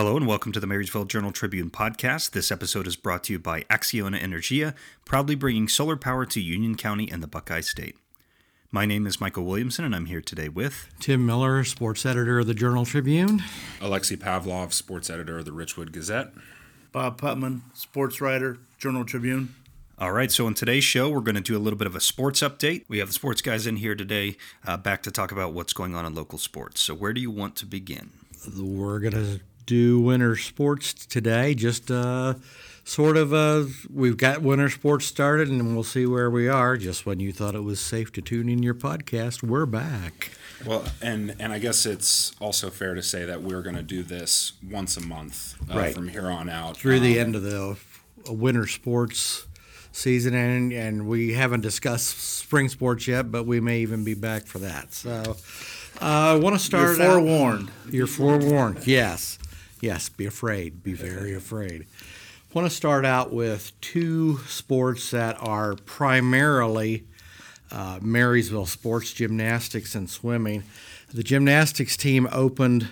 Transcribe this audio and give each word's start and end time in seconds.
Hello 0.00 0.16
and 0.16 0.26
welcome 0.26 0.50
to 0.52 0.60
the 0.60 0.66
Marysville 0.66 1.04
Journal 1.04 1.30
Tribune 1.30 1.68
podcast. 1.68 2.30
This 2.30 2.50
episode 2.50 2.86
is 2.86 2.96
brought 2.96 3.24
to 3.24 3.34
you 3.34 3.38
by 3.38 3.64
Acciona 3.64 4.18
Energia, 4.18 4.74
proudly 5.04 5.34
bringing 5.34 5.68
solar 5.68 5.94
power 5.94 6.24
to 6.24 6.40
Union 6.40 6.74
County 6.74 7.10
and 7.12 7.22
the 7.22 7.26
Buckeye 7.26 7.60
State. 7.60 7.98
My 8.72 8.86
name 8.86 9.06
is 9.06 9.20
Michael 9.20 9.44
Williamson, 9.44 9.84
and 9.84 9.94
I'm 9.94 10.06
here 10.06 10.22
today 10.22 10.48
with 10.48 10.88
Tim 11.00 11.26
Miller, 11.26 11.64
sports 11.64 12.06
editor 12.06 12.38
of 12.38 12.46
the 12.46 12.54
Journal 12.54 12.86
Tribune. 12.86 13.42
Alexei 13.78 14.16
Pavlov, 14.16 14.72
sports 14.72 15.10
editor 15.10 15.40
of 15.40 15.44
the 15.44 15.50
Richwood 15.50 15.92
Gazette. 15.92 16.32
Bob 16.92 17.20
Putman, 17.20 17.60
sports 17.74 18.22
writer, 18.22 18.56
Journal 18.78 19.04
Tribune. 19.04 19.54
All 19.98 20.12
right, 20.12 20.32
so 20.32 20.46
in 20.48 20.54
today's 20.54 20.82
show, 20.82 21.10
we're 21.10 21.20
going 21.20 21.34
to 21.34 21.42
do 21.42 21.58
a 21.58 21.60
little 21.60 21.78
bit 21.78 21.86
of 21.86 21.94
a 21.94 22.00
sports 22.00 22.40
update. 22.40 22.86
We 22.88 23.00
have 23.00 23.08
the 23.08 23.12
sports 23.12 23.42
guys 23.42 23.66
in 23.66 23.76
here 23.76 23.94
today, 23.94 24.38
uh, 24.66 24.78
back 24.78 25.02
to 25.02 25.10
talk 25.10 25.30
about 25.30 25.52
what's 25.52 25.74
going 25.74 25.94
on 25.94 26.06
in 26.06 26.14
local 26.14 26.38
sports. 26.38 26.80
So, 26.80 26.94
where 26.94 27.12
do 27.12 27.20
you 27.20 27.30
want 27.30 27.54
to 27.56 27.66
begin? 27.66 28.12
We're 28.56 29.00
going 29.00 29.12
to 29.12 29.40
do 29.70 30.00
winter 30.00 30.34
sports 30.34 30.92
today. 30.92 31.54
Just 31.54 31.92
uh, 31.92 32.34
sort 32.82 33.16
of, 33.16 33.32
uh, 33.32 33.64
we've 33.88 34.16
got 34.16 34.42
winter 34.42 34.68
sports 34.68 35.06
started, 35.06 35.48
and 35.48 35.74
we'll 35.74 35.84
see 35.84 36.06
where 36.06 36.28
we 36.28 36.48
are. 36.48 36.76
Just 36.76 37.06
when 37.06 37.20
you 37.20 37.32
thought 37.32 37.54
it 37.54 37.62
was 37.62 37.78
safe 37.78 38.10
to 38.14 38.20
tune 38.20 38.48
in 38.48 38.64
your 38.64 38.74
podcast, 38.74 39.44
we're 39.44 39.66
back. 39.66 40.32
Well, 40.66 40.84
and 41.00 41.36
and 41.38 41.52
I 41.52 41.60
guess 41.60 41.86
it's 41.86 42.32
also 42.40 42.68
fair 42.68 42.94
to 42.96 43.02
say 43.02 43.24
that 43.24 43.42
we're 43.42 43.62
going 43.62 43.76
to 43.76 43.82
do 43.82 44.02
this 44.02 44.52
once 44.68 44.96
a 44.96 45.00
month 45.00 45.54
uh, 45.72 45.78
Right. 45.78 45.94
from 45.94 46.08
here 46.08 46.26
on 46.28 46.48
out 46.50 46.76
Through 46.76 46.98
the 47.00 47.18
Um, 47.20 47.26
end 47.26 47.36
of 47.36 47.42
the 47.44 47.76
uh, 48.28 48.32
winter 48.32 48.66
sports 48.66 49.46
season, 49.92 50.34
and, 50.34 50.72
and 50.72 51.06
we 51.06 51.32
haven't 51.34 51.60
discussed 51.62 52.18
spring 52.18 52.68
sports 52.68 53.06
yet, 53.06 53.30
but 53.30 53.46
we 53.46 53.60
may 53.60 53.80
even 53.80 54.02
be 54.04 54.14
back 54.14 54.46
for 54.46 54.58
that. 54.58 54.92
So 54.92 55.36
uh, 56.02 56.04
I 56.04 56.34
want 56.34 56.42
to 56.42 56.50
You're 56.76 56.94
start 56.94 57.00
out- 57.00 57.06
forewarned. 57.14 57.70
You're 57.90 58.06
forewarned. 58.06 58.86
Yes. 58.86 59.38
Yes. 59.80 60.08
Be 60.08 60.26
afraid. 60.26 60.82
Be 60.82 60.92
very 60.92 61.34
afraid. 61.34 61.82
I 61.82 62.58
want 62.58 62.68
to 62.68 62.76
start 62.76 63.04
out 63.04 63.32
with 63.32 63.72
two 63.80 64.38
sports 64.48 65.10
that 65.12 65.36
are 65.40 65.76
primarily 65.76 67.04
uh, 67.70 67.98
Marysville 68.02 68.66
sports 68.66 69.12
gymnastics 69.12 69.94
and 69.94 70.10
swimming. 70.10 70.64
The 71.14 71.22
gymnastics 71.22 71.96
team 71.96 72.28
opened 72.32 72.88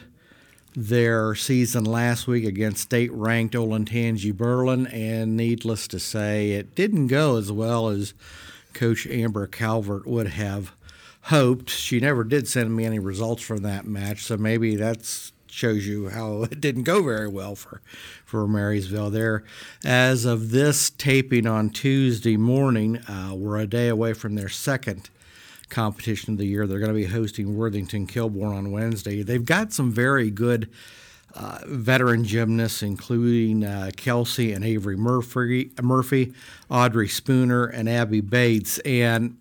their 0.76 1.34
season 1.34 1.84
last 1.84 2.28
week 2.28 2.44
against 2.44 2.82
state 2.82 3.10
ranked 3.12 3.54
Olentangy 3.54 4.32
Berlin, 4.32 4.86
and 4.86 5.36
needless 5.36 5.88
to 5.88 5.98
say, 5.98 6.52
it 6.52 6.76
didn't 6.76 7.08
go 7.08 7.36
as 7.36 7.50
well 7.50 7.88
as 7.88 8.14
Coach 8.74 9.06
Amber 9.08 9.48
Calvert 9.48 10.06
would 10.06 10.28
have 10.28 10.72
hoped. 11.22 11.68
She 11.68 11.98
never 11.98 12.22
did 12.22 12.46
send 12.46 12.76
me 12.76 12.84
any 12.84 13.00
results 13.00 13.42
from 13.42 13.58
that 13.62 13.86
match, 13.86 14.22
so 14.22 14.36
maybe 14.36 14.76
that 14.76 15.30
shows 15.50 15.86
you 15.86 16.08
how 16.08 16.42
it 16.50 16.60
didn't 16.60 16.84
go 16.84 17.02
very 17.02 17.28
well 17.28 17.54
for 17.54 17.80
for 18.24 18.46
Marysville 18.46 19.10
there. 19.10 19.44
As 19.84 20.24
of 20.24 20.50
this 20.50 20.90
taping 20.90 21.46
on 21.46 21.70
Tuesday 21.70 22.36
morning, 22.36 22.98
uh, 23.08 23.32
we're 23.34 23.58
a 23.58 23.66
day 23.66 23.88
away 23.88 24.12
from 24.12 24.34
their 24.34 24.48
second 24.48 25.10
competition 25.68 26.34
of 26.34 26.38
the 26.38 26.46
year. 26.46 26.66
They're 26.66 26.78
going 26.78 26.92
to 26.92 26.94
be 26.94 27.06
hosting 27.06 27.56
Worthington 27.56 28.06
Kilbourne 28.06 28.56
on 28.56 28.72
Wednesday. 28.72 29.22
They've 29.22 29.44
got 29.44 29.72
some 29.72 29.92
very 29.92 30.30
good 30.30 30.70
uh, 31.34 31.58
veteran 31.66 32.24
gymnasts, 32.24 32.82
including 32.82 33.64
uh, 33.64 33.90
Kelsey 33.96 34.52
and 34.52 34.64
Avery 34.64 34.96
Murphy, 34.96 35.70
Murphy, 35.80 36.32
Audrey 36.70 37.08
Spooner, 37.08 37.66
and 37.66 37.88
Abby 37.88 38.20
Bates. 38.20 38.78
And 38.80 39.36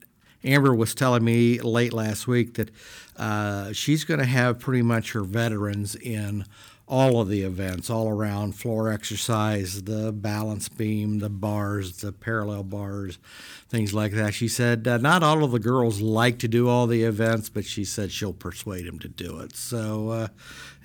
Amber 0.47 0.73
was 0.73 0.95
telling 0.95 1.23
me 1.23 1.59
late 1.59 1.93
last 1.93 2.27
week 2.27 2.55
that 2.55 2.71
uh, 3.17 3.73
she's 3.73 4.03
going 4.03 4.19
to 4.19 4.25
have 4.25 4.59
pretty 4.59 4.81
much 4.81 5.11
her 5.11 5.23
veterans 5.23 5.95
in 5.95 6.45
all 6.87 7.19
of 7.19 7.27
the 7.27 7.41
events, 7.41 7.89
all 7.89 8.07
around 8.07 8.53
floor 8.53 8.89
exercise, 8.89 9.83
the 9.83 10.13
balance 10.13 10.69
beam, 10.69 11.19
the 11.19 11.29
bars, 11.29 11.97
the 11.97 12.13
parallel 12.13 12.63
bars, 12.63 13.19
things 13.67 13.93
like 13.93 14.13
that. 14.13 14.33
She 14.33 14.47
said 14.47 14.87
uh, 14.87 14.97
not 14.97 15.21
all 15.21 15.43
of 15.43 15.51
the 15.51 15.59
girls 15.59 15.99
like 15.99 16.39
to 16.39 16.47
do 16.47 16.69
all 16.69 16.87
the 16.87 17.03
events, 17.03 17.49
but 17.49 17.65
she 17.65 17.83
said 17.83 18.11
she'll 18.11 18.31
persuade 18.31 18.87
them 18.87 18.99
to 18.99 19.09
do 19.09 19.39
it. 19.39 19.55
So, 19.57 20.09
uh, 20.09 20.27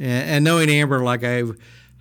and, 0.00 0.30
and 0.30 0.44
knowing 0.44 0.68
Amber 0.70 1.04
like 1.04 1.22
I 1.22 1.44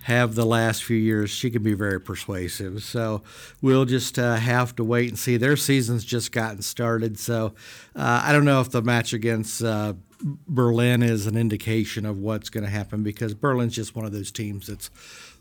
have 0.02 0.34
the 0.34 0.44
last 0.44 0.82
few 0.84 0.96
years, 0.96 1.30
she 1.30 1.50
can 1.50 1.62
be 1.62 1.74
very 1.74 2.00
persuasive. 2.00 2.82
So 2.82 3.22
we'll 3.60 3.84
just 3.84 4.18
uh, 4.18 4.36
have 4.36 4.74
to 4.76 4.84
wait 4.84 5.08
and 5.08 5.18
see. 5.18 5.36
Their 5.36 5.56
season's 5.56 6.04
just 6.04 6.32
gotten 6.32 6.62
started, 6.62 7.18
so 7.18 7.54
uh, 7.94 8.22
I 8.24 8.32
don't 8.32 8.44
know 8.44 8.60
if 8.60 8.70
the 8.70 8.82
match 8.82 9.12
against 9.12 9.62
uh, 9.62 9.94
Berlin 10.20 11.02
is 11.02 11.26
an 11.26 11.36
indication 11.36 12.06
of 12.06 12.18
what's 12.18 12.50
going 12.50 12.64
to 12.64 12.70
happen 12.70 13.02
because 13.02 13.34
Berlin's 13.34 13.74
just 13.74 13.94
one 13.94 14.04
of 14.04 14.12
those 14.12 14.30
teams 14.30 14.66
that's 14.66 14.90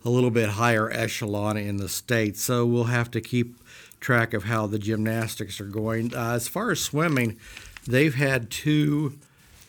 a 0.03 0.09
little 0.09 0.31
bit 0.31 0.49
higher 0.49 0.91
echelon 0.91 1.57
in 1.57 1.77
the 1.77 1.89
state. 1.89 2.37
So 2.37 2.65
we'll 2.65 2.85
have 2.85 3.11
to 3.11 3.21
keep 3.21 3.55
track 3.99 4.33
of 4.33 4.45
how 4.45 4.67
the 4.67 4.79
gymnastics 4.79 5.61
are 5.61 5.65
going. 5.65 6.15
Uh, 6.15 6.33
as 6.33 6.47
far 6.47 6.71
as 6.71 6.81
swimming, 6.81 7.37
they've 7.87 8.15
had 8.15 8.49
two 8.49 9.19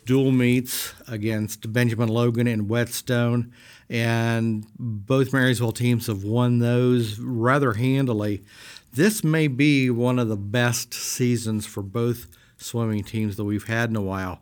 dual 0.05 0.33
meets 0.33 0.95
against 1.07 1.73
Benjamin 1.73 2.09
Logan 2.09 2.47
and 2.47 2.69
Whetstone, 2.69 3.53
and 3.93 4.67
both 4.79 5.35
Marysville 5.35 5.73
teams 5.73 6.07
have 6.07 6.25
won 6.25 6.61
those 6.61 7.19
rather 7.21 7.75
handily. 7.75 8.43
This 8.91 9.23
may 9.23 9.49
be 9.49 9.91
one 9.91 10.19
of 10.19 10.29
the 10.29 10.37
best 10.37 10.95
seasons 10.95 11.67
for 11.67 11.83
both 11.83 12.27
swimming 12.57 13.05
teams 13.05 13.37
that 13.37 13.45
we've 13.45 13.67
had 13.67 13.91
in 13.91 13.97
a 13.97 14.01
while. 14.03 14.41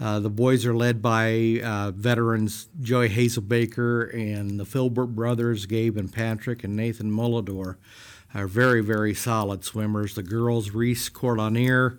Uh, 0.00 0.18
the 0.18 0.30
boys 0.30 0.64
are 0.64 0.74
led 0.74 1.02
by 1.02 1.60
uh, 1.62 1.90
veterans 1.90 2.68
Joey 2.80 3.10
Hazelbaker 3.10 4.14
and 4.14 4.58
the 4.58 4.64
Filbert 4.64 5.14
brothers, 5.14 5.66
Gabe 5.66 5.98
and 5.98 6.10
Patrick, 6.10 6.64
and 6.64 6.74
Nathan 6.74 7.10
Mullador 7.10 7.76
are 8.34 8.46
very, 8.46 8.80
very 8.82 9.12
solid 9.12 9.62
swimmers. 9.62 10.14
The 10.14 10.22
girls, 10.22 10.70
Reese 10.70 11.10
Cordonier, 11.10 11.98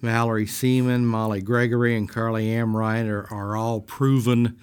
Mallory 0.00 0.46
Seaman, 0.46 1.06
Molly 1.06 1.42
Gregory, 1.42 1.94
and 1.94 2.08
Carly 2.08 2.46
Amrine 2.46 3.08
are, 3.08 3.26
are 3.30 3.54
all 3.54 3.80
proven 3.80 4.58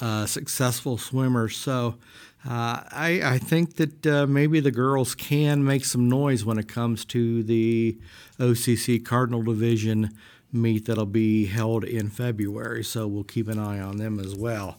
uh, 0.00 0.26
successful 0.26 0.98
swimmers. 0.98 1.56
So 1.56 1.96
uh, 2.44 2.84
I, 2.90 3.20
I 3.24 3.38
think 3.38 3.76
that 3.76 4.06
uh, 4.06 4.26
maybe 4.26 4.60
the 4.60 4.70
girls 4.70 5.14
can 5.14 5.64
make 5.64 5.84
some 5.84 6.08
noise 6.08 6.44
when 6.44 6.58
it 6.58 6.68
comes 6.68 7.04
to 7.06 7.42
the 7.42 7.98
OCC 8.38 9.04
Cardinal 9.04 9.42
Division 9.42 10.16
meet 10.52 10.86
that'll 10.86 11.06
be 11.06 11.46
held 11.46 11.84
in 11.84 12.08
February. 12.08 12.84
So 12.84 13.06
we'll 13.06 13.24
keep 13.24 13.48
an 13.48 13.58
eye 13.58 13.80
on 13.80 13.96
them 13.96 14.20
as 14.20 14.34
well. 14.34 14.78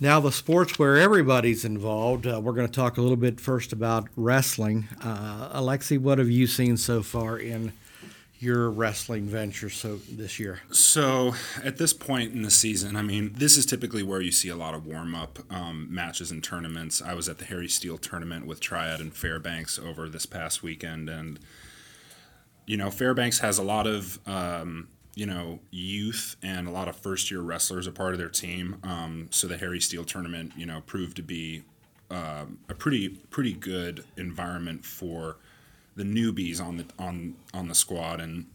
Now, 0.00 0.18
the 0.18 0.32
sports 0.32 0.76
where 0.76 0.96
everybody's 0.96 1.64
involved, 1.64 2.26
uh, 2.26 2.40
we're 2.42 2.52
going 2.52 2.66
to 2.66 2.72
talk 2.72 2.98
a 2.98 3.00
little 3.00 3.16
bit 3.16 3.40
first 3.40 3.72
about 3.72 4.08
wrestling. 4.16 4.88
Uh, 5.00 5.60
Alexi, 5.60 5.98
what 5.98 6.18
have 6.18 6.28
you 6.28 6.48
seen 6.48 6.76
so 6.76 7.00
far 7.00 7.38
in 7.38 7.72
your 8.44 8.70
wrestling 8.70 9.24
venture 9.24 9.70
so 9.70 9.96
this 10.10 10.38
year? 10.38 10.60
So 10.70 11.34
at 11.62 11.78
this 11.78 11.92
point 11.92 12.32
in 12.32 12.42
the 12.42 12.50
season, 12.50 12.96
I 12.96 13.02
mean, 13.02 13.32
this 13.34 13.56
is 13.56 13.66
typically 13.66 14.02
where 14.02 14.20
you 14.20 14.30
see 14.30 14.50
a 14.50 14.56
lot 14.56 14.74
of 14.74 14.86
warm 14.86 15.14
up 15.14 15.38
um, 15.50 15.88
matches 15.90 16.30
and 16.30 16.44
tournaments. 16.44 17.02
I 17.02 17.14
was 17.14 17.28
at 17.28 17.38
the 17.38 17.44
Harry 17.46 17.68
Steele 17.68 17.98
tournament 17.98 18.46
with 18.46 18.60
Triad 18.60 19.00
and 19.00 19.12
Fairbanks 19.14 19.78
over 19.78 20.08
this 20.08 20.26
past 20.26 20.62
weekend, 20.62 21.08
and 21.08 21.40
you 22.66 22.76
know, 22.76 22.90
Fairbanks 22.90 23.40
has 23.40 23.58
a 23.58 23.62
lot 23.62 23.86
of 23.86 24.18
um, 24.26 24.88
you 25.14 25.26
know 25.26 25.60
youth 25.70 26.36
and 26.42 26.66
a 26.66 26.70
lot 26.70 26.88
of 26.88 26.96
first 26.96 27.30
year 27.30 27.40
wrestlers 27.40 27.86
a 27.86 27.92
part 27.92 28.12
of 28.12 28.18
their 28.18 28.28
team. 28.28 28.76
Um, 28.82 29.28
so 29.30 29.46
the 29.46 29.56
Harry 29.56 29.80
Steele 29.80 30.04
tournament, 30.04 30.52
you 30.56 30.66
know, 30.66 30.82
proved 30.86 31.16
to 31.16 31.22
be 31.22 31.62
um, 32.10 32.58
a 32.68 32.74
pretty 32.74 33.08
pretty 33.08 33.52
good 33.52 34.04
environment 34.16 34.84
for 34.84 35.36
the 35.96 36.04
newbies 36.04 36.60
on 36.60 36.78
the 36.78 36.86
on 36.98 37.34
on 37.52 37.68
the 37.68 37.74
squad. 37.74 38.20
And 38.20 38.46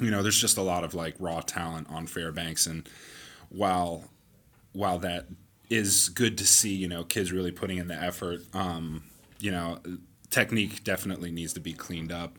you 0.00 0.10
know 0.10 0.22
there's 0.22 0.40
just 0.40 0.56
a 0.56 0.62
lot 0.62 0.84
of 0.84 0.94
like 0.94 1.14
raw 1.18 1.40
talent 1.40 1.88
on 1.90 2.06
Fairbanks. 2.06 2.66
And 2.66 2.88
while 3.48 4.04
while 4.72 4.98
that 4.98 5.26
is 5.70 6.08
good 6.08 6.36
to 6.38 6.46
see 6.46 6.74
you 6.74 6.88
know 6.88 7.04
kids 7.04 7.32
really 7.32 7.50
putting 7.50 7.78
in 7.78 7.88
the 7.88 7.94
effort 7.94 8.40
um 8.52 9.02
you 9.40 9.50
know 9.50 9.78
technique 10.30 10.84
definitely 10.84 11.30
needs 11.30 11.52
to 11.54 11.60
be 11.60 11.72
cleaned 11.72 12.12
up. 12.12 12.38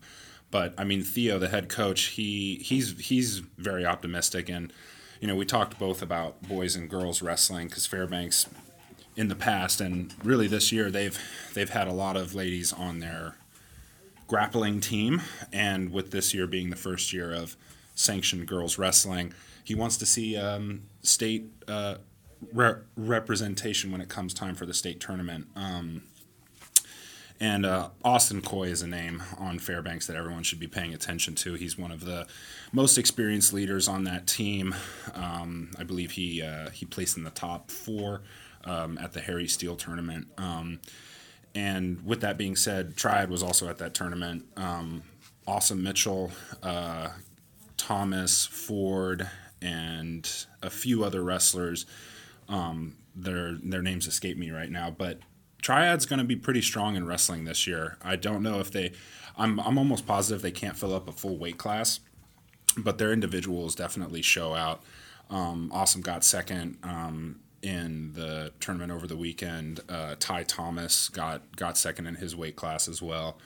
But 0.51 0.73
I 0.77 0.83
mean 0.83 1.01
Theo 1.01 1.39
the 1.39 1.49
head 1.49 1.69
coach 1.69 2.03
he 2.05 2.55
he's 2.63 2.99
he's 2.99 3.39
very 3.57 3.85
optimistic. 3.85 4.49
And 4.49 4.71
you 5.19 5.27
know 5.27 5.35
we 5.35 5.45
talked 5.45 5.79
both 5.79 6.01
about 6.01 6.41
boys 6.43 6.75
and 6.75 6.89
girls 6.89 7.21
wrestling 7.21 7.69
cuz 7.69 7.85
Fairbanks 7.85 8.47
in 9.15 9.29
the 9.29 9.35
past 9.35 9.79
and 9.79 10.13
really 10.25 10.45
this 10.45 10.73
year 10.73 10.91
they've 10.91 11.17
they've 11.53 11.69
had 11.69 11.87
a 11.87 11.93
lot 11.93 12.17
of 12.17 12.35
ladies 12.35 12.73
on 12.73 12.99
their 12.99 13.35
grappling 14.27 14.79
team, 14.79 15.21
and 15.53 15.91
with 15.91 16.11
this 16.11 16.33
year 16.33 16.47
being 16.47 16.69
the 16.69 16.75
first 16.75 17.13
year 17.13 17.31
of 17.31 17.55
sanctioned 17.95 18.47
girls 18.47 18.77
wrestling, 18.77 19.33
he 19.63 19.75
wants 19.75 19.97
to 19.97 20.05
see 20.05 20.37
um, 20.37 20.83
state 21.01 21.47
uh, 21.67 21.95
re- 22.53 22.81
representation 22.95 23.91
when 23.91 24.01
it 24.01 24.09
comes 24.09 24.33
time 24.33 24.55
for 24.55 24.65
the 24.65 24.73
state 24.73 24.99
tournament. 24.99 25.47
Um, 25.55 26.03
and 27.39 27.65
uh, 27.65 27.89
Austin 28.03 28.41
Coy 28.41 28.69
is 28.69 28.81
a 28.81 28.87
name 28.87 29.21
on 29.37 29.59
Fairbanks 29.59 30.07
that 30.07 30.15
everyone 30.15 30.43
should 30.43 30.59
be 30.59 30.67
paying 30.67 30.93
attention 30.93 31.35
to. 31.35 31.55
He's 31.55 31.77
one 31.77 31.91
of 31.91 32.05
the 32.05 32.27
most 32.71 32.97
experienced 32.97 33.51
leaders 33.51 33.87
on 33.87 34.05
that 34.05 34.25
team. 34.25 34.73
Um, 35.13 35.71
I 35.77 35.83
believe 35.83 36.11
he 36.11 36.41
uh, 36.41 36.69
he 36.69 36.85
placed 36.85 37.17
in 37.17 37.23
the 37.23 37.31
top 37.31 37.71
four 37.71 38.21
um, 38.63 38.97
at 38.99 39.11
the 39.11 39.19
Harry 39.19 39.47
Steele 39.47 39.75
tournament. 39.75 40.27
Um, 40.37 40.79
and 41.55 42.05
with 42.05 42.19
that 42.21 42.37
being 42.37 42.57
said, 42.57 42.97
Triad 42.97 43.29
was 43.29 43.41
also 43.41 43.69
at 43.69 43.77
that 43.77 43.93
tournament. 43.93 44.45
Um, 44.57 45.03
awesome 45.47 45.81
Mitchell, 45.81 46.31
uh, 46.61 47.09
Thomas, 47.77 48.45
Ford, 48.45 49.29
and 49.61 50.29
a 50.61 50.69
few 50.69 51.03
other 51.05 51.23
wrestlers. 51.23 51.85
Um, 52.49 52.97
their 53.15 53.53
their 53.63 53.81
names 53.81 54.05
escape 54.05 54.37
me 54.37 54.51
right 54.51 54.69
now, 54.69 54.91
but 54.91 55.19
Triad's 55.61 56.05
going 56.05 56.19
to 56.19 56.25
be 56.25 56.35
pretty 56.35 56.61
strong 56.61 56.95
in 56.95 57.07
wrestling 57.07 57.45
this 57.45 57.65
year. 57.65 57.97
I 58.03 58.17
don't 58.17 58.43
know 58.43 58.59
if 58.59 58.69
they. 58.71 58.91
I'm 59.37 59.59
I'm 59.61 59.77
almost 59.77 60.05
positive 60.05 60.41
they 60.41 60.51
can't 60.51 60.75
fill 60.75 60.93
up 60.93 61.07
a 61.07 61.13
full 61.13 61.37
weight 61.37 61.57
class, 61.57 62.01
but 62.77 62.97
their 62.97 63.13
individuals 63.13 63.75
definitely 63.75 64.21
show 64.21 64.53
out. 64.53 64.83
Um, 65.29 65.71
awesome 65.73 66.01
got 66.01 66.23
second 66.23 66.77
um, 66.83 67.39
in 67.65 68.13
the 68.13 68.51
tournament 68.59 68.91
over 68.91 69.07
the 69.07 69.17
weekend. 69.17 69.79
Uh, 69.89 70.15
Ty 70.19 70.43
Thomas 70.43 71.09
got 71.09 71.55
got 71.55 71.77
second 71.77 72.05
in 72.05 72.15
his 72.15 72.35
weight 72.35 72.55
class 72.55 72.87
as 72.87 73.01
well. 73.01 73.39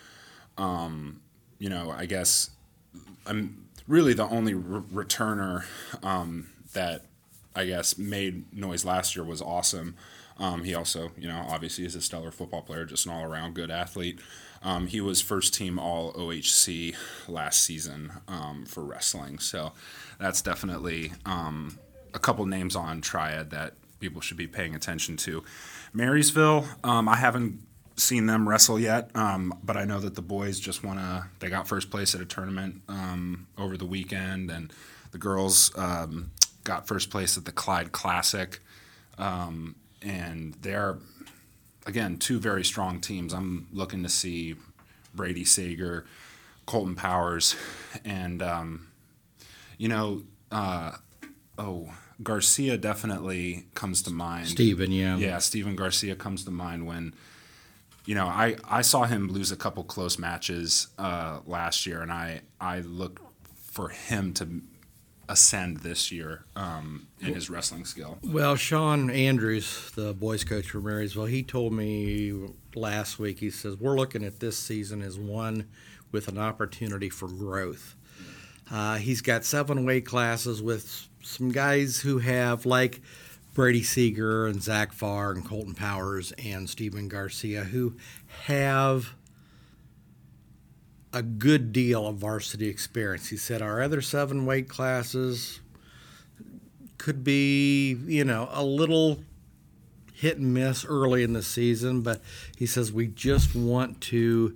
Um, 0.57 1.21
you 1.57 1.69
know, 1.69 1.89
I 1.89 2.05
guess 2.05 2.51
I'm 3.25 3.65
really 3.87 4.13
the 4.13 4.27
only 4.27 4.53
re- 4.53 5.05
returner 5.05 5.63
um, 6.03 6.49
that 6.73 7.05
I 7.55 7.65
guess 7.65 7.97
made 7.97 8.53
noise 8.53 8.83
last 8.83 9.15
year 9.15 9.23
was 9.23 9.41
awesome. 9.41 9.95
Um, 10.37 10.63
he 10.63 10.75
also, 10.75 11.11
you 11.17 11.27
know, 11.27 11.45
obviously 11.49 11.85
is 11.85 11.95
a 11.95 12.01
stellar 12.01 12.31
football 12.31 12.61
player, 12.61 12.85
just 12.85 13.05
an 13.05 13.11
all 13.11 13.23
around 13.23 13.55
good 13.55 13.71
athlete. 13.71 14.19
Um, 14.61 14.87
he 14.87 14.99
was 14.99 15.21
first 15.21 15.53
team 15.53 15.79
All 15.79 16.13
OHC 16.13 16.93
last 17.27 17.63
season 17.63 18.11
um, 18.27 18.65
for 18.65 18.83
wrestling, 18.83 19.39
so 19.39 19.71
that's 20.19 20.41
definitely 20.41 21.13
um, 21.25 21.79
a 22.13 22.19
couple 22.19 22.45
names 22.45 22.75
on 22.75 22.99
Triad 22.99 23.51
that 23.51 23.73
people 23.99 24.21
should 24.21 24.37
be 24.37 24.47
paying 24.47 24.75
attention 24.75 25.17
to. 25.17 25.43
Marysville, 25.93 26.65
um, 26.83 27.07
I 27.09 27.15
haven't 27.15 27.61
seen 27.99 28.25
them 28.25 28.47
wrestle 28.47 28.79
yet, 28.79 29.09
um, 29.15 29.53
but 29.63 29.77
I 29.77 29.85
know 29.85 29.99
that 29.99 30.15
the 30.15 30.21
boys 30.21 30.59
just 30.59 30.83
want 30.83 30.99
to. 30.99 31.25
They 31.39 31.49
got 31.49 31.67
first 31.67 31.91
place 31.91 32.15
at 32.15 32.21
a 32.21 32.25
tournament 32.25 32.81
um, 32.87 33.47
over 33.57 33.77
the 33.77 33.85
weekend, 33.85 34.49
and 34.49 34.71
the 35.11 35.17
girls 35.17 35.71
um, 35.77 36.31
got 36.63 36.87
first 36.87 37.09
place 37.09 37.37
at 37.37 37.45
the 37.45 37.51
Clyde 37.51 37.91
Classic, 37.91 38.59
um, 39.17 39.75
and 40.01 40.53
they're 40.61 40.97
again 41.85 42.17
two 42.17 42.39
very 42.39 42.63
strong 42.63 43.01
teams. 43.01 43.33
I'm 43.33 43.67
looking 43.71 44.03
to 44.03 44.09
see 44.09 44.55
Brady 45.13 45.43
Sager, 45.43 46.05
Colton 46.65 46.95
Powers, 46.95 47.55
and 48.05 48.41
um, 48.41 48.87
you 49.77 49.89
know, 49.89 50.23
uh, 50.51 50.93
oh. 51.57 51.89
Garcia 52.21 52.77
definitely 52.77 53.65
comes 53.75 54.01
to 54.03 54.11
mind. 54.11 54.47
Steven, 54.47 54.91
yeah. 54.91 55.17
Yeah, 55.17 55.37
Steven 55.39 55.75
Garcia 55.75 56.15
comes 56.15 56.43
to 56.45 56.51
mind 56.51 56.85
when 56.85 57.13
you 58.05 58.15
know, 58.15 58.25
I, 58.25 58.55
I 58.67 58.81
saw 58.81 59.03
him 59.03 59.27
lose 59.27 59.51
a 59.51 59.55
couple 59.55 59.83
close 59.83 60.17
matches 60.17 60.87
uh, 60.97 61.41
last 61.45 61.85
year, 61.85 62.01
and 62.01 62.11
I, 62.11 62.41
I 62.59 62.79
look 62.79 63.21
for 63.71 63.89
him 63.89 64.33
to 64.33 64.61
ascend 65.27 65.77
this 65.77 66.11
year 66.11 66.43
um, 66.55 67.07
in 67.19 67.35
his 67.35 67.51
wrestling 67.51 67.85
skill. 67.85 68.17
Well, 68.23 68.55
Sean 68.55 69.11
Andrews, 69.11 69.91
the 69.95 70.15
boys 70.15 70.43
coach 70.43 70.71
for 70.71 70.79
Marysville, 70.79 71.25
he 71.25 71.43
told 71.43 71.71
me 71.71 72.47
last 72.73 73.19
week, 73.19 73.39
he 73.39 73.51
says, 73.51 73.77
We're 73.77 73.95
looking 73.95 74.23
at 74.23 74.39
this 74.39 74.57
season 74.57 75.03
as 75.03 75.19
one 75.19 75.69
with 76.11 76.27
an 76.27 76.39
opportunity 76.39 77.09
for 77.09 77.27
growth. 77.27 77.95
Uh, 78.71 78.95
he's 78.95 79.21
got 79.21 79.45
seven 79.45 79.85
weight 79.85 80.05
classes 80.05 80.63
with 80.63 81.07
some 81.21 81.51
guys 81.51 81.99
who 81.99 82.19
have, 82.19 82.65
like, 82.65 83.01
Brady 83.53 83.83
Seeger 83.83 84.47
and 84.47 84.61
Zach 84.61 84.93
Farr 84.93 85.31
and 85.31 85.43
Colton 85.43 85.73
Powers 85.73 86.31
and 86.43 86.69
Stephen 86.69 87.07
Garcia, 87.07 87.63
who 87.65 87.95
have 88.45 89.15
a 91.11 91.21
good 91.21 91.73
deal 91.73 92.07
of 92.07 92.17
varsity 92.17 92.69
experience. 92.69 93.29
He 93.29 93.37
said 93.37 93.61
our 93.61 93.81
other 93.81 94.01
seven 94.01 94.45
weight 94.45 94.69
classes 94.69 95.59
could 96.97 97.23
be, 97.23 97.93
you 98.05 98.23
know, 98.23 98.47
a 98.51 98.63
little 98.63 99.19
hit 100.13 100.37
and 100.37 100.53
miss 100.53 100.85
early 100.85 101.23
in 101.23 101.33
the 101.33 101.41
season, 101.41 102.01
but 102.01 102.21
he 102.57 102.65
says 102.65 102.91
we 102.91 103.07
just 103.07 103.55
want 103.55 103.99
to 104.01 104.55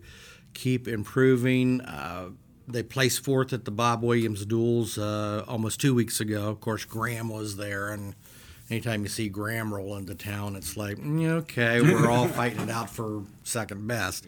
keep 0.53 0.87
improving. 0.87 1.81
Uh, 1.81 2.29
they 2.67 2.83
placed 2.83 3.23
fourth 3.23 3.53
at 3.53 3.65
the 3.65 3.71
Bob 3.71 4.03
Williams 4.03 4.45
duels 4.45 4.97
uh, 4.97 5.43
almost 5.47 5.81
two 5.81 5.93
weeks 5.93 6.19
ago. 6.19 6.49
Of 6.49 6.61
course, 6.61 6.85
Graham 6.85 7.29
was 7.29 7.57
there, 7.57 7.91
and 7.91 8.15
anytime 8.69 9.03
you 9.03 9.09
see 9.09 9.29
Graham 9.29 9.73
roll 9.73 9.97
into 9.97 10.15
town, 10.15 10.55
it's 10.55 10.77
like, 10.77 10.97
mm, 10.97 11.27
okay, 11.41 11.81
we're 11.81 12.09
all 12.09 12.27
fighting 12.29 12.61
it 12.61 12.69
out 12.69 12.89
for 12.89 13.23
second 13.43 13.87
best. 13.87 14.25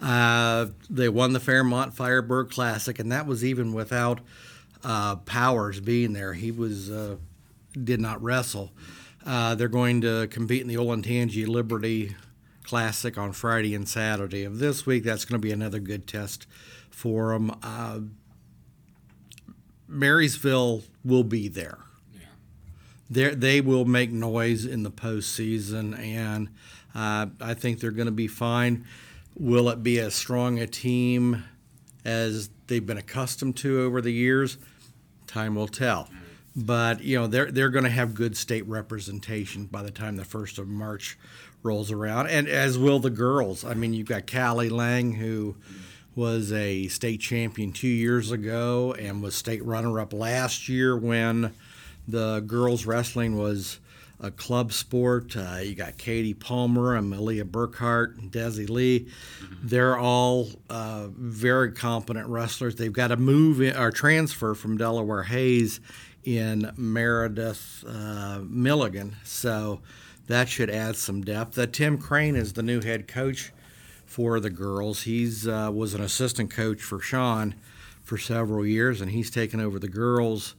Uh, 0.00 0.66
they 0.88 1.08
won 1.08 1.32
the 1.32 1.40
Fairmont 1.40 1.94
Firebird 1.94 2.50
Classic, 2.50 2.98
and 2.98 3.12
that 3.12 3.26
was 3.26 3.44
even 3.44 3.72
without 3.72 4.20
uh, 4.82 5.16
Powers 5.16 5.80
being 5.80 6.12
there. 6.12 6.32
He 6.34 6.50
was 6.50 6.90
uh, 6.90 7.16
did 7.72 8.00
not 8.00 8.22
wrestle. 8.22 8.72
Uh, 9.26 9.54
they're 9.54 9.68
going 9.68 10.00
to 10.02 10.26
compete 10.28 10.60
in 10.60 10.68
the 10.68 10.74
Olentangy 10.74 11.46
Liberty 11.46 12.14
Classic 12.62 13.16
on 13.16 13.32
Friday 13.32 13.74
and 13.74 13.88
Saturday 13.88 14.44
of 14.44 14.58
this 14.58 14.84
week. 14.84 15.04
That's 15.04 15.24
going 15.24 15.40
to 15.40 15.46
be 15.46 15.52
another 15.52 15.78
good 15.78 16.06
test 16.06 16.46
for 16.94 17.32
them. 17.32 17.56
Uh, 17.62 18.00
Marysville 19.86 20.82
will 21.04 21.24
be 21.24 21.48
there 21.48 21.78
they 23.10 23.34
they 23.34 23.60
will 23.60 23.84
make 23.84 24.10
noise 24.10 24.64
in 24.64 24.82
the 24.82 24.90
postseason, 24.90 25.98
and 25.98 26.48
uh, 26.94 27.26
I 27.40 27.54
think 27.54 27.80
they're 27.80 27.90
going 27.90 28.06
to 28.06 28.12
be 28.12 28.28
fine. 28.28 28.84
Will 29.36 29.68
it 29.68 29.82
be 29.82 29.98
as 29.98 30.14
strong 30.14 30.58
a 30.58 30.66
team 30.66 31.44
as 32.04 32.50
they've 32.66 32.84
been 32.84 32.98
accustomed 32.98 33.56
to 33.58 33.82
over 33.82 34.00
the 34.00 34.12
years? 34.12 34.58
Time 35.26 35.54
will 35.54 35.68
tell. 35.68 36.08
But 36.56 37.02
you 37.02 37.18
know 37.18 37.26
they're 37.26 37.50
they're 37.50 37.70
going 37.70 37.84
to 37.84 37.90
have 37.90 38.14
good 38.14 38.36
state 38.36 38.66
representation 38.66 39.66
by 39.66 39.82
the 39.82 39.90
time 39.90 40.16
the 40.16 40.24
first 40.24 40.58
of 40.58 40.68
March 40.68 41.18
rolls 41.62 41.90
around, 41.90 42.28
and 42.28 42.46
as 42.46 42.78
will 42.78 43.00
the 43.00 43.10
girls. 43.10 43.64
I 43.64 43.74
mean, 43.74 43.92
you've 43.92 44.06
got 44.06 44.30
Callie 44.30 44.68
Lang 44.68 45.12
who 45.14 45.56
was 46.14 46.52
a 46.52 46.88
state 46.88 47.20
champion 47.20 47.72
two 47.72 47.88
years 47.88 48.30
ago 48.30 48.94
and 48.98 49.22
was 49.22 49.34
state 49.34 49.64
runner-up 49.64 50.12
last 50.12 50.68
year 50.68 50.96
when 50.96 51.52
the 52.06 52.40
girls 52.46 52.86
wrestling 52.86 53.36
was 53.36 53.80
a 54.20 54.30
club 54.30 54.72
sport. 54.72 55.36
Uh, 55.36 55.58
you 55.62 55.74
got 55.74 55.98
Katie 55.98 56.34
Palmer 56.34 56.94
and 56.94 57.10
Malia 57.10 57.44
Burkhart 57.44 58.16
and 58.18 58.30
Desi 58.30 58.68
Lee. 58.70 59.00
Mm-hmm. 59.00 59.68
They're 59.68 59.98
all 59.98 60.48
uh, 60.70 61.08
very 61.10 61.72
competent 61.72 62.28
wrestlers. 62.28 62.76
They've 62.76 62.92
got 62.92 63.08
to 63.08 63.16
move 63.16 63.60
in, 63.60 63.76
or 63.76 63.90
transfer 63.90 64.54
from 64.54 64.76
Delaware 64.76 65.24
Hayes 65.24 65.80
in 66.22 66.72
Meredith 66.76 67.84
uh, 67.86 68.40
Milligan. 68.44 69.16
So 69.24 69.80
that 70.28 70.48
should 70.48 70.70
add 70.70 70.96
some 70.96 71.22
depth. 71.22 71.58
Uh, 71.58 71.66
Tim 71.66 71.98
Crane 71.98 72.36
is 72.36 72.52
the 72.52 72.62
new 72.62 72.80
head 72.80 73.08
coach 73.08 73.52
for 74.14 74.38
the 74.38 74.48
girls. 74.48 75.02
He's 75.02 75.48
uh, 75.48 75.72
was 75.74 75.92
an 75.92 76.00
assistant 76.00 76.48
coach 76.48 76.80
for 76.80 77.00
Sean 77.00 77.56
for 78.04 78.16
several 78.16 78.64
years, 78.64 79.00
and 79.00 79.10
he's 79.10 79.28
taken 79.28 79.60
over 79.60 79.80
the 79.80 79.88
girls 79.88 80.54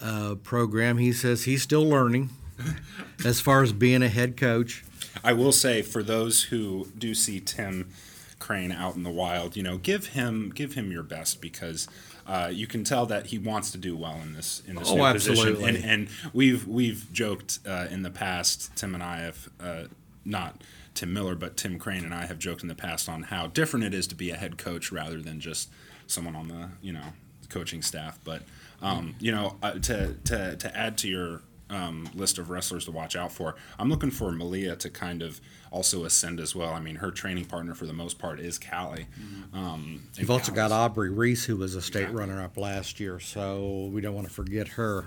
uh, 0.00 0.36
program. 0.44 0.98
He 0.98 1.12
says 1.12 1.42
he's 1.42 1.64
still 1.64 1.84
learning 1.84 2.30
as 3.24 3.40
far 3.40 3.64
as 3.64 3.72
being 3.72 4.04
a 4.04 4.08
head 4.08 4.36
coach. 4.36 4.84
I 5.24 5.32
will 5.32 5.50
say 5.50 5.82
for 5.82 6.04
those 6.04 6.44
who 6.44 6.92
do 6.96 7.12
see 7.12 7.40
Tim 7.40 7.90
Crane 8.38 8.70
out 8.70 8.94
in 8.94 9.02
the 9.02 9.10
wild, 9.10 9.56
you 9.56 9.64
know, 9.64 9.78
give 9.78 10.08
him 10.08 10.52
give 10.54 10.74
him 10.74 10.92
your 10.92 11.02
best 11.02 11.40
because 11.40 11.88
uh, 12.24 12.50
you 12.52 12.68
can 12.68 12.84
tell 12.84 13.04
that 13.06 13.26
he 13.26 13.38
wants 13.38 13.72
to 13.72 13.78
do 13.78 13.96
well 13.96 14.20
in 14.22 14.34
this 14.34 14.62
in 14.64 14.76
this 14.76 14.92
oh, 14.92 14.94
new 14.94 15.04
absolutely. 15.04 15.54
position. 15.54 15.74
And, 15.74 15.84
and 15.84 16.08
we've 16.32 16.68
we've 16.68 17.12
joked 17.12 17.58
uh, 17.66 17.88
in 17.90 18.02
the 18.02 18.10
past. 18.10 18.76
Tim 18.76 18.94
and 18.94 19.02
I 19.02 19.22
have 19.22 19.48
uh, 19.60 19.84
not 20.24 20.62
Tim 20.94 21.12
Miller, 21.12 21.34
but 21.34 21.56
Tim 21.56 21.78
Crane 21.78 22.04
and 22.04 22.14
I 22.14 22.26
have 22.26 22.38
joked 22.38 22.62
in 22.62 22.68
the 22.68 22.74
past 22.74 23.08
on 23.08 23.24
how 23.24 23.46
different 23.46 23.84
it 23.84 23.94
is 23.94 24.06
to 24.08 24.14
be 24.14 24.30
a 24.30 24.36
head 24.36 24.58
coach 24.58 24.92
rather 24.92 25.20
than 25.20 25.40
just 25.40 25.70
someone 26.06 26.36
on 26.36 26.48
the 26.48 26.68
you 26.80 26.92
know 26.92 27.12
coaching 27.48 27.82
staff. 27.82 28.18
But 28.24 28.42
um, 28.80 29.14
you 29.20 29.32
know, 29.32 29.56
uh, 29.62 29.72
to 29.72 30.14
to 30.24 30.56
to 30.56 30.76
add 30.76 30.98
to 30.98 31.08
your 31.08 31.42
um, 31.70 32.08
list 32.14 32.38
of 32.38 32.50
wrestlers 32.50 32.84
to 32.84 32.90
watch 32.90 33.16
out 33.16 33.32
for, 33.32 33.54
I'm 33.78 33.88
looking 33.88 34.10
for 34.10 34.30
Malia 34.32 34.76
to 34.76 34.90
kind 34.90 35.22
of 35.22 35.40
also 35.70 36.04
ascend 36.04 36.38
as 36.38 36.54
well. 36.54 36.72
I 36.74 36.80
mean, 36.80 36.96
her 36.96 37.10
training 37.10 37.46
partner 37.46 37.74
for 37.74 37.86
the 37.86 37.92
most 37.94 38.18
part 38.18 38.40
is 38.40 38.58
Callie. 38.58 39.06
Mm-hmm. 39.18 39.58
Um, 39.58 40.02
You've 40.16 40.30
also 40.30 40.52
Callie's, 40.52 40.68
got 40.68 40.72
Aubrey 40.72 41.10
Reese, 41.10 41.44
who 41.44 41.56
was 41.56 41.74
a 41.74 41.80
state 41.80 42.00
exactly. 42.00 42.20
runner-up 42.20 42.56
last 42.58 43.00
year, 43.00 43.18
so 43.20 43.88
we 43.92 44.02
don't 44.02 44.14
want 44.14 44.28
to 44.28 44.32
forget 44.32 44.68
her. 44.68 45.00
Right, 45.00 45.06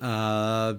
yeah. 0.00 0.08
uh, 0.08 0.74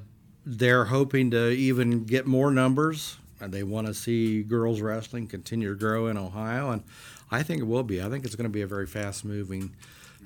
they're 0.46 0.86
hoping 0.86 1.32
to 1.32 1.50
even 1.50 2.06
get 2.06 2.28
more 2.28 2.52
numbers. 2.52 3.18
They 3.52 3.64
want 3.64 3.88
to 3.88 3.94
see 3.94 4.44
girls 4.44 4.82
wrestling 4.82 5.28
continue 5.28 5.70
to 5.70 5.80
grow 5.80 6.08
in 6.08 6.18
Ohio, 6.18 6.72
and 6.72 6.84
I 7.32 7.44
think 7.44 7.62
it 7.62 7.66
will 7.66 7.84
be. 7.84 8.02
I 8.02 8.10
think 8.10 8.26
it's 8.26 8.36
going 8.36 8.46
to 8.46 8.54
be 8.54 8.62
a 8.62 8.68
very 8.68 8.88
fast-moving 8.88 9.72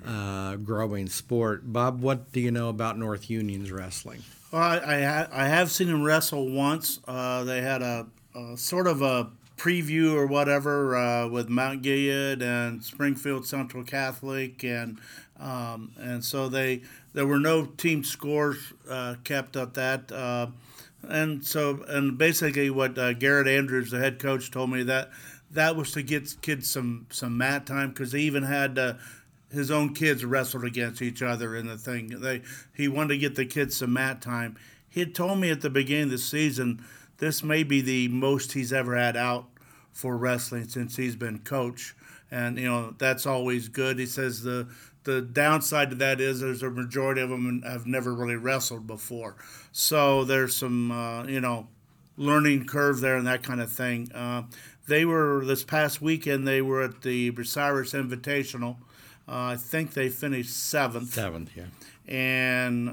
uh, 0.05 0.55
growing 0.57 1.07
sport. 1.07 1.71
Bob, 1.71 2.01
what 2.01 2.31
do 2.31 2.39
you 2.39 2.51
know 2.51 2.69
about 2.69 2.97
North 2.97 3.29
Union's 3.29 3.71
wrestling? 3.71 4.23
Well, 4.51 4.61
I 4.61 5.03
I, 5.03 5.27
I 5.31 5.47
have 5.47 5.71
seen 5.71 5.88
them 5.88 6.03
wrestle 6.03 6.49
once. 6.49 6.99
Uh, 7.07 7.43
they 7.43 7.61
had 7.61 7.81
a, 7.81 8.07
a 8.35 8.57
sort 8.57 8.88
of 8.88 9.01
a 9.01 9.29
preview 9.57 10.13
or 10.13 10.25
whatever 10.25 10.95
uh, 10.95 11.27
with 11.27 11.49
Mount 11.49 11.81
Gilead 11.81 12.41
and 12.41 12.83
Springfield 12.83 13.45
Central 13.45 13.83
Catholic, 13.83 14.63
and 14.63 14.97
um, 15.39 15.91
and 15.99 16.23
so 16.23 16.49
they 16.49 16.81
there 17.13 17.27
were 17.27 17.39
no 17.39 17.65
team 17.65 18.03
scores 18.03 18.73
uh, 18.89 19.15
kept 19.23 19.55
at 19.55 19.73
that. 19.75 20.11
And 21.08 21.46
so, 21.46 21.84
and 21.88 22.18
basically, 22.18 22.70
what 22.70 22.98
uh, 22.98 23.13
Garrett 23.13 23.48
Andrews, 23.48 23.91
the 23.91 24.00
head 24.00 24.20
coach, 24.20 24.51
told 24.51 24.70
me 24.70 24.84
that 24.84 25.10
that 25.51 25.75
was 25.75 25.91
to 25.94 26.03
get 26.03 26.36
kids 26.41 26.70
some 26.70 27.08
some 27.10 27.38
mat 27.38 27.65
time 27.65 27.89
because 27.89 28.12
they 28.12 28.22
even 28.22 28.44
had 28.44 28.77
uh, 28.77 28.94
his 29.51 29.72
own 29.72 29.94
kids 29.94 30.24
wrestled 30.24 30.63
against 30.63 31.01
each 31.01 31.22
other 31.22 31.56
in 31.56 31.68
the 31.68 31.77
thing. 31.77 32.20
They 32.22 32.41
he 32.75 32.88
wanted 32.88 33.10
to 33.10 33.18
get 33.18 33.36
the 33.36 33.46
kids 33.46 33.77
some 33.77 33.94
mat 33.94 34.22
time. 34.22 34.58
He 34.89 35.00
had 35.00 35.15
told 35.15 35.39
me 35.39 35.50
at 35.50 35.62
the 35.62 35.70
beginning 35.70 36.06
of 36.06 36.12
the 36.12 36.18
season 36.18 36.84
this 37.18 37.44
may 37.44 37.63
be 37.63 37.82
the 37.82 38.08
most 38.08 38.53
he's 38.53 38.74
ever 38.74 38.96
had 38.96 39.18
out 39.18 39.46
for 39.91 40.18
wrestling 40.18 40.68
since 40.68 40.96
he's 40.96 41.15
been 41.15 41.39
coach, 41.39 41.96
and 42.32 42.58
you 42.58 42.65
know 42.65 42.94
that's 42.98 43.25
always 43.25 43.68
good. 43.70 44.00
He 44.00 44.06
says 44.06 44.44
the 44.44 44.68
the 45.10 45.22
downside 45.22 45.89
to 45.89 45.96
that 45.96 46.22
is 46.22 46.39
there's 46.42 46.62
a 46.62 46.70
majority 46.70 47.22
of 47.22 47.30
them 47.30 47.63
have 47.63 47.88
never 47.88 48.13
really 48.13 48.36
wrestled 48.36 48.86
before, 48.86 49.36
so 49.72 50.24
there's 50.24 50.56
some 50.56 50.92
uh, 50.92 51.25
you 51.25 51.42
know 51.42 51.68
learning 52.18 52.66
curve 52.66 53.00
there 53.00 53.16
and 53.16 53.25
that 53.25 53.42
kind 53.42 53.60
of 53.62 53.72
thing. 53.72 54.12
Uh, 54.13 54.44
they 54.88 55.06
were 55.06 55.44
this 55.46 55.63
past 55.63 56.01
weekend. 56.01 56.48
They 56.48 56.62
were 56.62 56.84
at 56.84 57.01
the 57.01 57.32
Bucyrus 57.32 57.94
Invitational. 57.94 58.75
Uh, 59.28 59.54
I 59.54 59.56
think 59.58 59.94
they 59.94 60.10
finished 60.10 60.51
seventh. 60.56 61.13
Seventh, 61.13 61.51
yeah. 61.56 61.66
And 62.08 62.88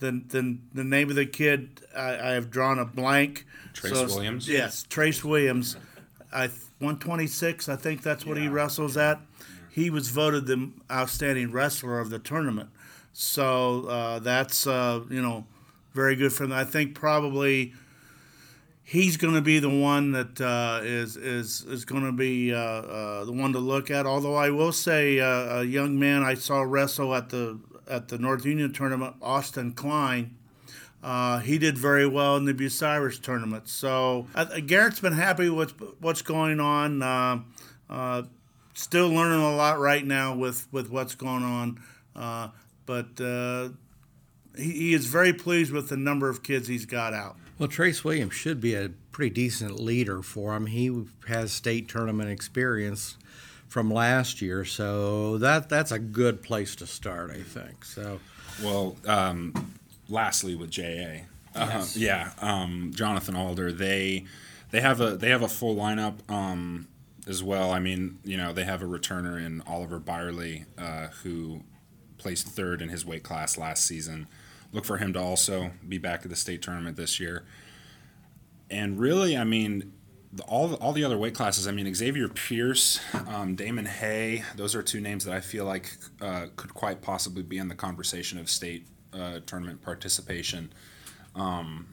the, 0.00 0.22
the 0.28 0.58
the 0.74 0.84
name 0.84 1.08
of 1.10 1.16
the 1.16 1.26
kid 1.26 1.80
I, 1.96 2.10
I 2.10 2.30
have 2.32 2.50
drawn 2.50 2.78
a 2.78 2.84
blank. 2.84 3.46
Trace 3.72 3.92
it's- 3.92 4.14
Williams? 4.14 4.48
Yes, 4.48 4.84
Trace 4.88 5.24
Williams. 5.24 5.76
I 6.32 6.48
126. 6.78 7.68
I 7.68 7.76
think 7.76 8.02
that's 8.02 8.26
what 8.26 8.36
he 8.36 8.48
wrestles 8.48 8.96
at. 8.96 9.20
He 9.72 9.88
was 9.88 10.10
voted 10.10 10.44
the 10.44 10.70
outstanding 10.90 11.50
wrestler 11.50 11.98
of 11.98 12.10
the 12.10 12.18
tournament. 12.18 12.68
So 13.14 13.86
uh, 13.86 14.18
that's 14.18 14.66
uh, 14.66 15.00
you 15.08 15.22
know 15.22 15.46
very 15.94 16.14
good 16.14 16.30
for 16.30 16.44
him. 16.44 16.52
I 16.52 16.64
think 16.64 16.94
probably 16.94 17.72
he's 18.84 19.16
going 19.16 19.32
to 19.32 19.40
be 19.40 19.58
the 19.60 19.70
one 19.70 20.12
that 20.12 20.38
uh, 20.42 20.80
is 20.84 21.16
is 21.16 21.62
is 21.62 21.86
going 21.86 22.04
to 22.04 22.12
be 22.12 22.52
uh, 22.52 22.58
uh, 22.58 23.24
the 23.24 23.32
one 23.32 23.54
to 23.54 23.58
look 23.58 23.90
at. 23.90 24.04
Although 24.04 24.34
I 24.34 24.50
will 24.50 24.72
say, 24.72 25.20
uh, 25.20 25.60
a 25.60 25.64
young 25.64 25.98
man 25.98 26.22
I 26.22 26.34
saw 26.34 26.60
wrestle 26.60 27.14
at 27.14 27.30
the 27.30 27.58
at 27.88 28.08
the 28.08 28.18
North 28.18 28.44
Union 28.44 28.74
tournament, 28.74 29.16
Austin 29.22 29.72
Klein. 29.72 30.36
He 31.44 31.56
did 31.56 31.78
very 31.78 32.06
well 32.06 32.36
in 32.36 32.44
the 32.44 32.52
Bucyrus 32.52 33.18
tournament. 33.18 33.68
So 33.68 34.26
Garrett's 34.66 35.00
been 35.00 35.14
happy 35.14 35.48
with 35.48 35.72
what's 35.98 36.20
going 36.20 36.60
on. 36.60 37.44
Still 38.74 39.08
learning 39.08 39.40
a 39.40 39.54
lot 39.54 39.78
right 39.78 40.04
now 40.04 40.34
with, 40.34 40.66
with 40.72 40.90
what's 40.90 41.14
going 41.14 41.42
on. 41.44 41.80
Uh, 42.16 42.48
but 42.86 43.20
uh, 43.20 43.70
he, 44.56 44.70
he 44.72 44.94
is 44.94 45.06
very 45.06 45.32
pleased 45.32 45.72
with 45.72 45.88
the 45.88 45.96
number 45.96 46.28
of 46.28 46.42
kids 46.42 46.68
he's 46.68 46.86
got 46.86 47.12
out. 47.12 47.36
Well, 47.58 47.68
Trace 47.68 48.02
Williams 48.02 48.34
should 48.34 48.60
be 48.60 48.74
a 48.74 48.90
pretty 49.12 49.30
decent 49.30 49.78
leader 49.78 50.22
for 50.22 50.54
him. 50.56 50.66
He 50.66 51.04
has 51.28 51.52
state 51.52 51.88
tournament 51.88 52.30
experience 52.30 53.16
from 53.68 53.90
last 53.90 54.42
year, 54.42 54.64
so 54.64 55.38
that 55.38 55.68
that's 55.68 55.92
a 55.92 55.98
good 55.98 56.42
place 56.42 56.74
to 56.76 56.86
start, 56.86 57.30
I 57.30 57.42
think. 57.42 57.84
So, 57.84 58.20
Well, 58.62 58.96
um, 59.06 59.74
lastly 60.08 60.54
with 60.54 60.70
JA, 60.70 61.22
uh, 61.54 61.86
yeah, 61.94 62.32
um, 62.40 62.90
Jonathan 62.94 63.36
Alder, 63.36 63.72
they 63.72 64.24
they 64.70 64.80
have 64.80 65.00
a 65.00 65.16
they 65.16 65.30
have 65.30 65.42
a 65.42 65.48
full 65.48 65.76
lineup 65.76 66.14
um, 66.30 66.88
as 67.26 67.42
well. 67.42 67.70
I 67.70 67.78
mean, 67.78 68.18
you 68.24 68.36
know, 68.36 68.52
they 68.52 68.64
have 68.64 68.82
a 68.82 68.86
returner 68.86 69.44
in 69.44 69.62
Oliver 69.66 69.98
Byerly 69.98 70.64
uh, 70.76 71.08
who 71.22 71.62
placed 72.18 72.48
third 72.48 72.82
in 72.82 72.88
his 72.88 73.04
weight 73.04 73.22
class 73.22 73.56
last 73.56 73.84
season. 73.84 74.26
Look 74.72 74.84
for 74.84 74.98
him 74.98 75.12
to 75.12 75.20
also 75.20 75.72
be 75.86 75.98
back 75.98 76.22
at 76.22 76.30
the 76.30 76.36
state 76.36 76.62
tournament 76.62 76.96
this 76.96 77.20
year. 77.20 77.44
And 78.70 78.98
really, 78.98 79.36
I 79.36 79.44
mean, 79.44 79.92
the, 80.32 80.42
all 80.44 80.68
the, 80.68 80.76
all 80.76 80.92
the 80.92 81.04
other 81.04 81.18
weight 81.18 81.34
classes. 81.34 81.68
I 81.68 81.72
mean, 81.72 81.92
Xavier 81.94 82.28
Pierce, 82.28 83.00
um, 83.28 83.54
Damon 83.54 83.86
Hay. 83.86 84.44
Those 84.56 84.74
are 84.74 84.82
two 84.82 85.00
names 85.00 85.24
that 85.26 85.34
I 85.34 85.40
feel 85.40 85.66
like 85.66 85.92
uh, 86.20 86.46
could 86.56 86.72
quite 86.72 87.02
possibly 87.02 87.42
be 87.42 87.58
in 87.58 87.68
the 87.68 87.74
conversation 87.74 88.38
of 88.38 88.48
state 88.48 88.86
uh, 89.12 89.40
tournament 89.44 89.82
participation. 89.82 90.72
Um, 91.34 91.88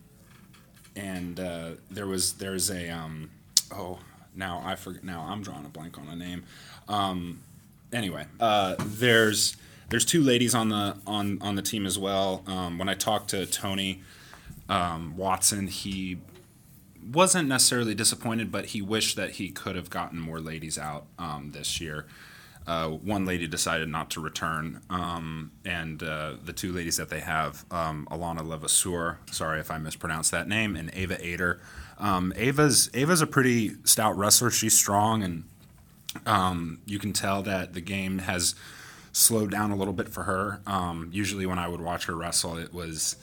and 0.95 1.39
uh, 1.39 1.71
there 1.91 2.07
was 2.07 2.33
there's 2.33 2.69
a 2.69 2.89
um, 2.89 3.29
oh 3.73 3.99
now 4.35 4.61
I 4.65 4.75
forget 4.75 5.03
now 5.03 5.27
I'm 5.29 5.41
drawing 5.41 5.65
a 5.65 5.69
blank 5.69 5.97
on 5.97 6.07
a 6.07 6.15
name. 6.15 6.43
Um, 6.87 7.39
anyway, 7.91 8.25
uh, 8.39 8.75
there's 8.79 9.57
there's 9.89 10.05
two 10.05 10.21
ladies 10.21 10.53
on 10.55 10.69
the 10.69 10.97
on 11.05 11.39
on 11.41 11.55
the 11.55 11.61
team 11.61 11.85
as 11.85 11.97
well. 11.97 12.43
Um, 12.47 12.77
when 12.77 12.89
I 12.89 12.93
talked 12.93 13.29
to 13.31 13.45
Tony 13.45 14.01
um, 14.67 15.17
Watson, 15.17 15.67
he 15.67 16.19
wasn't 17.11 17.47
necessarily 17.47 17.95
disappointed, 17.95 18.51
but 18.51 18.67
he 18.67 18.81
wished 18.81 19.15
that 19.15 19.31
he 19.31 19.49
could 19.49 19.75
have 19.75 19.89
gotten 19.89 20.19
more 20.19 20.39
ladies 20.39 20.77
out 20.77 21.05
um, 21.17 21.51
this 21.53 21.81
year. 21.81 22.05
Uh, 22.69 22.87
one 22.87 23.25
lady 23.25 23.47
decided 23.47 23.89
not 23.89 24.11
to 24.11 24.21
return, 24.21 24.79
um, 24.91 25.51
and 25.65 26.03
uh, 26.03 26.33
the 26.45 26.53
two 26.53 26.71
ladies 26.71 26.97
that 26.97 27.09
they 27.09 27.19
have, 27.19 27.65
um, 27.71 28.07
Alana 28.11 28.47
Levasseur, 28.47 29.17
sorry 29.31 29.59
if 29.59 29.71
I 29.71 29.79
mispronounced 29.79 30.29
that 30.29 30.47
name, 30.47 30.75
and 30.75 30.91
Ava 30.93 31.17
Ader. 31.19 31.59
Um, 31.97 32.31
Ava's 32.35 32.91
Ava's 32.93 33.23
a 33.23 33.27
pretty 33.27 33.71
stout 33.85 34.15
wrestler. 34.15 34.51
She's 34.51 34.77
strong, 34.77 35.23
and 35.23 35.45
um, 36.27 36.79
you 36.85 36.99
can 36.99 37.11
tell 37.11 37.41
that 37.41 37.73
the 37.73 37.81
game 37.81 38.19
has 38.19 38.53
slowed 39.13 39.49
down 39.49 39.71
a 39.71 39.75
little 39.75 39.93
bit 39.93 40.07
for 40.07 40.25
her. 40.25 40.61
Um, 40.67 41.09
usually, 41.11 41.47
when 41.47 41.57
I 41.57 41.67
would 41.67 41.81
watch 41.81 42.05
her 42.05 42.15
wrestle, 42.15 42.55
it 42.55 42.71
was 42.71 43.15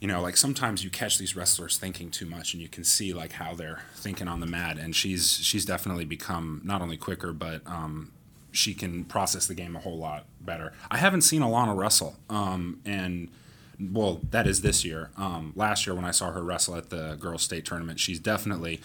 you 0.00 0.08
know, 0.08 0.20
like 0.20 0.36
sometimes 0.36 0.82
you 0.82 0.90
catch 0.90 1.18
these 1.18 1.36
wrestlers 1.36 1.76
thinking 1.76 2.10
too 2.10 2.26
much, 2.26 2.54
and 2.54 2.60
you 2.60 2.68
can 2.68 2.82
see 2.82 3.12
like 3.12 3.32
how 3.32 3.54
they're 3.54 3.82
thinking 3.94 4.26
on 4.26 4.40
the 4.40 4.46
mat. 4.46 4.76
And 4.76 4.96
she's 4.96 5.34
she's 5.34 5.64
definitely 5.64 6.04
become 6.04 6.62
not 6.64 6.82
only 6.82 6.96
quicker, 6.96 7.32
but 7.32 7.62
um, 7.66 8.10
she 8.52 8.74
can 8.74 9.04
process 9.04 9.46
the 9.46 9.54
game 9.54 9.76
a 9.76 9.80
whole 9.80 9.98
lot 9.98 10.24
better. 10.40 10.72
I 10.90 10.98
haven't 10.98 11.22
seen 11.22 11.42
Alana 11.42 11.76
wrestle, 11.76 12.16
um, 12.28 12.80
and 12.84 13.28
well, 13.80 14.20
that 14.30 14.46
is 14.46 14.62
this 14.62 14.84
year. 14.84 15.10
Um, 15.16 15.52
last 15.56 15.86
year 15.86 15.94
when 15.94 16.04
I 16.04 16.10
saw 16.10 16.30
her 16.32 16.42
wrestle 16.42 16.76
at 16.76 16.90
the 16.90 17.16
girls' 17.18 17.42
state 17.42 17.64
tournament, 17.64 18.00
she's 18.00 18.18
definitely. 18.18 18.80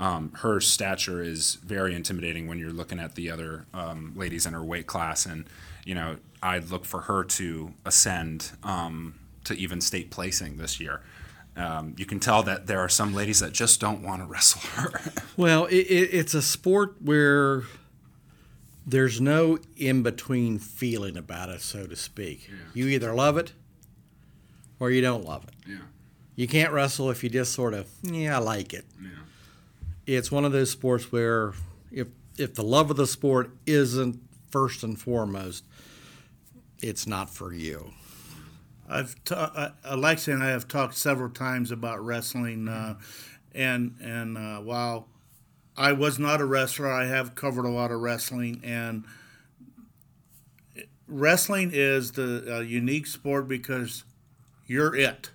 Um, 0.00 0.30
her 0.36 0.60
stature 0.60 1.22
is 1.22 1.56
very 1.56 1.92
intimidating 1.92 2.46
when 2.46 2.60
you're 2.60 2.70
looking 2.70 3.00
at 3.00 3.16
the 3.16 3.32
other 3.32 3.66
um, 3.74 4.12
ladies 4.14 4.46
in 4.46 4.54
her 4.54 4.62
weight 4.62 4.86
class, 4.86 5.26
and 5.26 5.44
you 5.84 5.94
know 5.94 6.16
I'd 6.42 6.70
look 6.70 6.84
for 6.84 7.02
her 7.02 7.24
to 7.24 7.74
ascend 7.84 8.52
um, 8.62 9.14
to 9.44 9.54
even 9.54 9.80
state 9.80 10.10
placing 10.10 10.56
this 10.56 10.78
year. 10.78 11.02
Um, 11.56 11.94
you 11.98 12.06
can 12.06 12.20
tell 12.20 12.44
that 12.44 12.68
there 12.68 12.78
are 12.78 12.88
some 12.88 13.12
ladies 13.12 13.40
that 13.40 13.52
just 13.52 13.80
don't 13.80 14.02
want 14.02 14.22
to 14.22 14.26
wrestle 14.26 14.60
her. 14.76 15.00
well, 15.36 15.66
it, 15.66 15.74
it, 15.74 16.14
it's 16.14 16.34
a 16.34 16.42
sport 16.42 17.02
where 17.02 17.64
there's 18.88 19.20
no 19.20 19.58
in 19.76 20.02
between 20.02 20.58
feeling 20.58 21.16
about 21.16 21.48
it, 21.50 21.60
so 21.60 21.86
to 21.86 21.94
speak. 21.96 22.50
You 22.74 22.86
either 22.88 23.14
love 23.14 23.36
it 23.36 23.52
or 24.80 24.90
you 24.90 25.00
don't 25.00 25.24
love 25.24 25.44
it. 25.44 25.54
yeah, 25.68 25.76
You 26.36 26.46
can't 26.48 26.72
wrestle 26.72 27.10
if 27.10 27.22
you 27.22 27.28
just 27.30 27.52
sort 27.52 27.74
of, 27.74 27.86
yeah, 28.02 28.36
I 28.36 28.38
like 28.40 28.72
it. 28.72 28.86
yeah, 29.02 29.08
It's 30.06 30.30
one 30.32 30.44
of 30.44 30.52
those 30.52 30.70
sports 30.70 31.12
where 31.12 31.52
if 31.92 32.08
if 32.38 32.54
the 32.54 32.62
love 32.62 32.88
of 32.90 32.96
the 32.96 33.06
sport 33.06 33.50
isn't 33.66 34.20
first 34.50 34.82
and 34.84 34.98
foremost, 34.98 35.64
it's 36.80 37.06
not 37.06 37.28
for 37.28 37.52
you. 37.52 37.90
I've 38.88 39.16
ta- 39.24 39.52
uh, 39.54 39.70
Alexia 39.84 40.34
and 40.34 40.42
I 40.42 40.50
have 40.50 40.66
talked 40.68 40.94
several 40.94 41.28
times 41.30 41.70
about 41.72 42.02
wrestling, 42.04 42.68
uh, 42.68 42.94
and 43.54 43.96
and 44.00 44.38
uh, 44.38 44.58
while 44.60 45.08
I 45.78 45.92
was 45.92 46.18
not 46.18 46.40
a 46.40 46.44
wrestler, 46.44 46.90
I 46.90 47.06
have 47.06 47.36
covered 47.36 47.64
a 47.64 47.70
lot 47.70 47.92
of 47.92 48.00
wrestling, 48.00 48.60
and 48.64 49.04
wrestling 51.06 51.70
is 51.72 52.12
the 52.12 52.56
uh, 52.56 52.60
unique 52.60 53.06
sport 53.06 53.46
because 53.46 54.02
you're 54.66 54.94
it. 54.94 55.30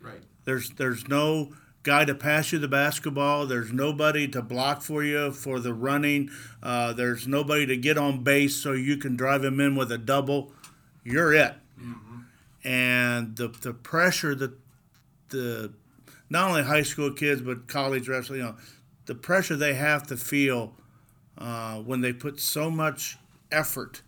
right. 0.00 0.22
There's 0.44 0.70
there's 0.70 1.06
no 1.08 1.52
guy 1.82 2.06
to 2.06 2.14
pass 2.14 2.52
you 2.52 2.58
the 2.58 2.68
basketball. 2.68 3.46
There's 3.46 3.70
nobody 3.72 4.26
to 4.28 4.40
block 4.40 4.80
for 4.80 5.04
you 5.04 5.30
for 5.30 5.60
the 5.60 5.74
running. 5.74 6.30
Uh, 6.62 6.94
there's 6.94 7.28
nobody 7.28 7.66
to 7.66 7.76
get 7.76 7.98
on 7.98 8.22
base 8.22 8.56
so 8.56 8.72
you 8.72 8.96
can 8.96 9.14
drive 9.16 9.44
him 9.44 9.60
in 9.60 9.76
with 9.76 9.92
a 9.92 9.98
double. 9.98 10.52
You're 11.04 11.34
it. 11.34 11.54
Mm-hmm. 11.78 12.18
And 12.64 13.36
the 13.36 13.48
the 13.48 13.74
pressure 13.74 14.34
that 14.36 14.52
the 15.28 15.72
not 16.30 16.48
only 16.48 16.62
high 16.62 16.82
school 16.82 17.12
kids 17.12 17.42
but 17.42 17.68
college 17.68 18.08
wrestling, 18.08 18.38
you 18.38 18.44
know, 18.46 18.56
the 19.06 19.14
pressure 19.14 19.56
they 19.56 19.74
have 19.74 20.06
to 20.08 20.16
feel 20.16 20.74
uh, 21.38 21.76
when 21.78 22.00
they 22.00 22.12
put 22.12 22.38
so 22.40 22.70
much 22.70 23.18
effort. 23.50 24.02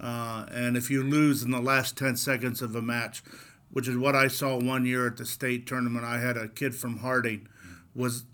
Uh, 0.00 0.46
and 0.50 0.76
if 0.76 0.90
you 0.90 1.02
lose 1.02 1.42
in 1.42 1.50
the 1.50 1.60
last 1.60 1.96
10 1.96 2.16
seconds 2.16 2.60
of 2.62 2.74
a 2.74 2.82
match, 2.82 3.22
which 3.70 3.88
is 3.88 3.96
what 3.96 4.14
I 4.14 4.28
saw 4.28 4.58
one 4.58 4.84
year 4.84 5.06
at 5.06 5.16
the 5.16 5.24
state 5.24 5.66
tournament. 5.66 6.04
I 6.04 6.18
had 6.18 6.36
a 6.36 6.48
kid 6.48 6.74
from 6.74 6.98
Harding 6.98 7.48
was 7.94 8.24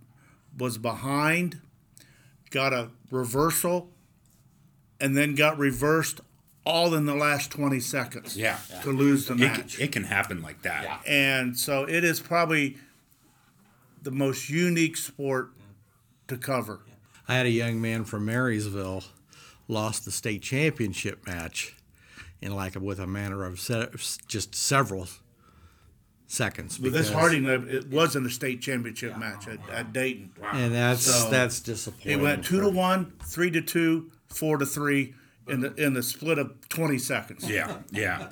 was 0.58 0.78
behind, 0.78 1.60
got 2.50 2.72
a 2.72 2.90
reversal, 3.12 3.90
and 5.00 5.16
then 5.16 5.36
got 5.36 5.56
reversed 5.56 6.20
all 6.66 6.94
in 6.94 7.06
the 7.06 7.14
last 7.14 7.52
20 7.52 7.78
seconds 7.78 8.36
Yeah. 8.36 8.58
to 8.82 8.90
lose 8.90 9.26
the 9.26 9.34
It, 9.34 9.38
match. 9.38 9.76
can- 9.76 9.84
it 9.84 9.92
can 9.92 10.04
happen 10.04 10.42
like 10.42 10.62
that. 10.62 10.82
Yeah. 10.82 10.98
And 11.06 11.56
so 11.56 11.84
it 11.84 12.02
is 12.02 12.18
probably 12.18 12.76
the 14.02 14.10
most 14.10 14.48
unique 14.48 14.96
sport 14.96 15.50
to 16.28 16.36
cover. 16.36 16.80
I 17.26 17.34
had 17.34 17.46
a 17.46 17.50
young 17.50 17.80
man 17.80 18.04
from 18.04 18.24
Marysville 18.26 19.04
lost 19.66 20.04
the 20.04 20.10
state 20.10 20.42
championship 20.42 21.26
match 21.26 21.74
in 22.40 22.54
like 22.54 22.74
with 22.76 23.00
a 23.00 23.06
matter 23.06 23.44
of 23.44 23.60
se- 23.60 23.88
just 24.26 24.54
several 24.54 25.08
seconds. 26.26 26.78
But 26.78 26.92
this 26.92 27.10
Harding, 27.10 27.44
it 27.46 27.88
wasn't 27.88 28.26
a 28.26 28.30
state 28.30 28.60
championship 28.60 29.16
match 29.18 29.48
at, 29.48 29.58
at 29.70 29.92
Dayton. 29.92 30.30
and 30.52 30.74
that's 30.74 31.02
So, 31.02 31.30
that's 31.30 31.60
disappointing. 31.60 32.20
It 32.20 32.22
went 32.22 32.44
two 32.44 32.60
to 32.60 32.68
one, 32.68 33.12
three 33.24 33.50
to 33.50 33.60
two, 33.60 34.10
four 34.28 34.56
to 34.58 34.66
three 34.66 35.14
in 35.48 35.60
the 35.60 35.74
in 35.74 35.94
the 35.94 36.02
split 36.02 36.38
of 36.38 36.68
20 36.68 36.98
seconds. 36.98 37.48
Yeah, 37.50 37.78
yeah. 37.90 38.28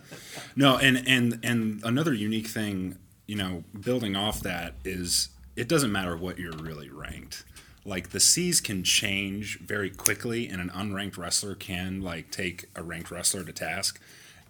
No, 0.54 0.76
and 0.78 1.02
and 1.08 1.40
and 1.42 1.82
another 1.84 2.12
unique 2.14 2.46
thing, 2.46 2.98
you 3.26 3.36
know, 3.36 3.64
building 3.78 4.14
off 4.16 4.40
that 4.40 4.74
is 4.84 5.30
it 5.56 5.68
doesn't 5.68 5.90
matter 5.92 6.16
what 6.16 6.38
you're 6.38 6.56
really 6.56 6.90
ranked. 6.90 7.44
Like 7.86 8.10
the 8.10 8.20
C's 8.20 8.60
can 8.60 8.82
change 8.82 9.60
very 9.60 9.90
quickly, 9.90 10.48
and 10.48 10.60
an 10.60 10.70
unranked 10.70 11.16
wrestler 11.16 11.54
can 11.54 12.02
like 12.02 12.30
take 12.30 12.66
a 12.74 12.82
ranked 12.82 13.10
wrestler 13.10 13.44
to 13.44 13.52
task. 13.52 14.00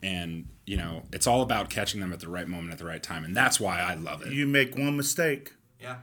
And 0.02 0.46
you 0.64 0.76
know, 0.76 1.02
it's 1.12 1.26
all 1.26 1.42
about 1.42 1.68
catching 1.70 2.00
them 2.00 2.12
at 2.12 2.20
the 2.20 2.28
right 2.28 2.48
moment 2.48 2.72
at 2.72 2.78
the 2.78 2.84
right 2.86 3.02
time, 3.02 3.24
and 3.24 3.36
that's 3.36 3.60
why 3.60 3.80
I 3.80 3.94
love 3.94 4.22
it. 4.22 4.32
You 4.32 4.46
make 4.46 4.76
one 4.76 4.96
mistake 4.96 5.52
Yeah. 5.80 5.96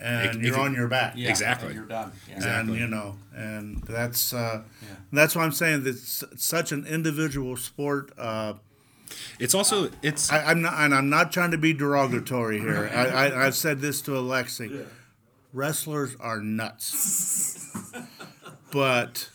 and 0.00 0.36
It- 0.40 0.46
you're 0.46 0.54
it- 0.56 0.60
on 0.60 0.74
your 0.74 0.88
back. 0.88 1.12
Yeah, 1.16 1.28
Exactly. 1.28 1.68
and 1.68 1.76
You're 1.76 1.84
done. 1.86 2.12
Yeah. 2.28 2.60
And 2.60 2.74
you 2.74 2.86
know, 2.86 3.18
and 3.34 3.82
that's 3.82 4.32
uh, 4.32 4.62
that's 5.12 5.36
why 5.36 5.44
I'm 5.44 5.52
saying 5.52 5.84
that 5.84 5.90
it's 5.90 6.24
such 6.36 6.72
an 6.72 6.86
individual 6.86 7.56
sport. 7.56 8.12
Uh, 8.18 8.54
It's 9.38 9.54
also 9.54 9.90
it's 10.02 10.30
I, 10.32 10.42
I'm 10.50 10.60
not, 10.62 10.74
and 10.74 10.94
I'm 10.94 11.08
not 11.10 11.32
trying 11.32 11.50
to 11.52 11.58
be 11.58 11.72
derogatory 11.74 12.60
here. 12.60 12.90
I, 12.94 13.06
I, 13.28 13.46
I've 13.46 13.54
said 13.56 13.80
this 13.80 14.00
to 14.02 14.12
Alexi. 14.12 14.86
Wrestlers 15.52 16.14
are 16.20 16.40
nuts, 16.40 17.92
but 18.70 19.30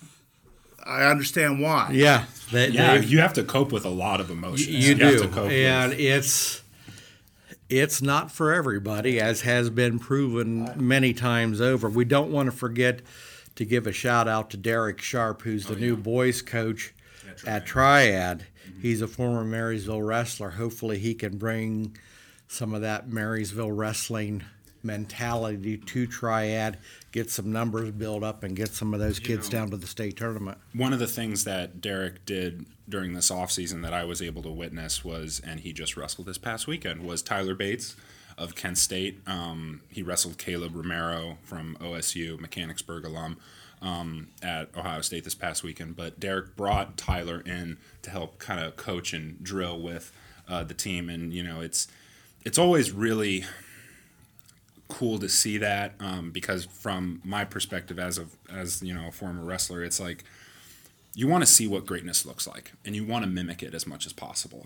I 0.84 1.04
understand 1.06 1.60
why. 1.60 1.90
Yeah. 1.94 2.26
That, 2.52 2.72
yeah. 2.72 2.96
Dave, 2.96 3.10
You 3.10 3.20
have 3.20 3.34
to 3.34 3.44
cope 3.44 3.72
with 3.72 3.86
a 3.86 3.90
lot 3.90 4.22
of 4.22 4.30
emotions. 4.30 4.68
you, 4.68 4.96
have 4.96 5.14
do, 5.14 5.20
to 5.24 5.28
cope 5.28 5.52
and 5.52 5.92
with. 5.92 6.00
it's 6.00 6.62
it's 7.70 8.02
not 8.02 8.32
for 8.32 8.54
everybody, 8.54 9.20
as 9.20 9.42
has 9.42 9.70
been 9.70 9.98
proven 9.98 10.72
many 10.76 11.14
times 11.14 11.60
over. 11.60 11.90
We 11.90 12.06
don't 12.06 12.32
want 12.32 12.52
to 12.52 12.56
forget 12.56 13.02
to 13.56 13.66
give 13.66 13.88
a 13.88 13.92
shout 13.92 14.28
out 14.28 14.52
to 14.52 14.58
Derek 14.58 15.02
Sharp, 15.02 15.42
who's 15.42 15.66
the 15.66 15.76
oh, 15.76 15.80
new 15.80 15.96
boys 15.96 16.42
coach 16.42 16.94
at 17.48 17.66
Triad. 17.66 18.46
He's 18.82 19.02
a 19.02 19.08
former 19.08 19.44
Marysville 19.44 20.02
wrestler. 20.02 20.52
Hopefully, 20.52 21.00
he 21.00 21.16
can 21.16 21.38
bring 21.38 21.98
some 22.48 22.74
of 22.74 22.82
that 22.82 23.10
Marysville 23.10 23.72
wrestling 23.72 24.44
mentality 24.84 25.78
to 25.78 26.08
Triad, 26.08 26.78
get 27.12 27.30
some 27.30 27.52
numbers 27.52 27.92
built 27.92 28.24
up, 28.24 28.44
and 28.44 28.56
get 28.56 28.70
some 28.70 28.94
of 28.94 29.00
those 29.00 29.20
kids 29.20 29.50
down 29.50 29.70
to 29.72 29.78
the 29.78 29.88
state 29.88 30.18
tournament. 30.18 30.58
one 30.74 30.94
of 30.94 31.00
the 31.00 31.08
things 31.08 31.44
that 31.46 31.82
Derek 31.82 32.26
did 32.26 32.66
during 32.88 33.14
this 33.14 33.32
offseason 33.32 33.82
that 33.84 33.94
I 33.94 34.04
was 34.04 34.22
able 34.22 34.42
to 34.44 34.52
witness 34.52 35.04
was, 35.04 35.42
and 35.46 35.62
he 35.62 35.74
just 35.74 35.96
wrestled 35.96 36.28
this 36.28 36.38
past 36.38 36.68
weekend, 36.68 37.04
was 37.04 37.22
Tyler 37.22 37.56
Bates 37.56 37.96
of 38.38 38.56
Kent 38.56 38.78
State. 38.78 39.20
Um, 39.28 39.82
he 39.90 40.02
wrestled 40.02 40.38
Caleb 40.38 40.76
Romero 40.76 41.38
from 41.44 41.78
OSU, 41.80 42.40
Mechanicsburg 42.40 43.06
alum, 43.06 43.38
um, 43.82 44.30
at 44.42 44.70
Ohio 44.76 45.02
State 45.02 45.24
this 45.24 45.36
past 45.36 45.64
weekend. 45.64 45.96
But 45.96 46.20
Derek 46.20 46.56
brought 46.56 46.98
Tyler 46.98 47.42
in 47.46 47.78
to 48.02 48.10
help 48.10 48.40
kind 48.40 48.60
of 48.64 48.76
coach 48.76 49.14
and 49.14 49.42
drill 49.44 49.80
with 49.80 50.12
uh, 50.48 50.64
the 50.64 50.74
team, 50.74 51.10
and 51.10 51.34
you 51.34 51.44
know 51.44 51.62
it's 51.62 51.88
it's 52.44 52.58
always 52.58 52.92
really 52.92 53.46
cool 54.94 55.18
to 55.18 55.28
see 55.28 55.58
that 55.58 55.96
um, 56.00 56.30
because 56.30 56.66
from 56.66 57.20
my 57.24 57.44
perspective 57.44 57.98
as 57.98 58.20
a 58.20 58.28
as 58.48 58.84
you 58.84 58.94
know 58.94 59.08
a 59.08 59.12
former 59.12 59.44
wrestler, 59.44 59.84
it's 59.84 60.00
like 60.00 60.24
you 61.16 61.28
want 61.28 61.44
to 61.44 61.50
see 61.50 61.66
what 61.66 61.86
greatness 61.88 62.28
looks 62.28 62.48
like 62.48 62.74
and 62.86 62.96
you 62.96 63.04
want 63.04 63.26
to 63.26 63.30
mimic 63.30 63.64
it 63.64 63.74
as 63.74 63.88
much 63.88 64.06
as 64.06 64.14
possible. 64.14 64.62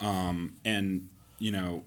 Um, 0.00 0.54
and 0.64 1.10
you 1.38 1.50
know, 1.50 1.84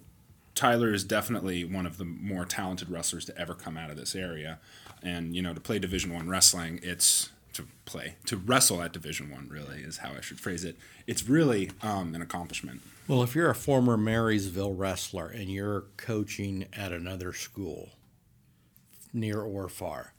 Tyler 0.53 0.93
is 0.93 1.03
definitely 1.03 1.63
one 1.63 1.87
of 1.87 1.97
the 1.97 2.05
more 2.05 2.45
talented 2.45 2.91
wrestlers 2.91 3.25
to 3.25 3.35
ever 3.35 3.55
come 3.55 3.75
out 3.75 3.89
of 3.89 3.97
this 3.97 4.15
area. 4.15 4.59
And 5.01 5.35
you 5.35 5.41
know, 5.41 5.55
to 5.55 5.59
play 5.59 5.79
Division 5.79 6.13
One 6.13 6.29
wrestling, 6.29 6.79
it's 6.83 7.31
to 7.59 7.67
play 7.85 8.15
to 8.25 8.37
wrestle 8.37 8.81
at 8.81 8.93
Division 8.93 9.29
One. 9.29 9.47
Really 9.49 9.81
is 9.81 9.97
how 9.97 10.13
I 10.17 10.21
should 10.21 10.39
phrase 10.39 10.63
it. 10.63 10.77
It's 11.07 11.27
really 11.27 11.71
um, 11.81 12.15
an 12.15 12.21
accomplishment. 12.21 12.81
Well, 13.07 13.23
if 13.23 13.35
you're 13.35 13.49
a 13.49 13.55
former 13.55 13.97
Marysville 13.97 14.73
wrestler 14.73 15.27
and 15.27 15.49
you're 15.49 15.85
coaching 15.97 16.65
at 16.73 16.91
another 16.91 17.33
school, 17.33 17.89
near 19.13 19.41
or 19.41 19.67
far, 19.67 20.13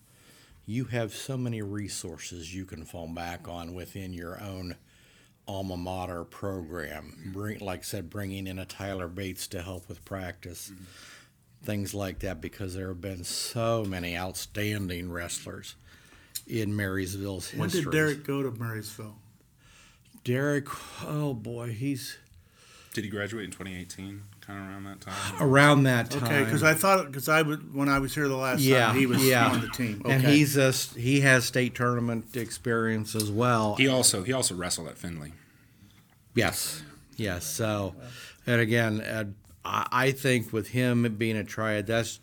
you 0.66 0.86
have 0.86 1.14
so 1.14 1.36
many 1.36 1.62
resources 1.62 2.54
you 2.54 2.64
can 2.64 2.84
fall 2.84 3.06
back 3.06 3.48
on 3.48 3.74
within 3.74 4.12
your 4.12 4.40
own 4.42 4.76
alma 5.46 5.76
mater 5.76 6.24
program. 6.24 7.30
Bring, 7.32 7.60
like 7.60 7.80
I 7.80 7.82
said, 7.82 8.10
bringing 8.10 8.46
in 8.46 8.58
a 8.58 8.66
Tyler 8.66 9.08
Bates 9.08 9.46
to 9.48 9.62
help 9.62 9.88
with 9.88 10.04
practice, 10.04 10.72
things 11.62 11.94
like 11.94 12.20
that, 12.20 12.40
because 12.40 12.74
there 12.74 12.88
have 12.88 13.00
been 13.00 13.24
so 13.24 13.84
many 13.84 14.16
outstanding 14.16 15.10
wrestlers 15.10 15.76
in 16.50 16.74
Marysville's 16.74 17.52
When 17.52 17.70
history. 17.70 17.84
did 17.84 17.92
Derek 17.92 18.24
go 18.26 18.42
to 18.42 18.50
Marysville? 18.50 19.16
Derek, 20.24 20.66
oh 21.06 21.32
boy, 21.32 21.72
he's 21.72 22.18
Did 22.92 23.04
he 23.04 23.10
graduate 23.10 23.44
in 23.44 23.50
2018? 23.50 24.22
Kind 24.40 24.58
of 24.58 24.66
around 24.68 24.84
that 24.84 25.00
time. 25.00 25.14
around 25.40 25.82
that 25.84 26.10
time. 26.10 26.24
Okay, 26.24 26.44
because 26.44 26.62
I 26.62 26.74
thought 26.74 27.06
because 27.06 27.28
I 27.28 27.40
would 27.42 27.72
when 27.72 27.88
I 27.88 28.00
was 28.00 28.14
here 28.14 28.26
the 28.26 28.36
last 28.36 28.60
yeah, 28.60 28.86
time 28.86 28.96
he 28.96 29.06
was 29.06 29.24
yeah. 29.26 29.48
on 29.48 29.60
the 29.60 29.68
team. 29.68 30.02
Okay. 30.04 30.14
and 30.14 30.24
he's 30.24 30.56
a, 30.56 30.72
he 30.98 31.20
has 31.20 31.44
state 31.44 31.74
tournament 31.74 32.36
experience 32.36 33.14
as 33.14 33.30
well. 33.30 33.76
He 33.76 33.86
also 33.86 34.22
he 34.24 34.32
also 34.32 34.54
wrestled 34.54 34.88
at 34.88 34.98
Findlay. 34.98 35.32
yes, 36.34 36.82
yes. 37.16 37.46
So, 37.46 37.94
and 38.46 38.60
again, 38.60 39.00
uh, 39.00 39.24
I, 39.64 39.86
I 39.92 40.10
think 40.10 40.52
with 40.52 40.68
him 40.68 41.14
being 41.16 41.36
a 41.36 41.44
triad, 41.44 41.86
that's 41.86 42.18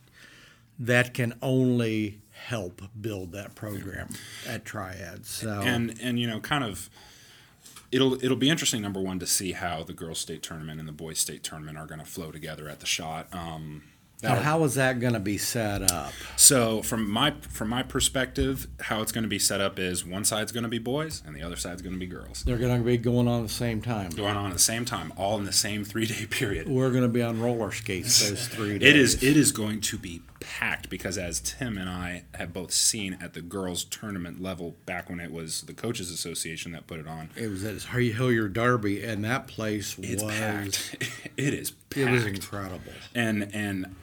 that 0.79 1.13
can 1.13 1.33
only 1.41 2.19
help 2.45 2.82
build 3.00 3.32
that 3.34 3.56
program 3.56 4.10
at 4.47 4.65
Triad. 4.65 5.26
So, 5.26 5.62
and 5.62 5.97
and 6.02 6.19
you 6.19 6.28
know 6.28 6.39
kind 6.39 6.63
of 6.63 6.89
it'll 7.91 8.23
it'll 8.23 8.38
be 8.38 8.50
interesting 8.50 8.82
number 8.82 9.00
one 9.02 9.19
to 9.19 9.28
see 9.28 9.54
how 9.54 9.84
the 9.84 9.93
girls 9.93 10.19
state 10.19 10.43
tournament 10.43 10.80
and 10.80 10.88
the 10.88 10.93
boys 10.93 11.19
state 11.19 11.43
tournament 11.43 11.78
are 11.78 11.86
going 11.86 12.00
to 12.00 12.06
flow 12.06 12.32
together 12.32 12.69
at 12.69 12.80
the 12.80 12.86
Schott 12.86 13.28
um 13.34 13.84
now 14.23 14.36
how 14.36 14.63
is 14.63 14.75
that 14.75 14.99
going 14.99 15.13
to 15.13 15.19
be 15.19 15.38
set 15.38 15.91
up? 15.91 16.12
so 16.36 16.82
from 16.82 17.10
my 17.10 17.32
from 17.49 17.69
my 17.69 17.84
perspective 17.84 18.67
how 18.82 19.01
it's 19.01 19.12
going 19.12 19.23
to 19.23 19.27
be 19.30 19.39
set 19.39 19.62
up 19.62 19.77
is 19.77 20.06
one 20.06 20.23
side's 20.25 20.51
going 20.51 20.63
to 20.63 20.69
be 20.69 20.80
boys 20.80 21.21
and 21.25 21.36
the 21.36 21.41
other 21.41 21.56
side's 21.56 21.82
going 21.82 21.93
to 21.93 21.99
be 21.99 22.08
girls 22.08 22.43
They're 22.43 22.58
going 22.58 22.77
to 22.77 22.84
be 22.84 22.97
going 22.97 23.27
on 23.27 23.41
at 23.41 23.47
the 23.47 23.53
same 23.53 23.82
time. 23.82 24.10
going 24.12 24.36
on 24.36 24.47
at 24.47 24.53
the 24.53 24.60
same 24.60 24.86
time 24.86 25.13
all 25.17 25.38
in 25.38 25.45
the 25.45 25.53
same 25.53 25.84
three 25.84 26.06
day 26.06 26.25
period 26.30 26.67
We're 26.67 26.89
going 26.91 27.03
to 27.03 27.10
be 27.10 27.21
on 27.21 27.39
roller 27.41 27.71
skates 27.71 28.27
those 28.27 28.47
three 28.47 28.80
days. 28.80 28.89
It 28.89 28.95
is 28.95 29.23
it 29.23 29.38
is 29.38 29.51
going 29.51 29.82
to 29.82 29.97
be 29.97 30.21
packed 30.39 30.89
because 30.89 31.17
as 31.17 31.39
Tim 31.39 31.77
and 31.77 31.89
I 31.89 32.23
have 32.36 32.53
both 32.53 32.71
seen 32.71 33.17
at 33.21 33.34
the 33.34 33.41
girls 33.41 33.84
tournament 33.84 34.41
level 34.41 34.75
back 34.86 35.10
when 35.10 35.19
it 35.19 35.32
was 35.32 35.62
the 35.63 35.73
coaches 35.73 36.10
association 36.12 36.71
that 36.71 36.88
put 36.88 36.99
it 36.99 37.08
on 37.08 37.30
It 37.36 37.49
was 37.49 37.63
at 37.65 37.82
Hilliard 37.82 38.53
Darby, 38.53 39.03
and 39.03 39.23
that 39.25 39.47
place 39.47 39.97
it's 39.99 40.23
was 40.23 40.34
packed 40.34 40.95
it 41.38 41.53
is 41.53 41.71
packed 41.71 41.97
it 41.97 42.12
was 42.12 42.25
incredible. 42.25 42.91
and 43.15 43.49
and 43.53 43.95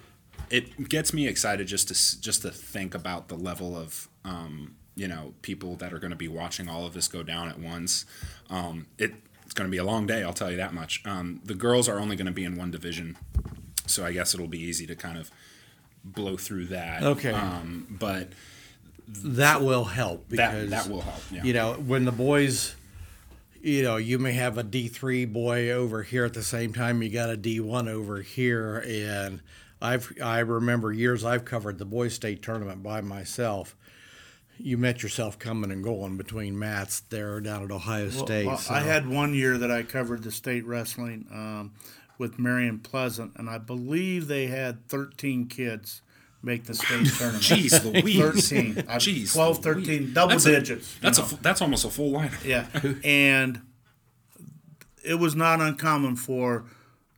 it 0.50 0.88
gets 0.88 1.12
me 1.12 1.26
excited 1.26 1.66
just 1.66 1.88
to 1.88 2.20
just 2.20 2.42
to 2.42 2.50
think 2.50 2.94
about 2.94 3.28
the 3.28 3.35
level 3.37 3.76
of 3.76 4.09
um, 4.24 4.76
you 4.96 5.09
know 5.09 5.35
people 5.42 5.76
that 5.76 5.92
are 5.92 5.98
going 5.98 6.11
to 6.11 6.16
be 6.16 6.28
watching 6.28 6.68
all 6.68 6.87
of 6.87 6.94
this 6.94 7.09
go 7.09 7.22
down 7.22 7.48
at 7.48 7.59
once. 7.59 8.04
Um, 8.50 8.87
it, 8.98 9.14
it's 9.44 9.54
going 9.54 9.68
to 9.68 9.70
be 9.70 9.78
a 9.78 9.85
long 9.85 10.07
day, 10.07 10.22
I'll 10.22 10.33
tell 10.33 10.50
you 10.50 10.57
that 10.57 10.72
much. 10.72 11.02
Um, 11.04 11.40
the 11.44 11.54
girls 11.54 11.88
are 11.88 11.98
only 11.98 12.16
going 12.16 12.26
to 12.26 12.33
be 12.33 12.44
in 12.44 12.57
one 12.57 12.70
division, 12.70 13.16
so 13.87 14.04
I 14.04 14.12
guess 14.12 14.35
it'll 14.35 14.48
be 14.48 14.61
easy 14.61 14.87
to 14.87 14.94
kind 14.96 15.18
of 15.18 15.30
blow 16.02 16.37
through 16.37 16.66
that. 16.66 17.02
Okay. 17.02 17.30
um, 17.33 17.87
but 17.90 18.28
That 19.07 19.62
will 19.62 19.85
help 19.85 20.28
that 20.30 20.52
because 20.52 20.70
that 20.70 20.88
will 20.88 21.02
help. 21.02 21.20
Yeah. 21.30 21.42
you 21.44 21.52
know 21.52 21.74
when 21.74 22.04
the 22.04 22.12
boys 22.12 22.74
you 23.62 23.83
know 23.83 23.96
you 23.96 24.18
may 24.18 24.33
have 24.33 24.59
a 24.59 24.64
d3 24.64 25.30
boy 25.33 25.70
over 25.70 26.02
here 26.02 26.24
at 26.24 26.35
the 26.35 26.42
same 26.42 26.72
time 26.72 27.02
you 27.02 27.09
got 27.11 27.30
a 27.30 27.37
d1 27.37 27.88
over 27.88 28.20
here 28.22 28.85
and 28.87 29.40
i've 29.85 30.12
i 30.23 30.38
remember 30.40 30.92
years 30.92 31.25
i've 31.25 31.44
covered 31.44 31.79
the 31.79 31.85
boys 31.85 32.14
state 32.14 32.42
tournament 32.42 32.83
by 32.83 33.01
myself 33.01 33.77
you 34.59 34.79
met 34.79 35.03
yourself 35.03 35.38
coming 35.38 35.70
and 35.73 35.83
going 35.85 36.16
between 36.16 36.59
mats 36.59 37.01
there 37.11 37.40
down 37.40 37.62
at 37.64 37.70
ohio 37.70 38.09
Well, 38.09 38.27
state 38.27 38.47
well, 38.47 38.57
so- 38.59 38.73
I 38.75 38.81
had 38.81 39.07
one 39.09 39.35
year 39.35 39.59
that 39.59 39.70
I 39.70 39.83
covered 39.83 40.23
the 40.23 40.31
state 40.33 40.64
wrestling. 40.66 41.27
Um, 41.33 41.73
with 42.16 42.38
Marion 42.38 42.79
Pleasant, 42.79 43.33
and 43.35 43.51
I 43.51 43.59
believe 43.59 44.29
they 44.29 44.47
had 44.47 44.87
13 44.87 45.49
kids 45.49 46.01
make 46.44 46.62
the 46.62 46.73
state 46.75 47.07
tournament. 47.18 47.42
Jeez 47.42 47.83
Louise. 47.83 48.49
13. 48.49 48.75
Jeez 49.01 49.33
12, 49.33 49.64
Louise. 49.66 49.87
13, 49.88 50.12
double 50.14 50.29
That's 50.31 50.44
digits. 50.44 50.94
you 50.94 51.01
That's 51.03 51.18
a 51.18 51.23
know. 51.23 51.27
fu- 51.27 51.37
that's 51.42 51.61
almost 51.61 51.85
a 51.85 51.90
full 51.90 52.12
lineup. 52.12 52.44
Yeah, 52.44 52.68
and 53.05 53.62
it 55.05 55.16
was 55.16 55.35
not 55.35 55.61
uncommon 55.61 56.14
for 56.14 56.66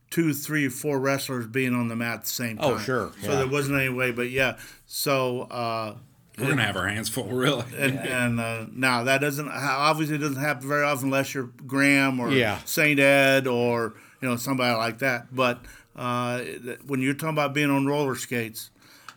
two, 0.09 0.33
three, 0.33 0.69
four 0.69 0.99
wrestlers 0.99 1.47
being 1.47 1.73
on 1.75 1.87
the 1.89 1.95
mat 1.95 2.13
at 2.15 2.21
the 2.21 2.27
same 2.29 2.57
time. 2.57 2.71
Oh, 2.73 2.77
sure, 2.79 3.11
So 3.21 3.29
yeah. 3.31 3.35
there 3.37 3.47
wasn't 3.47 3.79
any 3.79 3.89
way, 3.89 4.11
but 4.11 4.29
yeah. 4.29 4.57
So 4.85 5.41
uh, 5.43 5.95
We're 6.37 6.49
gonna 6.49 6.63
have 6.63 6.77
our 6.77 6.87
hands 6.87 7.09
full, 7.09 7.25
really. 7.25 7.65
and 7.77 7.99
and 7.99 8.39
uh, 8.39 8.65
now 8.71 9.03
that 9.03 9.19
doesn't 9.21 9.47
obviously 9.49 10.15
it 10.15 10.19
doesn't 10.19 10.41
happen 10.41 10.67
very 10.67 10.83
often 10.83 11.05
unless 11.05 11.33
you're 11.33 11.49
Graham 11.65 12.19
or 12.19 12.31
Yeah. 12.31 12.59
Saint 12.65 12.99
Ed 12.99 13.47
or 13.47 13.93
you 14.21 14.27
know 14.29 14.35
somebody 14.37 14.75
like 14.77 14.99
that. 14.99 15.35
But 15.35 15.59
uh, 15.95 16.39
when 16.85 17.01
you're 17.01 17.13
talking 17.15 17.29
about 17.29 17.53
being 17.53 17.69
on 17.69 17.85
roller 17.85 18.15
skates, 18.15 18.69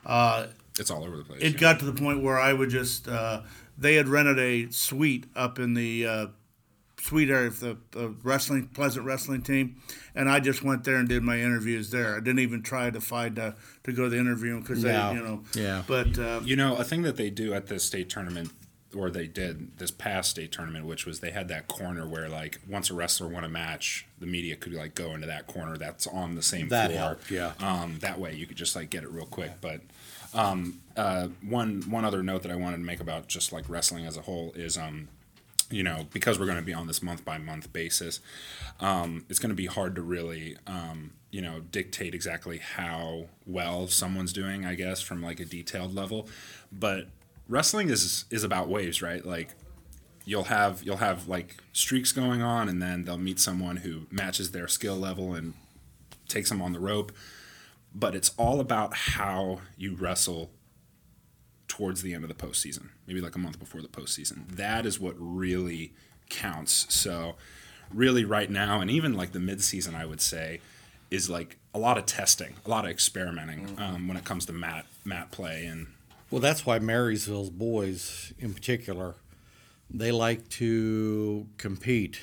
uh, 0.06 0.46
It's 0.78 0.90
all 0.90 1.04
over 1.04 1.16
the 1.18 1.24
place. 1.24 1.42
it 1.42 1.52
yeah. 1.54 1.58
got 1.58 1.78
to 1.80 1.84
the 1.84 1.92
point 1.92 2.22
where 2.22 2.38
I 2.38 2.52
would 2.52 2.70
just 2.70 3.06
uh, 3.06 3.42
they 3.78 3.94
had 3.94 4.08
rented 4.08 4.38
a 4.38 4.70
suite 4.72 5.26
up 5.36 5.58
in 5.58 5.74
the 5.74 6.06
suite 7.00 7.30
area 7.30 7.48
of 7.48 7.60
the, 7.60 7.76
the 7.92 8.14
wrestling 8.22 8.68
Pleasant 8.68 9.06
wrestling 9.06 9.42
team, 9.42 9.76
and 10.14 10.28
I 10.28 10.40
just 10.40 10.62
went 10.62 10.84
there 10.84 10.96
and 10.96 11.08
did 11.08 11.22
my 11.22 11.38
interviews 11.40 11.90
there. 11.90 12.16
I 12.16 12.20
didn't 12.20 12.40
even 12.40 12.62
try 12.62 12.90
to 12.90 13.00
find 13.00 13.38
uh, 13.38 13.52
to 13.84 13.92
go 13.92 14.04
to 14.04 14.10
the 14.10 14.18
interview 14.18 14.60
because 14.60 14.84
No. 14.84 15.08
they 15.10 15.14
you 15.18 15.22
know 15.24 15.42
Yeah. 15.54 15.82
But 15.86 16.18
uh, 16.18 16.40
You 16.44 16.56
know, 16.56 16.76
a 16.76 16.84
thing 16.84 17.02
that 17.02 17.16
they 17.16 17.30
do 17.30 17.54
at 17.54 17.66
the 17.68 17.78
state 17.80 18.08
tournament, 18.10 18.50
or 18.94 19.08
they 19.08 19.26
did 19.28 19.78
this 19.78 19.90
past 19.92 20.30
state 20.30 20.50
tournament, 20.50 20.84
which 20.84 21.06
was 21.06 21.20
they 21.20 21.30
had 21.30 21.46
that 21.48 21.68
corner 21.68 22.06
where, 22.08 22.28
like, 22.28 22.58
once 22.68 22.90
a 22.90 22.94
wrestler 22.94 23.28
won 23.28 23.44
a 23.44 23.48
match, 23.48 24.04
the 24.18 24.26
media 24.26 24.56
could 24.56 24.72
like 24.74 24.94
go 24.96 25.14
into 25.14 25.28
that 25.28 25.46
corner 25.46 25.76
that's 25.76 26.06
on 26.08 26.34
the 26.34 26.42
same 26.42 26.68
That 26.68 26.90
floor. 26.90 27.00
helped, 27.00 27.30
yeah. 27.30 27.52
Um, 27.60 27.98
that 28.00 28.18
way, 28.18 28.34
you 28.34 28.46
could 28.46 28.56
just 28.56 28.74
like 28.76 28.90
get 28.90 29.04
it 29.04 29.10
real 29.10 29.26
quick. 29.26 29.52
But 29.60 29.80
um, 30.34 30.80
uh, 30.96 31.28
one 31.42 31.82
one 31.88 32.04
other 32.04 32.22
note 32.22 32.42
that 32.42 32.50
I 32.52 32.56
wanted 32.56 32.78
to 32.78 32.82
make 32.82 33.00
about 33.00 33.28
just 33.28 33.52
like 33.52 33.68
wrestling 33.68 34.06
as 34.06 34.16
a 34.16 34.22
whole 34.22 34.52
is, 34.56 34.76
um, 34.76 35.08
you 35.70 35.82
know, 35.82 36.06
because 36.12 36.38
we're 36.38 36.46
going 36.46 36.58
to 36.58 36.64
be 36.64 36.74
on 36.74 36.86
this 36.86 37.02
month 37.02 37.24
by 37.24 37.38
month 37.38 37.72
basis, 37.72 38.20
um, 38.80 39.24
it's 39.28 39.38
going 39.38 39.50
to 39.50 39.56
be 39.56 39.66
hard 39.66 39.94
to 39.94 40.02
really, 40.02 40.56
um, 40.66 41.12
you 41.30 41.40
know, 41.40 41.60
dictate 41.60 42.14
exactly 42.14 42.58
how 42.58 43.26
well 43.46 43.86
someone's 43.86 44.32
doing. 44.32 44.66
I 44.66 44.74
guess 44.74 45.00
from 45.00 45.22
like 45.22 45.40
a 45.40 45.44
detailed 45.44 45.94
level, 45.94 46.28
but 46.72 47.06
wrestling 47.48 47.88
is 47.88 48.24
is 48.30 48.44
about 48.44 48.68
waves, 48.68 49.00
right? 49.00 49.24
Like 49.24 49.54
you'll 50.24 50.44
have 50.44 50.82
you'll 50.82 50.98
have 50.98 51.28
like 51.28 51.56
streaks 51.72 52.12
going 52.12 52.42
on, 52.42 52.68
and 52.68 52.82
then 52.82 53.04
they'll 53.04 53.18
meet 53.18 53.38
someone 53.38 53.78
who 53.78 54.06
matches 54.10 54.50
their 54.50 54.68
skill 54.68 54.96
level 54.96 55.34
and 55.34 55.54
takes 56.28 56.48
them 56.48 56.60
on 56.60 56.72
the 56.72 56.80
rope. 56.80 57.12
But 57.94 58.14
it's 58.14 58.32
all 58.36 58.60
about 58.60 58.94
how 58.94 59.60
you 59.76 59.96
wrestle 59.96 60.50
towards 61.70 62.02
the 62.02 62.12
end 62.12 62.24
of 62.24 62.28
the 62.28 62.34
postseason, 62.34 62.88
maybe 63.06 63.20
like 63.20 63.36
a 63.36 63.38
month 63.38 63.58
before 63.58 63.80
the 63.80 63.88
postseason. 63.88 64.48
That 64.48 64.84
is 64.84 64.98
what 64.98 65.14
really 65.16 65.92
counts. 66.28 66.92
So, 66.92 67.36
really, 67.94 68.24
right 68.24 68.50
now, 68.50 68.80
and 68.80 68.90
even 68.90 69.14
like 69.14 69.30
the 69.32 69.38
midseason, 69.38 69.94
I 69.94 70.04
would 70.04 70.20
say, 70.20 70.60
is 71.10 71.30
like 71.30 71.58
a 71.72 71.78
lot 71.78 71.96
of 71.96 72.06
testing, 72.06 72.54
a 72.66 72.68
lot 72.68 72.84
of 72.84 72.90
experimenting 72.90 73.78
um, 73.78 74.08
when 74.08 74.16
it 74.16 74.24
comes 74.24 74.46
to 74.46 74.52
mat 74.52 74.84
mat 75.04 75.30
play 75.30 75.64
and 75.64 75.86
Well, 76.30 76.40
that's 76.40 76.66
why 76.66 76.80
Marysville's 76.80 77.50
boys, 77.50 78.32
in 78.38 78.52
particular, 78.52 79.14
they 79.88 80.10
like 80.12 80.48
to 80.50 81.46
compete 81.56 82.20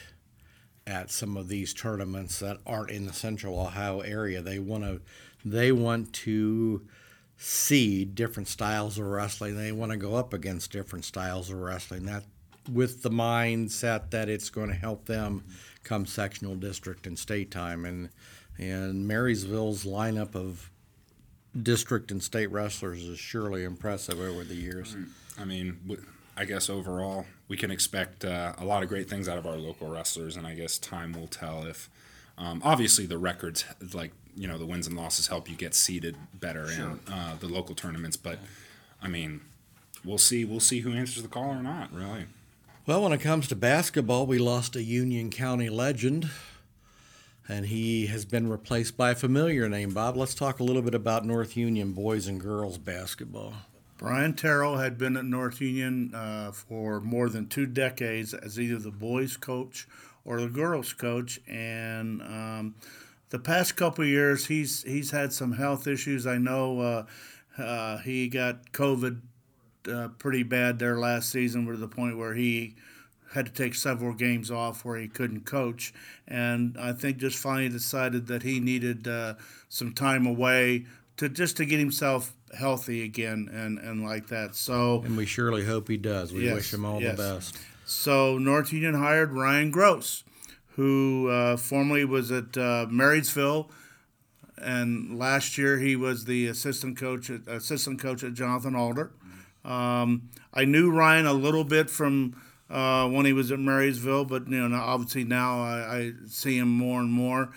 at 0.86 1.10
some 1.12 1.36
of 1.38 1.48
these 1.48 1.74
tournaments 1.74 2.40
that 2.40 2.58
aren't 2.66 2.92
in 2.92 3.06
the 3.08 3.14
Central 3.14 3.60
Ohio 3.60 4.00
area. 4.02 4.42
They 4.42 4.60
want 4.60 4.84
to, 4.84 5.02
they 5.44 5.72
want 5.72 6.14
to 6.14 6.88
see 7.38 8.04
different 8.04 8.48
styles 8.48 8.98
of 8.98 9.06
wrestling. 9.06 9.56
They 9.56 9.72
want 9.72 9.92
to 9.92 9.98
go 9.98 10.16
up 10.16 10.34
against 10.34 10.72
different 10.72 11.06
styles 11.06 11.50
of 11.50 11.58
wrestling. 11.60 12.06
That, 12.06 12.24
with 12.72 13.04
the 13.04 13.10
mindset 13.10 14.10
that 14.12 14.30
it's 14.30 14.50
going 14.50 14.70
to 14.70 14.76
help 14.76 15.06
them 15.06 15.44
come 15.84 16.06
sectional 16.06 16.56
district 16.56 17.08
and 17.08 17.18
state 17.18 17.52
time. 17.52 17.86
And 17.86 18.10
and 18.58 19.08
Marysville's 19.08 19.86
lineup 19.86 20.36
of 20.36 20.72
district 21.62 22.12
and 22.12 22.22
state 22.22 22.52
wrestlers 22.52 23.04
is 23.04 23.20
surely 23.20 23.64
impressive 23.64 24.20
over 24.20 24.44
the 24.44 24.56
years. 24.56 24.96
I 25.40 25.46
mean, 25.46 25.80
I 26.36 26.46
guess 26.46 26.70
overall 26.70 27.26
we 27.48 27.56
can 27.56 27.70
expect 27.70 28.26
uh, 28.26 28.54
a 28.58 28.66
lot 28.66 28.82
of 28.82 28.90
great 28.90 29.08
things 29.10 29.30
out 29.30 29.38
of 29.38 29.46
our 29.46 29.58
local 29.58 29.88
wrestlers, 29.90 30.38
and 30.38 30.48
I 30.48 30.56
guess 30.56 30.78
time 30.78 31.14
will 31.14 31.28
tell 31.28 31.66
if. 31.66 31.90
Um, 32.38 32.62
obviously, 32.64 33.06
the 33.06 33.18
records, 33.18 33.66
like 33.94 34.12
you 34.36 34.48
know, 34.48 34.58
the 34.58 34.66
wins 34.66 34.88
and 34.88 34.96
losses 34.96 35.28
help 35.28 35.50
you 35.50 35.56
get 35.56 35.74
seeded 35.74 36.16
better 36.34 36.70
in 36.72 37.00
uh, 37.12 37.36
the 37.40 37.48
local 37.48 37.74
tournaments. 37.74 38.16
But 38.18 38.40
I 39.02 39.08
mean, 39.08 39.42
we'll 40.06 40.20
see. 40.20 40.46
We'll 40.46 40.60
see 40.60 40.82
who 40.82 40.94
answers 40.94 41.24
the 41.24 41.30
call 41.30 41.50
or 41.50 41.64
not. 41.64 41.92
Really. 41.94 42.26
Well, 42.86 43.04
when 43.04 43.12
it 43.12 43.20
comes 43.20 43.48
to 43.50 43.56
basketball, 43.56 44.26
we 44.28 44.38
lost 44.38 44.76
a 44.76 44.84
Union 44.84 45.30
County 45.30 45.70
legend, 45.70 46.30
and 47.50 47.66
he 47.66 48.06
has 48.06 48.24
been 48.24 48.48
replaced 48.50 48.96
by 48.96 49.12
a 49.12 49.16
familiar 49.16 49.68
name. 49.68 49.94
Bob, 49.94 50.16
let's 50.16 50.34
talk 50.34 50.60
a 50.60 50.64
little 50.64 50.82
bit 50.82 50.96
about 50.96 51.26
North 51.26 51.58
Union 51.58 51.92
boys 51.92 52.28
and 52.28 52.40
girls 52.40 52.78
basketball. 52.78 53.56
Brian 53.98 54.36
Terrell 54.36 54.78
had 54.78 54.98
been 54.98 55.18
at 55.18 55.26
North 55.26 55.60
Union 55.60 56.14
uh, 56.14 56.52
for 56.52 57.02
more 57.02 57.30
than 57.30 57.48
two 57.48 57.66
decades 57.66 58.34
as 58.34 58.60
either 58.60 58.78
the 58.78 58.92
boys' 58.92 59.36
coach 59.38 59.88
or 60.28 60.42
the 60.42 60.48
girls' 60.50 60.94
coach, 60.94 61.40
and 61.48 62.22
um, 62.22 62.76
the 63.30 63.40
past 63.40 63.76
couple 63.76 64.04
of 64.04 64.10
years 64.10 64.46
he's 64.46 64.84
he's 64.84 65.10
had 65.12 65.34
some 65.34 65.54
health 65.54 65.88
issues. 65.88 66.28
I 66.28 66.38
know 66.38 66.80
uh, 66.82 67.62
uh, 67.62 67.98
he 68.00 68.28
got 68.28 68.72
COVID 68.74 69.22
uh, 69.92 70.10
pretty 70.20 70.44
bad 70.44 70.78
there 70.78 71.00
last 71.00 71.32
season, 71.32 71.66
to 71.66 71.78
the 71.78 71.88
point 71.88 72.18
where 72.18 72.34
he 72.36 72.76
had 73.34 73.46
to 73.46 73.52
take 73.52 73.74
several 73.76 74.14
games 74.14 74.52
off 74.52 74.86
where 74.86 74.98
he 74.98 75.08
couldn't 75.08 75.46
coach, 75.46 75.94
and 76.28 76.78
I 76.80 76.92
think 76.94 77.18
just 77.18 77.38
finally 77.38 77.70
decided 77.70 78.28
that 78.28 78.44
he 78.44 78.60
needed 78.60 79.08
uh, 79.08 79.36
some 79.70 79.94
time 79.94 80.26
away 80.28 80.86
to 81.18 81.30
just 81.30 81.58
to 81.58 81.66
get 81.66 81.80
himself 81.80 82.34
healthy 82.58 83.04
again 83.04 83.50
and 83.52 83.80
and 83.80 84.04
like 84.04 84.28
that. 84.28 84.56
So 84.56 85.02
And 85.06 85.16
we 85.18 85.26
surely 85.26 85.66
hope 85.66 85.88
he 85.88 85.98
does. 85.98 86.32
We 86.34 86.46
Yes, 86.46 86.56
wish 86.56 86.74
him 86.74 86.86
all 86.86 87.02
yes. 87.02 87.18
the 87.18 87.24
best. 87.24 87.58
So 87.88 88.38
North 88.38 88.74
Union 88.74 88.96
hired 88.96 89.32
Ryan 89.32 89.72
Gross, 89.72 90.26
who 90.76 91.30
uh, 91.30 91.56
formerly 91.56 92.04
was 92.04 92.30
at 92.34 92.58
uh, 92.58 92.86
Marysville, 92.90 93.72
and 94.58 95.18
last 95.18 95.58
year 95.58 95.78
he 95.80 95.96
was 95.96 96.26
the 96.26 96.48
assistant 96.48 96.98
coach 96.98 97.30
at, 97.30 97.48
assistant 97.48 98.02
coach 98.02 98.26
at 98.26 98.34
Jonathan 98.34 98.76
Alder. 98.76 99.14
Um, 99.64 100.30
I 100.54 100.66
knew 100.66 100.92
Ryan 100.92 101.28
a 101.28 101.34
little 101.34 101.64
bit 101.64 101.90
from 101.90 102.36
uh, 102.70 103.08
when 103.08 103.26
he 103.26 103.32
was 103.32 103.54
at 103.54 103.60
Marysville, 103.60 104.26
but 104.26 104.50
you 104.50 104.68
know 104.68 104.78
obviously 104.78 105.24
now 105.24 105.62
I, 105.62 105.98
I 105.98 106.12
see 106.28 106.58
him 106.58 106.68
more 106.68 107.00
and 107.00 107.10
more. 107.10 107.54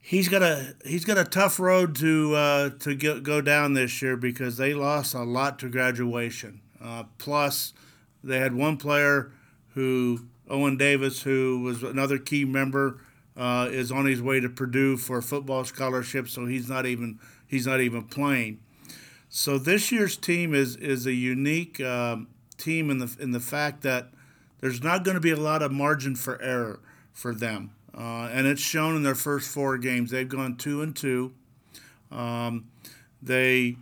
He's 0.00 0.28
got 0.28 0.42
a 0.42 0.76
he's 0.86 1.04
got 1.04 1.18
a 1.18 1.24
tough 1.24 1.58
road 1.58 1.96
to 1.96 2.36
uh, 2.36 2.70
to 2.78 2.94
get, 2.94 3.24
go 3.24 3.40
down 3.40 3.74
this 3.74 4.00
year 4.00 4.16
because 4.16 4.56
they 4.56 4.72
lost 4.72 5.14
a 5.14 5.24
lot 5.24 5.58
to 5.58 5.68
graduation. 5.68 6.60
Uh, 6.80 7.04
plus, 7.18 7.72
they 8.22 8.38
had 8.38 8.54
one 8.54 8.76
player 8.76 9.32
who 9.74 10.26
Owen 10.48 10.76
Davis, 10.76 11.22
who 11.22 11.60
was 11.62 11.82
another 11.82 12.18
key 12.18 12.44
member, 12.44 13.00
uh, 13.36 13.68
is 13.70 13.92
on 13.92 14.06
his 14.06 14.20
way 14.20 14.40
to 14.40 14.48
Purdue 14.48 14.96
for 14.96 15.18
a 15.18 15.22
football 15.22 15.64
scholarship, 15.64 16.28
so 16.28 16.46
he's 16.46 16.68
not 16.68 16.86
even 16.86 17.18
he's 17.46 17.66
not 17.66 17.80
even 17.80 18.02
playing. 18.04 18.58
So 19.28 19.58
this 19.58 19.92
year's 19.92 20.16
team 20.16 20.54
is 20.54 20.76
is 20.76 21.06
a 21.06 21.12
unique 21.12 21.80
um, 21.80 22.28
team 22.58 22.90
in 22.90 22.98
the 22.98 23.16
in 23.20 23.30
the 23.30 23.40
fact 23.40 23.82
that 23.82 24.08
there's 24.60 24.82
not 24.82 25.04
going 25.04 25.14
to 25.14 25.20
be 25.20 25.30
a 25.30 25.36
lot 25.36 25.62
of 25.62 25.72
margin 25.72 26.16
for 26.16 26.40
error 26.42 26.80
for 27.12 27.34
them, 27.34 27.70
uh, 27.96 28.28
and 28.32 28.46
it's 28.46 28.60
shown 28.60 28.96
in 28.96 29.04
their 29.04 29.14
first 29.14 29.48
four 29.48 29.78
games. 29.78 30.10
They've 30.10 30.28
gone 30.28 30.56
two 30.56 30.82
and 30.82 30.94
two. 30.94 31.32
Um, 32.10 32.66
they 33.22 33.76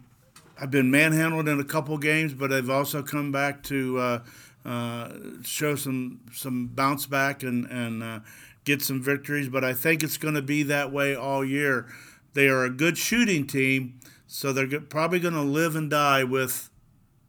have 0.59 0.71
been 0.71 0.91
manhandled 0.91 1.49
in 1.49 1.61
a 1.61 1.65
couple 1.65 1.97
games, 1.99 2.35
but 2.35 2.53
I've 2.53 2.71
also 2.71 3.03
come 3.03 3.31
back 3.31 3.63
to 3.65 3.99
uh, 3.99 4.21
uh, 4.65 5.13
show 5.45 5.77
some 5.77 6.21
some 6.33 6.67
bounce 6.69 7.07
back 7.07 7.43
and 7.43 7.67
and 7.67 8.03
uh, 8.03 8.21
get 8.65 8.83
some 8.83 9.03
victories. 9.03 9.49
But 9.49 9.65
I 9.65 9.73
think 9.73 10.03
it's 10.03 10.17
going 10.17 10.35
to 10.35 10.43
be 10.43 10.63
that 10.65 10.93
way 10.93 11.15
all 11.15 11.45
year. 11.45 11.87
They 12.35 12.49
are 12.49 12.65
a 12.65 12.71
good 12.71 12.99
shooting 12.99 13.47
team, 13.47 14.01
so 14.27 14.53
they're 14.53 14.81
probably 14.81 15.21
going 15.21 15.35
to 15.35 15.43
live 15.43 15.77
and 15.77 15.89
die 15.89 16.25
with 16.25 16.71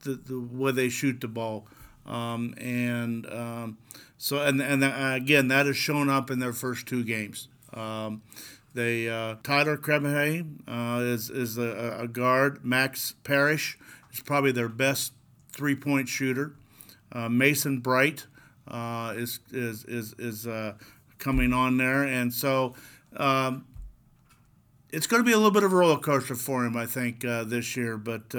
the, 0.04 0.16
the 0.16 0.40
way 0.40 0.72
they 0.72 0.90
shoot 0.90 1.22
the 1.22 1.28
ball. 1.28 1.68
Um, 2.06 2.56
and 2.58 3.26
um, 3.32 3.78
so 4.18 4.42
and 4.42 4.62
and 4.62 4.84
uh, 4.84 5.14
again 5.16 5.48
that 5.50 5.66
has 5.66 5.78
shown 5.78 6.10
up 6.10 6.32
in 6.32 6.40
their 6.40 6.54
first 6.54 6.88
two 6.88 7.04
games. 7.04 7.48
Um, 7.74 8.24
they 8.74 9.10
uh, 9.10 9.36
Tyler 9.44 9.78
Krebenhay 9.78 10.46
uh, 10.68 11.02
is 11.02 11.30
is 11.30 11.58
a, 11.58 11.98
a 12.02 12.08
guard. 12.08 12.64
Max 12.64 13.16
Parrish 13.24 13.78
is 14.14 14.20
probably 14.22 14.52
their 14.52 14.70
best 14.70 15.14
three 15.52 15.76
point 15.76 16.08
shooter. 16.08 16.54
Uh, 17.12 17.30
Mason 17.30 17.80
Bright 17.80 18.28
uh, 18.68 19.14
is 19.18 19.40
is 19.52 19.86
is 19.86 20.14
is 20.20 20.46
uh, 20.48 20.74
coming 21.18 21.52
on 21.52 21.78
there, 21.78 22.04
and 22.04 22.32
so 22.32 22.76
um, 23.18 23.66
it's 24.92 25.08
going 25.08 25.24
to 25.24 25.26
be 25.26 25.34
a 25.34 25.38
little 25.38 25.52
bit 25.52 25.64
of 25.64 25.74
a 25.74 25.76
roller 25.76 25.98
coaster 25.98 26.36
for 26.36 26.66
him, 26.66 26.78
I 26.78 26.86
think, 26.86 27.26
uh, 27.26 27.44
this 27.46 27.76
year. 27.76 27.98
But 27.98 28.36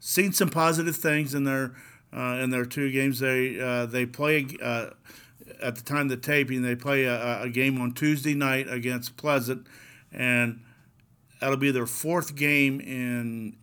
seen 0.00 0.32
some 0.32 0.48
positive 0.48 0.96
things 0.96 1.34
in 1.34 1.44
their 1.44 1.74
in 2.12 2.48
their 2.50 2.64
two 2.64 2.90
games. 2.90 3.18
They 3.18 3.86
they 3.90 4.06
play 4.06 4.46
at 5.62 5.76
the 5.76 5.82
time 5.82 6.02
of 6.02 6.08
the 6.10 6.16
taping. 6.16 6.62
They 6.62 6.76
play 6.76 7.04
a, 7.04 7.42
a 7.42 7.48
game 7.50 7.80
on 7.80 7.92
Tuesday 7.92 8.34
night 8.34 8.68
against 8.68 9.16
Pleasant, 9.16 9.66
and 10.12 10.60
that'll 11.40 11.56
be 11.56 11.70
their 11.70 11.86
fourth 11.86 12.34
game 12.34 12.80
in 12.80 13.56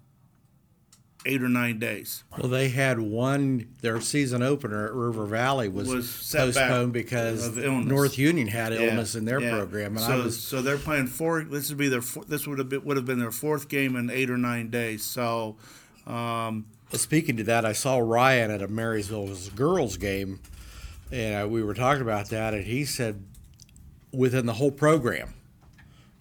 eight 1.28 1.42
or 1.42 1.50
nine 1.50 1.80
days. 1.80 2.24
Well, 2.38 2.50
they 2.50 2.70
had 2.70 3.00
one 3.00 3.74
their 3.82 4.00
season 4.00 4.44
opener 4.44 4.86
at 4.86 4.94
River 4.94 5.26
Valley 5.26 5.68
was, 5.70 5.88
Was 5.88 6.34
postponed 6.36 6.94
because. 6.94 7.56
North 7.58 8.18
Union 8.18 8.48
had 8.48 8.74
illness 8.74 9.16
Yeah, 9.16 9.20
in 9.20 9.26
their 9.26 9.42
yeah. 9.42 9.52
program, 9.52 9.98
and 9.98 10.06
so, 10.06 10.12
I 10.12 10.16
was 10.18 10.40
so 10.40 10.62
they're 10.62 10.78
playing 10.78 11.08
four. 11.08 11.44
This 11.44 11.70
would 11.70 11.78
be 11.78 11.88
their. 11.88 12.02
This 12.28 12.48
would 12.48 12.60
have 12.60 12.70
been, 12.70 12.84
would 12.86 12.98
have 12.98 13.06
been 13.06 13.20
their 13.20 13.32
fourth 13.32 13.70
game 13.70 13.96
in 13.96 14.10
eight 14.10 14.30
or 14.30 14.38
nine 14.38 14.70
days. 14.70 15.04
So, 15.04 15.56
um, 16.06 16.68
Speaking 16.94 17.36
to 17.38 17.44
that, 17.46 17.66
I 17.66 17.74
saw 17.74 17.98
Ryan 17.98 18.52
at 18.52 18.62
a 18.62 18.68
Marysville 18.68 19.36
girls 19.56 19.98
game, 19.98 20.40
and 21.12 21.44
uh, 21.44 21.48
we 21.48 21.64
were 21.64 21.74
talking 21.74 22.02
about 22.02 22.30
that, 22.30 22.54
and 22.54 22.64
he 22.66 22.86
said 22.86 23.24
within 24.12 24.46
the 24.46 24.54
whole 24.54 24.72
program, 24.72 25.34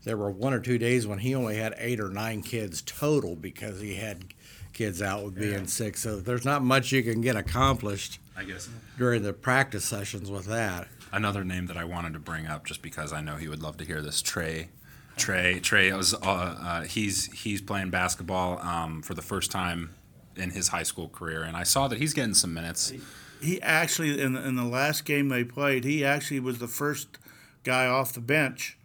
there 0.05 0.17
were 0.17 0.31
one 0.31 0.53
or 0.53 0.61
two 0.61 0.79
days 0.79 1.07
when 1.07 1.19
he 1.21 1.35
only 1.35 1.57
had 1.57 1.75
eight 1.79 2.01
or 2.01 2.11
nine 2.11 2.43
kids 2.43 2.83
total 2.83 3.37
because 3.37 3.81
he 3.81 3.95
had 3.95 4.35
kids 4.73 5.01
out 5.01 5.25
with 5.25 5.35
being 5.37 5.67
sick. 5.67 5.97
So 5.97 6.21
there's 6.21 6.45
not 6.45 6.63
much 6.63 6.93
you 6.93 7.03
can 7.03 7.21
get 7.21 7.37
accomplished 7.37 8.19
I 8.37 8.45
guess 8.45 8.69
during 8.99 9.23
the 9.23 9.33
practice 9.33 9.85
sessions 9.85 10.31
with 10.31 10.47
that. 10.47 10.89
another 11.13 11.45
name 11.45 11.67
that 11.67 11.77
I 11.77 11.85
wanted 11.85 12.13
to 12.15 12.19
bring 12.19 12.47
up, 12.47 12.67
just 12.67 12.83
because 12.83 13.13
I 13.13 13.21
know 13.21 13.37
he 13.37 13.49
would 13.49 13.63
love 13.63 13.77
to 13.79 13.85
hear 13.85 14.03
this, 14.03 14.21
Trey. 14.21 14.69
Trey, 15.17 15.61
Trey 15.61 15.93
was 15.93 16.13
uh, 16.13 16.19
uh, 16.27 16.83
he's 16.83 17.33
he's 17.33 17.63
playing 17.63 17.91
basketball 17.91 18.59
um, 18.61 19.01
for 19.01 19.15
the 19.15 19.23
first 19.23 19.53
time 19.53 19.95
in 20.35 20.51
his 20.51 20.69
high 20.69 20.83
school 20.83 21.09
career, 21.09 21.45
and 21.45 21.57
I 21.57 21.63
saw 21.63 21.87
that 21.87 21.99
he's 21.99 22.13
getting 22.13 22.35
some 22.35 22.53
minutes. 22.53 22.93
He 23.41 23.61
actually 23.63 24.21
in 24.21 24.35
the, 24.35 24.47
in 24.47 24.57
the 24.57 24.65
last 24.65 25.05
game 25.05 25.29
they 25.29 25.45
played, 25.45 25.85
he 25.85 26.05
actually 26.05 26.41
was 26.41 26.59
the 26.59 26.69
first 26.69 27.19
guy 27.63 27.87
off 27.87 28.13
the 28.13 28.21
bench, 28.21 28.77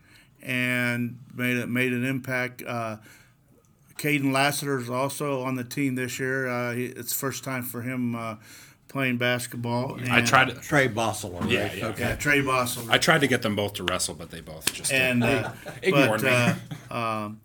and 0.41 1.19
made 1.33 1.57
it 1.57 1.69
made 1.69 1.93
an 1.93 2.05
impact. 2.05 2.63
Uh, 2.65 2.97
Caden 3.97 4.31
Lassiter 4.31 4.79
is 4.79 4.89
also 4.89 5.41
on 5.41 5.55
the 5.55 5.63
team 5.63 5.95
this 5.95 6.19
year. 6.19 6.47
Uh, 6.47 6.73
he, 6.73 6.85
it's 6.85 7.13
first 7.13 7.43
time 7.43 7.63
for 7.63 7.81
him 7.81 8.15
uh, 8.15 8.35
playing 8.87 9.17
basketball. 9.17 9.99
I 10.09 10.21
tried 10.21 10.49
to, 10.49 10.55
Trey 10.55 10.87
Bossler, 10.87 11.41
right? 11.41 11.49
Yeah, 11.49 11.73
yeah. 11.73 11.87
Okay. 11.87 12.03
Yeah, 12.03 12.15
Trey 12.15 12.41
Bossel. 12.41 12.89
I 12.89 12.97
tried 12.97 13.19
to 13.21 13.27
get 13.27 13.41
them 13.41 13.55
both 13.55 13.73
to 13.73 13.83
wrestle, 13.83 14.15
but 14.15 14.31
they 14.31 14.41
both 14.41 14.73
just 14.73 14.91
and 14.91 15.23
uh, 15.23 15.51
ignored 15.83 16.21
but, 16.21 16.55
me. 16.55 16.61
Uh, 16.89 16.95
um, 16.97 17.41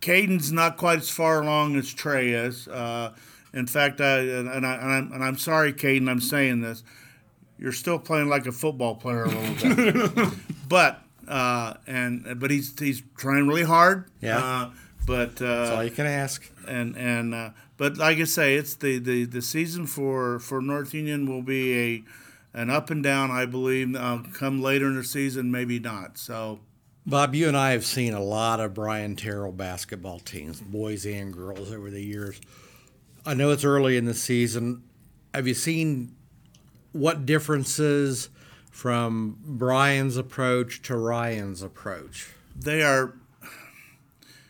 Caden's 0.00 0.52
not 0.52 0.76
quite 0.76 0.98
as 1.00 1.10
far 1.10 1.42
along 1.42 1.74
as 1.76 1.92
Trey 1.92 2.30
is. 2.30 2.68
Uh, 3.54 3.58
in 3.58 3.66
fact, 3.66 4.00
I 4.00 4.18
and, 4.18 4.48
I 4.48 4.54
and 4.54 4.66
I'm, 4.66 5.12
and 5.12 5.24
I'm 5.24 5.38
sorry, 5.38 5.72
Caden, 5.72 6.08
I'm 6.08 6.20
saying 6.20 6.60
this. 6.60 6.82
You're 7.58 7.72
still 7.72 7.98
playing 7.98 8.28
like 8.28 8.46
a 8.46 8.52
football 8.52 8.96
player 8.96 9.24
a 9.24 9.28
little 9.28 10.14
bit, 10.14 10.32
but 10.68 11.02
uh, 11.26 11.74
and 11.86 12.38
but 12.38 12.50
he's 12.50 12.78
he's 12.78 13.02
trying 13.16 13.48
really 13.48 13.64
hard. 13.64 14.10
Yeah. 14.20 14.38
Uh, 14.38 14.70
but 15.06 15.36
That's 15.36 15.70
all 15.70 15.78
uh, 15.78 15.82
you 15.82 15.90
can 15.90 16.06
ask. 16.06 16.50
and 16.66 16.96
and 16.96 17.34
uh, 17.34 17.50
but 17.76 17.96
like 17.98 18.18
I 18.18 18.24
say, 18.24 18.54
it's 18.56 18.74
the, 18.74 18.98
the, 18.98 19.24
the 19.24 19.42
season 19.42 19.86
for, 19.86 20.38
for 20.38 20.62
North 20.62 20.94
Union 20.94 21.26
will 21.26 21.42
be 21.42 21.78
a 21.78 22.04
an 22.54 22.70
up 22.70 22.90
and 22.90 23.02
down. 23.02 23.30
I 23.30 23.44
believe 23.44 23.94
uh, 23.94 24.18
come 24.32 24.62
later 24.62 24.86
in 24.86 24.96
the 24.96 25.04
season, 25.04 25.50
maybe 25.50 25.78
not. 25.78 26.16
So 26.16 26.60
Bob, 27.04 27.34
you 27.34 27.48
and 27.48 27.56
I 27.56 27.72
have 27.72 27.84
seen 27.84 28.14
a 28.14 28.22
lot 28.22 28.60
of 28.60 28.72
Brian 28.72 29.14
Terrell 29.14 29.52
basketball 29.52 30.20
teams, 30.20 30.60
boys 30.60 31.04
and 31.04 31.32
girls, 31.32 31.70
over 31.70 31.90
the 31.90 32.02
years. 32.02 32.40
I 33.26 33.34
know 33.34 33.50
it's 33.50 33.64
early 33.64 33.96
in 33.96 34.04
the 34.04 34.14
season. 34.14 34.82
Have 35.34 35.46
you 35.46 35.54
seen 35.54 36.14
what 36.92 37.26
differences 37.26 38.30
from 38.70 39.38
Brian's 39.44 40.16
approach 40.16 40.80
to 40.82 40.96
Ryan's 40.96 41.60
approach? 41.62 42.30
they 42.58 42.82
are 42.82 43.14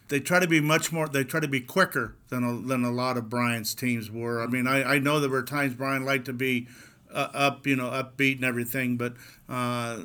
they 0.09 0.21
try 0.21 0.39
to 0.39 0.47
be 0.47 0.61
much 0.61 0.93
more 0.93 1.09
they 1.09 1.25
try 1.25 1.41
to 1.41 1.49
be 1.49 1.61
quicker 1.61 2.15
than 2.29 2.45
a, 2.45 2.67
than 2.67 2.85
a 2.85 2.91
lot 2.91 3.17
of 3.17 3.29
Brian's 3.29 3.75
teams 3.75 4.11
were. 4.11 4.41
I 4.43 4.47
mean, 4.47 4.67
I, 4.67 4.95
I 4.95 4.99
know 4.99 5.19
there 5.21 5.31
were 5.31 5.43
times 5.43 5.75
Brian 5.75 6.05
liked 6.05 6.27
to 6.27 6.33
be 6.33 6.69
uh, 7.13 7.29
up, 7.35 7.67
you 7.67 7.77
know, 7.77 7.91
upbeat 7.91 8.37
and 8.37 8.45
everything, 8.45 8.97
but 8.97 9.15
uh, 9.49 10.01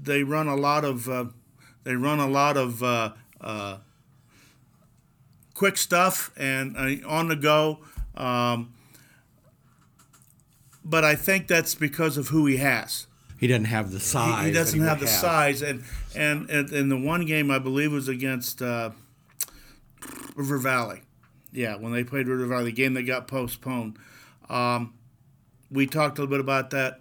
they 0.00 0.22
run 0.22 0.46
a 0.48 0.56
lot 0.56 0.84
of 0.84 1.08
uh, 1.08 1.26
they 1.84 1.94
run 1.94 2.20
a 2.20 2.28
lot 2.28 2.56
of 2.56 2.82
uh, 2.82 3.12
uh, 3.40 3.78
quick 5.56 5.78
stuff 5.78 6.30
and 6.36 6.76
uh, 6.76 7.08
on 7.08 7.28
the 7.28 7.36
go. 7.36 7.80
Um, 8.14 8.74
but 10.84 11.02
I 11.02 11.16
think 11.16 11.48
that's 11.48 11.74
because 11.74 12.16
of 12.16 12.28
who 12.28 12.46
he 12.46 12.58
has. 12.58 13.06
He 13.40 13.48
doesn't 13.48 13.64
have 13.64 13.90
the 13.90 14.00
size. 14.00 14.40
He, 14.42 14.46
he 14.46 14.52
doesn't 14.52 14.80
have 14.80 15.00
the 15.00 15.08
size, 15.08 15.60
and 15.62 15.82
and 16.14 16.48
and 16.48 16.72
in 16.72 16.88
the 16.88 16.96
one 16.96 17.26
game 17.26 17.50
I 17.50 17.58
believe 17.58 17.92
was 17.92 18.08
against 18.08 18.62
uh, 18.62 18.90
River 20.36 20.58
Valley. 20.58 21.02
Yeah, 21.52 21.76
when 21.76 21.92
they 21.92 22.04
played 22.04 22.28
River 22.28 22.46
Valley, 22.46 22.66
the 22.66 22.72
game 22.72 22.94
that 22.94 23.02
got 23.02 23.26
postponed. 23.26 23.98
Um, 24.48 24.94
we 25.70 25.86
talked 25.86 26.18
a 26.18 26.22
little 26.22 26.34
bit 26.34 26.40
about 26.40 26.70
that. 26.70 27.00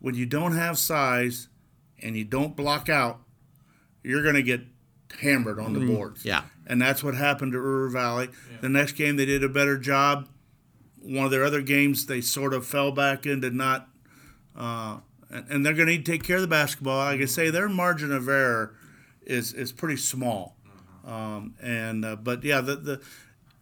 When 0.00 0.14
you 0.14 0.26
don't 0.26 0.54
have 0.54 0.78
size 0.78 1.48
and 2.00 2.16
you 2.16 2.24
don't 2.24 2.54
block 2.54 2.88
out, 2.88 3.20
you're 4.02 4.22
going 4.22 4.34
to 4.34 4.42
get 4.42 4.60
hammered 5.20 5.58
on 5.58 5.72
the 5.72 5.86
boards. 5.86 6.24
Yeah. 6.24 6.42
And 6.66 6.80
that's 6.80 7.04
what 7.04 7.14
happened 7.14 7.52
to 7.52 7.60
River 7.60 7.88
Valley. 7.88 8.30
The 8.60 8.68
next 8.68 8.92
game, 8.92 9.16
they 9.16 9.26
did 9.26 9.44
a 9.44 9.48
better 9.48 9.78
job. 9.78 10.28
One 11.02 11.26
of 11.26 11.30
their 11.30 11.44
other 11.44 11.60
games, 11.60 12.06
they 12.06 12.20
sort 12.20 12.54
of 12.54 12.66
fell 12.66 12.90
back 12.90 13.26
into 13.26 13.50
not 13.50 13.88
uh, 14.56 14.98
and, 15.30 15.46
and 15.50 15.66
they're 15.66 15.74
going 15.74 15.86
to 15.86 15.92
need 15.92 16.06
to 16.06 16.12
take 16.12 16.22
care 16.22 16.36
of 16.36 16.42
the 16.42 16.48
basketball. 16.48 16.98
Like 16.98 17.20
I 17.20 17.24
say, 17.26 17.50
their 17.50 17.68
margin 17.68 18.12
of 18.12 18.28
error 18.28 18.74
is 19.22 19.52
is 19.52 19.72
pretty 19.72 19.96
small. 19.96 20.56
Um, 21.04 21.54
and 21.60 22.04
uh, 22.04 22.16
but 22.16 22.44
yeah, 22.44 22.60
the, 22.60 22.76
the 22.76 23.02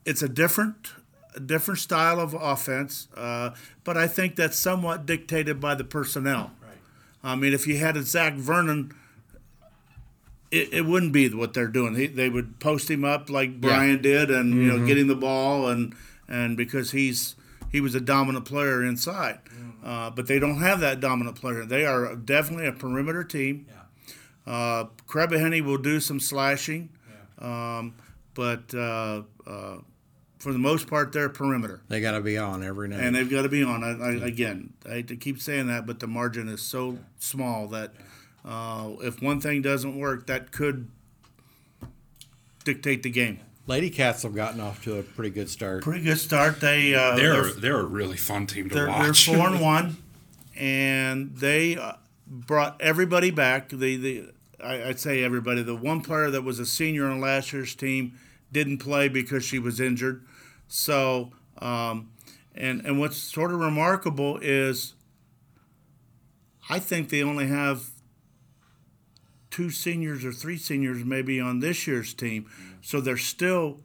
it's 0.05 0.23
a 0.23 0.29
different 0.29 0.93
a 1.35 1.41
different 1.41 1.81
style 1.81 2.21
of 2.21 2.35
offense, 2.35 3.09
uh, 3.17 3.51
but 3.85 3.97
I 3.97 4.07
think 4.07 4.37
that's 4.37 4.57
somewhat 4.57 5.07
dictated 5.07 5.61
by 5.61 5.75
the 5.75 5.85
personnel. 5.85 6.53
Right. 6.63 6.77
I 7.25 7.35
mean, 7.37 7.53
if 7.55 7.67
you 7.67 7.79
had 7.79 7.97
a 7.97 8.03
Zach 8.03 8.35
Vernon. 8.35 8.95
It, 10.53 10.73
it 10.73 10.83
wouldn't 10.83 11.13
be 11.13 11.29
what 11.31 11.55
they're 11.55 11.67
doing. 11.67 11.95
He, 11.97 12.07
they 12.07 12.29
would 12.29 12.61
post 12.61 12.91
him 12.91 13.05
up 13.05 13.31
like 13.31 13.61
Brian 13.61 14.03
did, 14.03 14.31
and 14.31 14.55
you 14.55 14.71
know, 14.71 14.87
getting 14.87 15.07
the 15.07 15.17
ball, 15.17 15.69
and 15.69 15.95
and 16.29 16.57
because 16.57 16.91
he's 16.93 17.35
he 17.71 17.81
was 17.81 17.95
a 17.95 18.01
dominant 18.01 18.45
player 18.45 18.85
inside. 18.85 19.39
Uh, 19.83 20.11
but 20.11 20.27
they 20.29 20.39
don't 20.39 20.61
have 20.61 20.81
that 20.81 21.01
dominant 21.01 21.37
player. 21.37 21.65
They 21.65 21.85
are 21.85 22.15
definitely 22.15 22.67
a 22.67 22.73
perimeter 22.73 23.25
team. 23.25 23.67
Yeah. 24.47 24.89
Uh, 25.15 25.61
will 25.63 25.79
do 25.79 26.01
some 26.01 26.21
slashing, 26.21 26.91
um, 27.39 27.95
but 28.35 28.75
uh, 28.75 29.23
uh, 29.47 29.79
for 30.39 30.53
the 30.53 30.59
most 30.59 30.89
part, 30.89 31.13
they're 31.13 31.29
perimeter. 31.29 31.83
They 31.89 32.01
got 32.01 32.13
to 32.13 32.21
be 32.21 32.37
on 32.37 32.63
every 32.63 32.89
night. 32.89 33.01
And 33.01 33.15
they've 33.15 33.31
got 33.31 33.43
to 33.43 33.49
be 33.49 33.63
on. 33.63 33.85
I, 33.85 34.09
I, 34.09 34.11
again, 34.27 34.73
I 34.85 34.95
hate 34.95 35.09
to 35.09 35.17
keep 35.17 35.41
saying 35.41 35.69
that, 35.69 35.87
but 35.87 36.01
the 36.01 36.07
margin 36.07 36.49
is 36.49 36.61
so 36.61 36.99
small 37.19 37.69
that 37.69 37.93
uh, 38.45 38.91
if 39.01 39.23
one 39.23 39.41
thing 39.41 39.63
doesn't 39.63 39.99
work, 39.99 40.27
that 40.27 40.53
could 40.53 40.89
dictate 42.65 43.03
the 43.03 43.11
game. 43.11 43.41
Lady 43.67 43.91
Cats 43.91 44.25
have 44.25 44.35
gotten 44.35 44.61
off 44.61 44.83
to 44.85 44.99
a 44.99 45.03
pretty 45.03 45.31
good 45.31 45.49
start. 45.49 45.83
Pretty 45.83 46.03
good 46.05 46.19
start. 46.19 46.61
They 46.61 46.95
uh, 46.95 47.15
they're 47.15 47.53
they're 47.53 47.81
a 47.81 47.85
really 47.85 48.17
fun 48.17 48.47
team 48.47 48.69
to 48.69 48.75
they're, 48.75 48.87
they're 48.87 48.99
watch. 48.99 49.27
four 49.27 49.47
and 49.49 49.61
one, 49.63 49.97
and 50.57 51.37
they 51.37 51.77
uh, 51.77 51.93
brought 52.27 52.81
everybody 52.81 53.31
back. 53.31 53.69
The 53.69 53.97
the 53.97 54.31
I, 54.63 54.89
I'd 54.89 54.99
say 54.99 55.23
everybody. 55.23 55.63
The 55.63 55.77
one 55.77 56.01
player 56.01 56.31
that 56.31 56.43
was 56.43 56.59
a 56.59 56.67
senior 56.67 57.07
on 57.07 57.21
last 57.21 57.53
year's 57.53 57.75
team 57.77 58.19
didn't 58.51 58.79
play 58.79 59.09
because 59.09 59.45
she 59.45 59.61
was 59.61 59.81
injured. 59.81 60.27
So, 60.67 61.31
um, 61.59 62.11
and 62.57 62.85
and 62.85 62.99
what's 62.99 63.17
sort 63.17 63.53
of 63.53 63.61
remarkable 63.61 64.39
is, 64.43 64.95
I 66.69 66.81
think 66.81 67.11
they 67.11 67.23
only 67.23 67.47
have 67.47 67.92
two 69.53 69.71
seniors 69.71 70.25
or 70.25 70.33
three 70.33 70.57
seniors 70.57 71.05
maybe 71.05 71.39
on 71.41 71.61
this 71.61 71.87
year's 71.87 72.13
team, 72.13 72.51
so 72.81 73.01
they're 73.01 73.17
still 73.17 73.81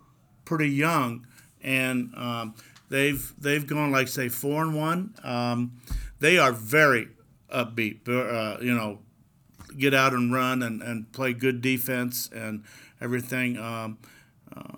pretty 0.45 0.69
young, 0.69 1.27
and 1.61 2.11
um, 2.15 2.55
they've 2.89 3.33
they've 3.37 3.67
gone 3.67 3.91
like 3.91 4.07
say 4.07 4.29
four 4.29 4.63
and 4.63 4.75
one. 4.75 5.13
Um, 5.23 5.79
they 6.19 6.39
are 6.39 6.51
very 6.51 7.09
upbeat. 7.53 8.07
Uh, 8.07 8.57
you 8.61 8.73
know, 8.73 8.99
get 9.77 9.93
out 9.93 10.13
and 10.13 10.33
run 10.33 10.63
and, 10.63 10.81
and 10.81 11.11
play 11.11 11.33
good 11.33 11.61
defense 11.61 12.29
and 12.33 12.63
everything. 12.99 13.57
Um, 13.57 13.99
uh, 14.55 14.77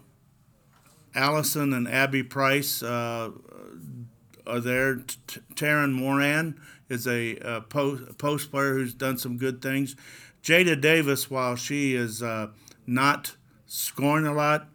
Allison 1.15 1.73
and 1.73 1.87
Abby 1.87 2.23
Price 2.23 2.83
uh, 2.83 3.29
are 4.45 4.59
there. 4.59 4.95
T- 4.95 5.41
Taryn 5.55 5.93
Moran 5.93 6.59
is 6.89 7.07
a, 7.07 7.35
a 7.37 7.61
post, 7.61 8.17
post 8.17 8.51
player 8.51 8.73
who's 8.73 8.93
done 8.93 9.17
some 9.17 9.37
good 9.37 9.61
things. 9.61 9.95
Jada 10.43 10.79
Davis, 10.79 11.29
while 11.29 11.55
she 11.55 11.95
is 11.95 12.23
uh, 12.23 12.47
not 12.87 13.35
scoring 13.65 14.25
a 14.25 14.33
lot, 14.33 14.67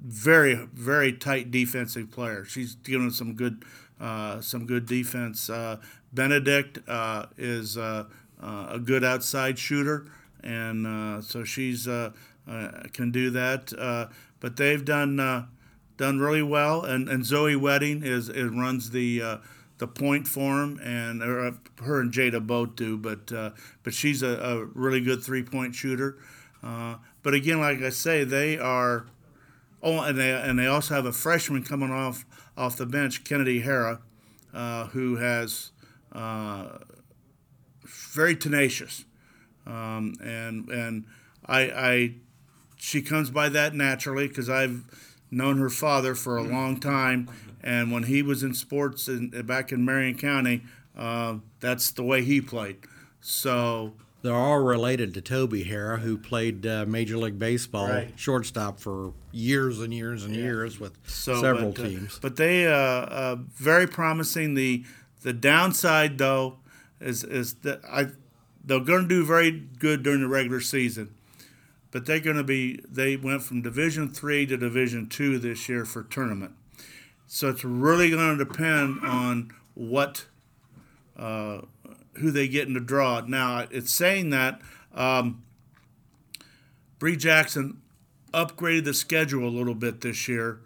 very 0.00 0.54
very 0.72 1.12
tight 1.12 1.50
defensive 1.50 2.10
player. 2.10 2.44
She's 2.44 2.74
giving 2.76 3.10
some 3.10 3.34
good 3.34 3.64
uh, 4.00 4.40
some 4.40 4.66
good 4.66 4.86
defense. 4.86 5.48
Uh, 5.48 5.78
Benedict 6.12 6.78
uh, 6.88 7.26
is 7.36 7.76
uh, 7.78 8.04
uh, 8.42 8.66
a 8.70 8.78
good 8.78 9.04
outside 9.04 9.58
shooter, 9.58 10.06
and 10.42 11.24
so 11.24 11.44
she's 11.44 11.84
can 11.86 13.10
do 13.10 13.30
that. 13.30 14.08
but 14.40 14.56
they've 14.56 14.84
done 14.84 15.48
done 15.96 16.18
really 16.18 16.42
well, 16.42 16.84
and, 16.84 17.08
and 17.08 17.24
Zoe 17.24 17.56
Wedding 17.56 18.02
is, 18.02 18.28
is 18.28 18.50
runs 18.50 18.90
the 18.90 19.40
the 19.78 19.86
point 19.86 20.26
for 20.26 20.62
him, 20.62 20.80
and 20.82 21.22
or, 21.22 21.54
her 21.82 22.00
and 22.00 22.12
Jada 22.12 22.44
both 22.44 22.76
do. 22.76 22.96
But 22.96 23.32
but 23.82 23.94
she's 23.94 24.22
a, 24.22 24.28
a, 24.28 24.64
really 24.66 25.00
good 25.00 25.22
three 25.22 25.42
point 25.42 25.74
shooter. 25.74 26.18
but 26.62 27.34
again, 27.34 27.60
like 27.60 27.82
I 27.82 27.90
say, 27.90 28.24
they 28.24 28.58
are 28.58 29.06
Oh, 29.86 30.00
and 30.00 30.18
they 30.18 30.32
and 30.32 30.58
they 30.58 30.66
also 30.66 30.94
have 30.94 31.06
a 31.06 31.12
freshman 31.12 31.62
coming 31.62 31.92
off 31.92 32.24
off 32.56 32.76
the 32.76 32.86
bench, 32.86 33.22
Kennedy 33.22 33.62
Harrah, 33.62 34.00
uh, 34.52 34.86
who 34.86 35.16
has 35.16 35.70
uh, 36.12 36.78
very 37.84 38.34
tenacious, 38.34 39.04
um, 39.64 40.14
and 40.20 40.68
and 40.70 41.04
I, 41.46 41.60
I 41.60 42.14
she 42.76 43.00
comes 43.00 43.30
by 43.30 43.48
that 43.50 43.74
naturally 43.74 44.26
because 44.26 44.48
I've 44.48 44.82
known 45.30 45.58
her 45.58 45.70
father 45.70 46.16
for 46.16 46.36
a 46.36 46.42
long 46.42 46.80
time, 46.80 47.30
and 47.66 47.90
when 47.92 48.04
he 48.04 48.22
was 48.22 48.42
in 48.42 48.54
sports 48.54 49.08
in, 49.08 49.30
back 49.44 49.72
in 49.72 49.84
Marion 49.84 50.16
County, 50.16 50.62
uh, 50.96 51.36
that's 51.60 51.90
the 51.90 52.02
way 52.02 52.22
he 52.22 52.40
played. 52.40 52.76
So 53.20 53.94
they're 54.22 54.32
all 54.34 54.60
related 54.60 55.12
to 55.14 55.20
Toby 55.20 55.64
Harrah, 55.64 55.98
who 56.00 56.16
played 56.16 56.66
uh, 56.66 56.84
Major 56.86 57.16
League 57.18 57.38
Baseball 57.38 57.88
Right. 57.88 58.12
shortstop 58.16 58.78
for 58.80 59.12
years 59.32 59.80
and 59.80 59.92
years 59.92 60.24
and 60.24 60.34
years 60.34 60.78
with 60.80 60.94
So, 61.06 61.40
several 61.42 61.72
but, 61.72 61.80
uh, 61.80 61.88
teams. 61.88 62.18
but 62.22 62.36
they 62.36 62.66
uh, 62.66 62.72
uh, 62.72 63.36
very 63.54 63.86
promising. 63.86 64.54
The 64.54 64.84
the 65.22 65.32
downside 65.32 66.18
though 66.18 66.58
is 67.00 67.24
is 67.24 67.54
that 67.66 67.80
I 67.84 68.06
they're 68.64 68.80
going 68.80 69.02
to 69.02 69.08
do 69.08 69.24
very 69.24 69.50
good 69.50 70.02
during 70.02 70.20
the 70.22 70.28
regular 70.28 70.60
season, 70.60 71.14
but 71.90 72.06
they're 72.06 72.20
going 72.20 72.36
to 72.36 72.44
be 72.44 72.80
they 72.88 73.16
went 73.16 73.42
from 73.42 73.60
Division 73.62 74.08
three 74.08 74.46
to 74.46 74.56
Division 74.56 75.08
two 75.08 75.38
this 75.38 75.68
year 75.68 75.84
for 75.84 76.02
tournament. 76.04 76.52
So 77.26 77.48
it's 77.48 77.64
really 77.64 78.10
going 78.10 78.38
to 78.38 78.44
depend 78.44 79.00
on 79.04 79.52
what 79.74 80.26
uh, 81.16 81.62
who 82.14 82.30
they 82.30 82.48
get 82.48 82.68
in 82.68 82.74
the 82.74 82.80
draw. 82.80 83.20
Now 83.20 83.66
it's 83.70 83.92
saying 83.92 84.30
that 84.30 84.60
um, 84.94 85.42
Bree 86.98 87.16
Jackson 87.16 87.82
upgraded 88.32 88.84
the 88.84 88.94
schedule 88.94 89.48
a 89.48 89.50
little 89.50 89.74
bit 89.74 90.00
this 90.00 90.28
year 90.28 90.60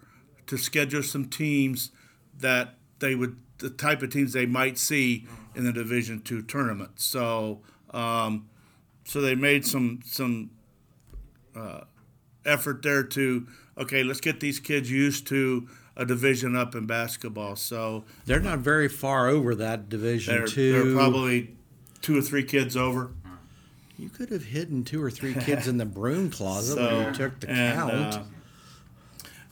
to 0.47 0.57
schedule 0.57 1.03
some 1.03 1.25
teams 1.25 1.91
that 2.37 2.75
they 2.99 3.15
would 3.15 3.37
the 3.57 3.69
type 3.69 4.01
of 4.01 4.09
teams 4.09 4.33
they 4.33 4.45
might 4.45 4.77
see 4.77 5.25
in 5.55 5.63
the 5.63 5.73
Division 5.73 6.21
two 6.21 6.41
tournament. 6.41 6.99
So 6.99 7.61
um, 7.91 8.49
so 9.03 9.21
they 9.21 9.35
made 9.35 9.65
some 9.65 9.99
some 10.05 10.51
uh, 11.55 11.81
effort 12.45 12.81
there 12.81 13.03
to 13.03 13.47
okay, 13.77 14.03
let's 14.03 14.21
get 14.21 14.39
these 14.39 14.59
kids 14.59 14.91
used 14.91 15.27
to 15.27 15.67
a 15.95 16.05
division 16.05 16.55
up 16.55 16.75
in 16.75 16.85
basketball. 16.85 17.55
So 17.55 18.03
They're 18.25 18.39
not 18.39 18.59
very 18.59 18.87
far 18.87 19.27
over 19.27 19.55
that 19.55 19.89
Division 19.89 20.35
they're, 20.35 20.47
Two. 20.47 20.71
they're 20.83 20.95
probably 20.95 21.55
two 22.01 22.17
or 22.17 22.21
three 22.21 22.43
kids 22.43 22.75
over. 22.77 23.11
you 23.97 24.09
could 24.09 24.29
have 24.29 24.45
hidden 24.45 24.83
two 24.83 25.03
or 25.03 25.11
three 25.11 25.33
kids 25.33 25.67
in 25.67 25.77
the 25.77 25.85
broom 25.85 26.29
closet 26.31 26.77
when 26.77 27.07
you 27.07 27.13
took 27.13 27.39
the 27.41 27.49
and, 27.49 27.75
count. 27.79 28.13
uh, 28.15 28.23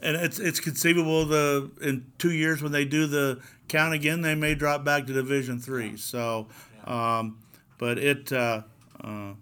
and 0.02 0.16
it's 0.16 0.40
it's 0.40 0.60
conceivable 0.62 1.26
the 1.26 1.70
in 1.82 2.06
two 2.18 2.32
years 2.32 2.62
when 2.64 2.72
they 2.72 2.86
do 2.86 3.06
the 3.06 3.42
count 3.68 3.94
again, 3.94 4.22
they 4.22 4.34
may 4.34 4.56
drop 4.56 4.84
back 4.86 5.06
to 5.08 5.14
Division 5.14 5.60
Three. 5.60 5.98
So, 5.98 6.48
um, 6.86 7.38
but 7.78 7.98
it 7.98 8.32
uh, 8.32 8.62
uh, 9.04 9.34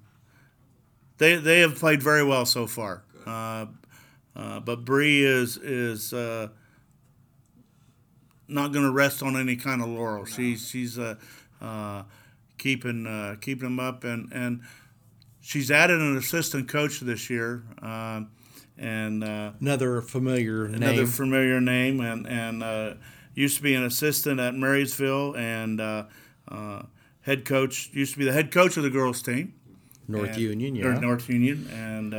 they 1.19 1.35
they 1.35 1.59
have 1.59 1.75
played 1.75 2.01
very 2.01 2.23
well 2.23 2.45
so 2.45 2.65
far. 2.67 3.03
Uh, 3.25 3.67
uh, 4.35 4.59
but 4.61 4.83
Bree 4.83 5.23
is 5.23 5.57
is 5.57 6.11
uh, 6.11 6.49
not 8.47 8.71
going 8.73 8.85
to 8.85 8.91
rest 8.91 9.21
on 9.23 9.35
any 9.35 9.55
kind 9.55 9.81
of 9.81 9.89
laurel. 9.89 10.25
She's 10.25 10.67
she's 10.69 10.97
uh, 10.97 11.15
uh, 11.61 12.03
keeping 12.57 13.05
uh, 13.07 13.35
keeping 13.41 13.63
them 13.63 13.79
up 13.79 14.03
and 14.03 14.31
and 14.31 14.61
she's 15.41 15.69
added 15.71 15.99
an 15.99 16.17
assistant 16.17 16.67
coach 16.67 16.99
this 16.99 17.29
year. 17.29 17.63
Um, 17.81 18.29
and 18.79 19.23
uh, 19.23 19.51
Another 19.59 20.01
familiar 20.01 20.65
another 20.65 20.97
name. 20.97 21.07
familiar 21.07 21.59
name, 21.59 21.99
and 21.99 22.27
and 22.27 22.61
uh, 22.63 22.93
used 23.33 23.57
to 23.57 23.63
be 23.63 23.73
an 23.73 23.83
assistant 23.83 24.39
at 24.39 24.53
Marysville, 24.53 25.35
and 25.35 25.81
uh, 25.81 26.03
uh, 26.47 26.83
head 27.21 27.43
coach 27.43 27.89
used 27.93 28.13
to 28.13 28.19
be 28.19 28.25
the 28.25 28.33
head 28.33 28.51
coach 28.51 28.77
of 28.77 28.83
the 28.83 28.91
girls 28.91 29.23
team, 29.23 29.53
North 30.07 30.29
and- 30.33 30.37
Union, 30.37 30.75
yeah. 30.75 30.99
North 30.99 31.27
Union, 31.27 31.67
and 31.73 32.13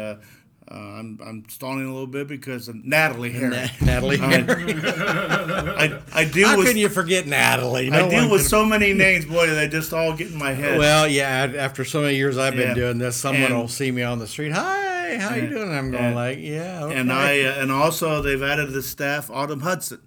uh, 0.70 0.74
I'm 0.74 1.18
I'm 1.24 1.44
stalling 1.48 1.84
a 1.84 1.90
little 1.90 2.06
bit 2.06 2.28
because 2.28 2.68
of 2.68 2.84
Natalie 2.84 3.30
Harris. 3.30 3.70
Na- 3.80 3.86
Natalie. 3.86 4.18
I, 4.20 5.98
I 6.12 6.24
deal 6.24 6.48
How 6.48 6.58
with 6.58 6.66
can 6.66 6.76
you 6.76 6.88
forget 6.88 7.26
Natalie? 7.26 7.90
I 7.90 8.08
deal 8.08 8.30
with 8.30 8.42
can- 8.42 8.48
so 8.50 8.64
many 8.64 8.92
names, 8.92 9.24
boy. 9.24 9.46
They 9.46 9.68
just 9.68 9.92
all 9.92 10.12
get 10.14 10.30
in 10.30 10.38
my 10.38 10.52
head. 10.52 10.78
Well, 10.78 11.08
yeah. 11.08 11.52
After 11.56 11.84
so 11.84 12.02
many 12.02 12.16
years 12.16 12.36
I've 12.38 12.54
been 12.54 12.68
Yeah. 12.68 12.74
doing 12.74 12.98
this, 12.98 13.16
someone 13.16 13.44
And- 13.50 13.56
will 13.56 13.68
see 13.68 13.90
me 13.90 14.02
on 14.02 14.18
the 14.18 14.26
street. 14.26 14.52
Hi, 14.52 15.16
how 15.18 15.34
you 15.34 15.48
doing? 15.48 15.70
I'm 15.72 15.90
going 15.90 16.04
and- 16.04 16.14
like, 16.14 16.38
yeah. 16.40 16.84
Okay. 16.84 16.96
and 16.96 17.12
I 17.12 17.40
uh, 17.42 17.62
and 17.62 17.72
also 17.72 18.20
they've 18.22 18.42
added 18.42 18.66
to 18.66 18.72
the 18.72 18.82
staff 18.82 19.30
Autumn 19.30 19.60
Hudson, 19.60 20.00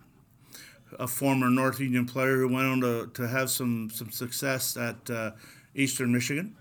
a 0.99 1.07
former 1.07 1.49
North 1.49 1.79
Union 1.79 2.05
player 2.05 2.37
who 2.37 2.47
went 2.49 2.67
on 2.67 2.81
to, 2.81 3.07
to 3.15 3.27
have 3.27 3.49
some 3.49 3.89
some 3.89 4.11
success 4.11 4.77
at 4.77 5.09
uh, 5.09 5.31
Eastern 5.73 6.11
Michigan, 6.11 6.55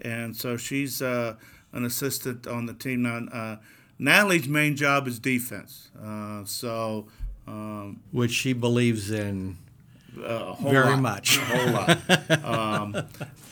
and 0.00 0.36
so 0.36 0.56
she's 0.56 1.02
uh, 1.02 1.34
an 1.72 1.84
assistant 1.84 2.46
on 2.46 2.66
the 2.66 2.74
team 2.74 3.02
now. 3.02 3.26
Uh, 3.32 3.56
Natalie's 3.98 4.48
main 4.48 4.76
job 4.76 5.06
is 5.06 5.18
defense, 5.18 5.90
uh, 6.02 6.44
so 6.44 7.06
um, 7.46 8.00
which 8.10 8.32
she 8.32 8.52
believes 8.52 9.10
in 9.10 9.56
a 10.24 10.52
whole 10.52 10.70
very 10.70 10.90
lot, 10.90 11.00
much. 11.00 11.38
a 11.38 11.40
whole 11.40 11.72
lot. 11.72 11.98
Um, 12.44 13.06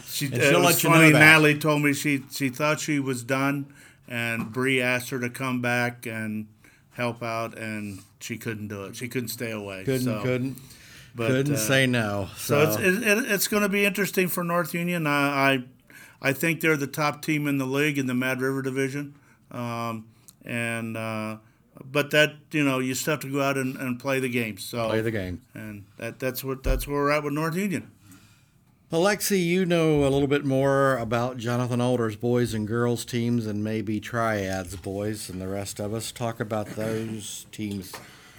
she, 0.08 0.26
she'll 0.28 0.60
was 0.60 0.64
let 0.64 0.82
you 0.82 0.90
know 0.90 0.96
funny. 0.96 1.12
that. 1.12 1.18
Natalie 1.18 1.58
told 1.58 1.82
me 1.82 1.92
she 1.92 2.24
she 2.30 2.48
thought 2.48 2.80
she 2.80 2.98
was 2.98 3.22
done, 3.22 3.72
and 4.08 4.52
Bree 4.52 4.80
asked 4.80 5.10
her 5.10 5.20
to 5.20 5.30
come 5.30 5.60
back 5.62 6.04
and 6.06 6.48
help 6.92 7.22
out, 7.22 7.56
and 7.56 8.00
she 8.18 8.36
couldn't 8.36 8.68
do 8.68 8.84
it. 8.84 8.96
She 8.96 9.08
couldn't 9.08 9.28
stay 9.28 9.52
away. 9.52 9.84
Couldn't, 9.84 10.02
so, 10.02 10.20
couldn't, 10.22 10.58
but, 11.14 11.28
couldn't 11.28 11.54
uh, 11.54 11.58
say 11.58 11.86
no. 11.86 12.28
So, 12.36 12.64
So, 12.64 12.80
it's 12.80 13.02
it, 13.02 13.06
it, 13.06 13.30
it's 13.30 13.48
going 13.48 13.62
to 13.62 13.68
be 13.68 13.84
interesting 13.84 14.28
for 14.28 14.42
North 14.44 14.74
Union. 14.74 15.06
I, 15.06 15.52
I 15.52 15.64
I 16.22 16.32
think 16.32 16.60
they're 16.60 16.76
the 16.76 16.86
top 16.86 17.22
team 17.22 17.46
in 17.46 17.58
the 17.58 17.66
league 17.66 17.98
in 17.98 18.06
the 18.06 18.14
Mad 18.14 18.40
River 18.40 18.62
division, 18.62 19.14
um, 19.50 20.06
and 20.44 20.96
uh, 20.96 21.36
but 21.84 22.10
that 22.10 22.34
you 22.50 22.64
know 22.64 22.78
you 22.78 22.94
still 22.94 23.12
have 23.12 23.20
to 23.20 23.32
go 23.32 23.40
out 23.40 23.56
and, 23.56 23.76
and 23.76 23.98
play 23.98 24.20
the 24.20 24.28
game. 24.28 24.58
So 24.58 24.88
play 24.88 25.00
the 25.00 25.10
game. 25.10 25.42
and 25.54 25.84
that 25.96 26.18
that's 26.18 26.44
what 26.44 26.62
that's 26.62 26.86
where 26.86 26.96
we're 26.96 27.10
at 27.10 27.22
with 27.24 27.32
North 27.32 27.56
Union. 27.56 27.90
Alexi, 28.92 29.44
you 29.44 29.64
know 29.64 30.00
a 30.00 30.10
little 30.10 30.26
bit 30.26 30.44
more 30.44 30.98
about 30.98 31.36
Jonathan 31.36 31.80
Alder's 31.80 32.16
boys 32.16 32.54
and 32.54 32.66
girls 32.66 33.04
teams 33.04 33.46
and 33.46 33.62
maybe 33.62 34.00
Triads 34.00 34.74
boys 34.74 35.30
and 35.30 35.40
the 35.40 35.46
rest 35.46 35.78
of 35.78 35.94
us. 35.94 36.10
Talk 36.10 36.40
about 36.40 36.66
those 36.70 37.46
teams 37.52 37.92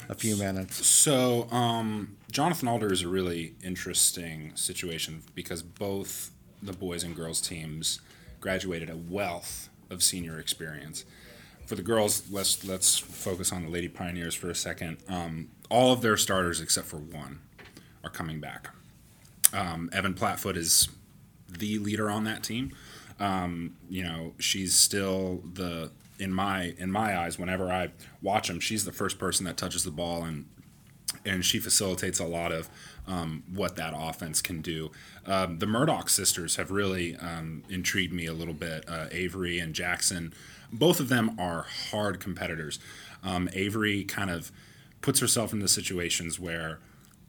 a 0.10 0.14
few 0.14 0.36
minutes. 0.36 0.86
So, 0.86 1.50
um, 1.52 2.18
Jonathan 2.30 2.68
Alder 2.68 2.92
is 2.92 3.02
a 3.02 3.08
really 3.08 3.56
interesting 3.64 4.52
situation 4.56 5.24
because 5.36 5.64
both 5.64 6.32
the 6.62 6.74
boys 6.74 7.04
and 7.04 7.16
girls 7.16 7.42
teams 7.42 8.02
graduated 8.40 8.90
a 8.90 8.98
wealth 8.98 9.70
of 9.90 10.02
senior 10.02 10.40
experience. 10.40 11.06
For 11.66 11.76
the 11.76 11.82
girls, 11.82 12.30
let's 12.30 12.66
let's 12.66 12.98
focus 12.98 13.52
on 13.52 13.64
the 13.64 13.70
Lady 13.70 13.88
Pioneers 13.88 14.36
for 14.36 14.50
a 14.50 14.56
second. 14.56 14.98
Um, 15.08 15.50
all 15.70 15.94
of 15.94 16.02
their 16.02 16.18
starters 16.18 16.60
except 16.60 16.88
for 16.88 16.98
one 16.98 17.40
are 18.04 18.10
coming 18.10 18.40
back. 18.40 18.70
Um, 19.54 19.90
Evan 19.94 20.14
Platfoot 20.14 20.58
is 20.58 20.90
the 21.48 21.80
leader 21.80 22.10
on 22.10 22.24
that 22.26 22.44
team. 22.44 22.74
Um, 23.20 23.76
you 23.90 24.04
know, 24.04 24.34
she's 24.40 24.76
still 24.76 25.44
the 25.54 25.92
in 26.20 26.34
my 26.34 26.74
in 26.78 26.92
my 26.92 27.18
eyes. 27.18 27.38
Whenever 27.38 27.72
I 27.72 27.92
watch 28.22 28.48
them, 28.48 28.60
she's 28.60 28.86
the 28.86 28.92
first 28.92 29.20
person 29.20 29.46
that 29.46 29.58
touches 29.58 29.84
the 29.84 29.92
ball 29.92 30.24
and 30.24 30.46
and 31.26 31.46
she 31.46 31.60
facilitates 31.60 32.20
a 32.20 32.26
lot 32.26 32.52
of 32.52 32.70
um, 33.08 33.44
what 33.54 33.76
that 33.76 33.94
offense 33.96 34.42
can 34.42 34.62
do. 34.62 34.92
Um, 35.26 35.60
the 35.60 35.68
Murdoch 35.68 36.10
sisters 36.10 36.56
have 36.56 36.72
really 36.72 37.16
um, 37.18 37.64
intrigued 37.70 38.14
me 38.14 38.26
a 38.26 38.34
little 38.34 38.54
bit. 38.54 38.84
Uh, 38.88 39.08
Avery 39.12 39.60
and 39.60 39.74
Jackson, 39.74 40.34
both 40.72 41.00
of 41.00 41.10
them 41.10 41.40
are 41.40 41.66
hard 41.92 42.20
competitors. 42.20 42.80
Um, 43.24 43.50
Avery 43.54 44.04
kind 44.04 44.30
of 44.30 44.52
puts 45.02 45.20
herself 45.20 45.54
into 45.54 45.68
situations 45.68 46.40
where 46.40 46.80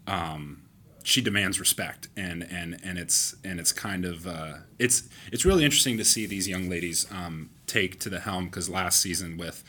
um, 0.07 0.63
she 1.03 1.21
demands 1.21 1.59
respect, 1.61 2.09
and 2.17 2.43
and 2.43 2.79
and 2.83 2.99
it's 2.99 3.37
and 3.45 3.61
it's 3.61 3.73
kind 3.73 4.05
of 4.05 4.27
uh, 4.27 4.55
it's 4.79 5.09
it's 5.31 5.45
really 5.45 5.65
interesting 5.65 5.99
to 5.99 6.05
see 6.05 6.27
these 6.27 6.49
young 6.49 6.71
ladies 6.71 7.07
um, 7.11 7.51
take 7.67 8.01
to 8.01 8.09
the 8.09 8.21
helm 8.21 8.47
because 8.47 8.69
last 8.69 9.01
season 9.01 9.37
with 9.37 9.65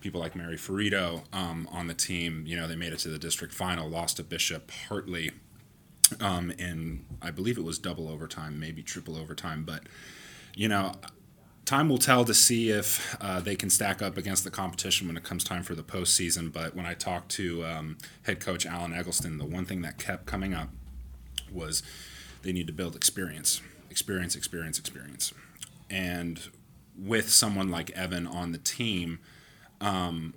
people 0.00 0.20
like 0.20 0.36
Mary 0.36 0.56
Ferrito 0.56 1.24
um, 1.32 1.68
on 1.72 1.88
the 1.88 1.94
team, 1.94 2.44
you 2.46 2.54
know, 2.54 2.68
they 2.68 2.76
made 2.76 2.92
it 2.92 2.98
to 3.00 3.08
the 3.08 3.18
district 3.18 3.52
final, 3.52 3.88
lost 3.88 4.18
to 4.18 4.22
Bishop 4.22 4.70
Hartley 4.88 5.32
um, 6.20 6.50
in 6.52 7.04
I 7.22 7.30
believe 7.30 7.58
it 7.58 7.64
was 7.64 7.78
double 7.78 8.08
overtime, 8.08 8.58
maybe 8.58 8.82
triple 8.82 9.16
overtime, 9.16 9.64
but 9.64 9.84
you 10.54 10.68
know. 10.68 10.92
Time 11.64 11.88
will 11.88 11.98
tell 11.98 12.24
to 12.24 12.32
see 12.32 12.70
if 12.70 13.16
uh, 13.20 13.40
they 13.40 13.56
can 13.56 13.70
stack 13.70 14.00
up 14.00 14.16
against 14.16 14.44
the 14.44 14.52
competition 14.52 15.08
when 15.08 15.16
it 15.16 15.24
comes 15.24 15.42
time 15.42 15.64
for 15.64 15.74
the 15.74 15.82
postseason. 15.82 16.52
But 16.52 16.76
when 16.76 16.86
I 16.86 16.94
talked 16.94 17.28
to 17.32 17.64
um, 17.64 17.98
head 18.22 18.38
coach 18.38 18.64
Alan 18.64 18.94
Eggleston, 18.94 19.38
the 19.38 19.44
one 19.44 19.64
thing 19.64 19.82
that 19.82 19.98
kept 19.98 20.26
coming 20.26 20.54
up 20.54 20.68
was 21.50 21.82
they 22.42 22.52
need 22.52 22.68
to 22.68 22.72
build 22.72 22.94
experience, 22.94 23.60
experience, 23.90 24.36
experience, 24.36 24.78
experience. 24.78 25.34
And 25.90 26.40
with 26.96 27.30
someone 27.30 27.68
like 27.68 27.90
Evan 27.90 28.26
on 28.26 28.52
the 28.52 28.58
team, 28.58 29.18
um, 29.80 30.34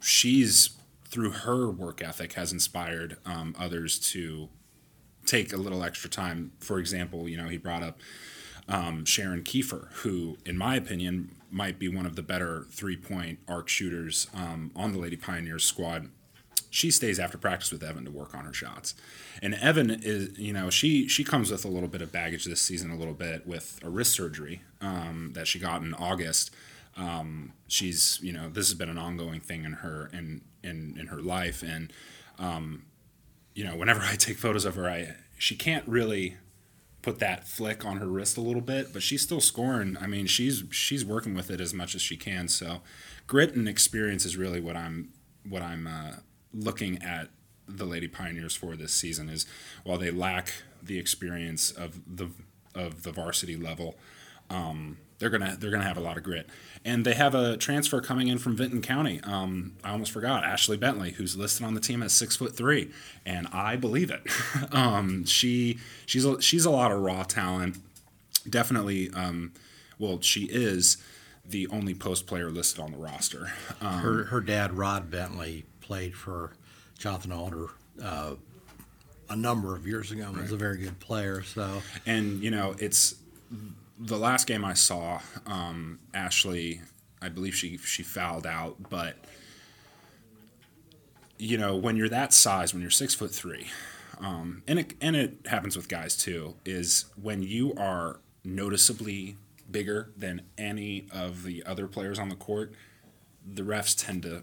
she's 0.00 0.70
through 1.04 1.30
her 1.30 1.70
work 1.70 2.02
ethic 2.02 2.34
has 2.34 2.52
inspired 2.52 3.16
um, 3.24 3.54
others 3.58 3.98
to 3.98 4.48
take 5.28 5.52
a 5.52 5.56
little 5.56 5.84
extra 5.84 6.08
time. 6.08 6.52
For 6.60 6.78
example, 6.78 7.28
you 7.28 7.36
know, 7.36 7.48
he 7.48 7.58
brought 7.58 7.82
up 7.82 8.00
um, 8.68 9.04
Sharon 9.04 9.42
Kiefer, 9.42 9.92
who, 9.92 10.38
in 10.44 10.56
my 10.56 10.76
opinion, 10.76 11.34
might 11.50 11.78
be 11.78 11.88
one 11.88 12.06
of 12.06 12.16
the 12.16 12.22
better 12.22 12.66
three 12.70 12.96
point 12.96 13.38
arc 13.48 13.68
shooters 13.68 14.26
um, 14.34 14.70
on 14.74 14.92
the 14.92 14.98
Lady 14.98 15.16
Pioneers 15.16 15.64
squad. 15.64 16.08
She 16.70 16.90
stays 16.90 17.18
after 17.18 17.38
practice 17.38 17.72
with 17.72 17.82
Evan 17.82 18.04
to 18.04 18.10
work 18.10 18.34
on 18.34 18.44
her 18.44 18.52
shots. 18.52 18.94
And 19.40 19.54
Evan 19.54 19.90
is, 19.90 20.38
you 20.38 20.52
know, 20.52 20.68
she 20.68 21.08
she 21.08 21.24
comes 21.24 21.50
with 21.50 21.64
a 21.64 21.68
little 21.68 21.88
bit 21.88 22.02
of 22.02 22.12
baggage 22.12 22.44
this 22.44 22.60
season, 22.60 22.90
a 22.90 22.96
little 22.96 23.14
bit 23.14 23.46
with 23.46 23.80
a 23.82 23.88
wrist 23.88 24.12
surgery 24.12 24.62
um, 24.82 25.30
that 25.34 25.46
she 25.46 25.58
got 25.58 25.82
in 25.82 25.94
August. 25.94 26.50
Um, 26.96 27.52
she's, 27.68 28.18
you 28.22 28.32
know, 28.32 28.48
this 28.50 28.68
has 28.68 28.74
been 28.76 28.90
an 28.90 28.98
ongoing 28.98 29.40
thing 29.40 29.64
in 29.64 29.74
her 29.74 30.10
in 30.12 30.42
in, 30.62 30.96
in 31.00 31.06
her 31.06 31.22
life, 31.22 31.62
and 31.62 31.90
um, 32.38 32.84
you 33.58 33.64
know, 33.64 33.74
whenever 33.74 34.00
I 34.04 34.14
take 34.14 34.38
photos 34.38 34.64
of 34.64 34.76
her, 34.76 34.88
I 34.88 35.16
she 35.36 35.56
can't 35.56 35.86
really 35.88 36.36
put 37.02 37.18
that 37.18 37.46
flick 37.46 37.84
on 37.84 37.96
her 37.98 38.06
wrist 38.06 38.36
a 38.36 38.40
little 38.40 38.62
bit, 38.62 38.92
but 38.92 39.02
she's 39.02 39.22
still 39.22 39.40
scoring. 39.40 39.96
I 40.00 40.06
mean, 40.06 40.26
she's 40.26 40.62
she's 40.70 41.04
working 41.04 41.34
with 41.34 41.50
it 41.50 41.60
as 41.60 41.74
much 41.74 41.96
as 41.96 42.00
she 42.00 42.16
can. 42.16 42.46
So, 42.46 42.82
grit 43.26 43.54
and 43.54 43.68
experience 43.68 44.24
is 44.24 44.36
really 44.36 44.60
what 44.60 44.76
I'm 44.76 45.12
what 45.46 45.62
I'm 45.62 45.88
uh, 45.88 46.12
looking 46.54 47.02
at 47.02 47.30
the 47.66 47.84
Lady 47.84 48.06
Pioneers 48.06 48.54
for 48.54 48.76
this 48.76 48.92
season. 48.92 49.28
Is 49.28 49.44
while 49.82 49.98
they 49.98 50.12
lack 50.12 50.52
the 50.80 50.98
experience 50.98 51.72
of 51.72 52.00
the 52.06 52.30
of 52.76 53.02
the 53.02 53.10
varsity 53.10 53.56
level, 53.56 53.96
um, 54.50 54.98
they're 55.18 55.30
gonna 55.30 55.56
they're 55.58 55.70
gonna 55.70 55.84
have 55.84 55.96
a 55.96 56.00
lot 56.00 56.16
of 56.16 56.22
grit, 56.22 56.48
and 56.84 57.04
they 57.04 57.14
have 57.14 57.34
a 57.34 57.56
transfer 57.56 58.00
coming 58.00 58.28
in 58.28 58.38
from 58.38 58.56
Vinton 58.56 58.82
County. 58.82 59.20
Um, 59.24 59.74
I 59.82 59.90
almost 59.90 60.12
forgot 60.12 60.44
Ashley 60.44 60.76
Bentley, 60.76 61.12
who's 61.12 61.36
listed 61.36 61.66
on 61.66 61.74
the 61.74 61.80
team 61.80 62.02
as 62.02 62.12
six 62.12 62.36
foot 62.36 62.56
three, 62.56 62.90
and 63.26 63.48
I 63.52 63.76
believe 63.76 64.10
it. 64.10 64.22
um, 64.72 65.24
she 65.24 65.78
she's 66.06 66.24
a, 66.24 66.40
she's 66.40 66.64
a 66.64 66.70
lot 66.70 66.92
of 66.92 67.00
raw 67.00 67.24
talent. 67.24 67.78
Definitely, 68.48 69.10
um, 69.12 69.52
well, 69.98 70.20
she 70.20 70.44
is 70.44 70.98
the 71.44 71.66
only 71.68 71.94
post 71.94 72.26
player 72.26 72.50
listed 72.50 72.80
on 72.80 72.92
the 72.92 72.98
roster. 72.98 73.50
Um, 73.80 73.98
Her 74.00 74.24
her 74.24 74.40
dad 74.40 74.72
Rod 74.76 75.10
Bentley 75.10 75.64
played 75.80 76.14
for 76.14 76.52
Jonathan 76.98 77.32
Alder 77.32 77.68
uh, 78.02 78.34
a 79.30 79.36
number 79.36 79.74
of 79.74 79.86
years 79.86 80.12
ago. 80.12 80.28
and 80.28 80.36
Was 80.36 80.52
a 80.52 80.56
very 80.56 80.76
good 80.78 81.00
player. 81.00 81.42
So 81.42 81.82
and 82.06 82.40
you 82.42 82.50
know 82.50 82.74
it's 82.78 83.16
the 83.98 84.18
last 84.18 84.46
game 84.46 84.64
I 84.64 84.74
saw. 84.74 85.20
Um, 85.46 85.98
Ashley, 86.14 86.80
I 87.20 87.28
believe 87.28 87.54
she 87.54 87.76
she 87.78 88.02
fouled 88.02 88.46
out, 88.46 88.76
but 88.90 89.16
you 91.38 91.58
know 91.58 91.76
when 91.76 91.96
you're 91.96 92.08
that 92.08 92.32
size, 92.32 92.72
when 92.72 92.82
you're 92.82 92.90
six 92.90 93.14
foot 93.14 93.32
three, 93.32 93.68
um, 94.20 94.62
and 94.68 94.78
it 94.78 94.94
and 95.00 95.16
it 95.16 95.46
happens 95.46 95.76
with 95.76 95.88
guys 95.88 96.16
too, 96.16 96.54
is 96.64 97.06
when 97.20 97.42
you 97.42 97.74
are 97.76 98.20
noticeably 98.44 99.36
bigger 99.70 100.10
than 100.16 100.42
any 100.56 101.06
of 101.12 101.42
the 101.42 101.62
other 101.64 101.86
players 101.86 102.18
on 102.18 102.28
the 102.28 102.34
court, 102.36 102.72
the 103.46 103.62
refs 103.62 103.94
tend 103.96 104.22
to 104.22 104.42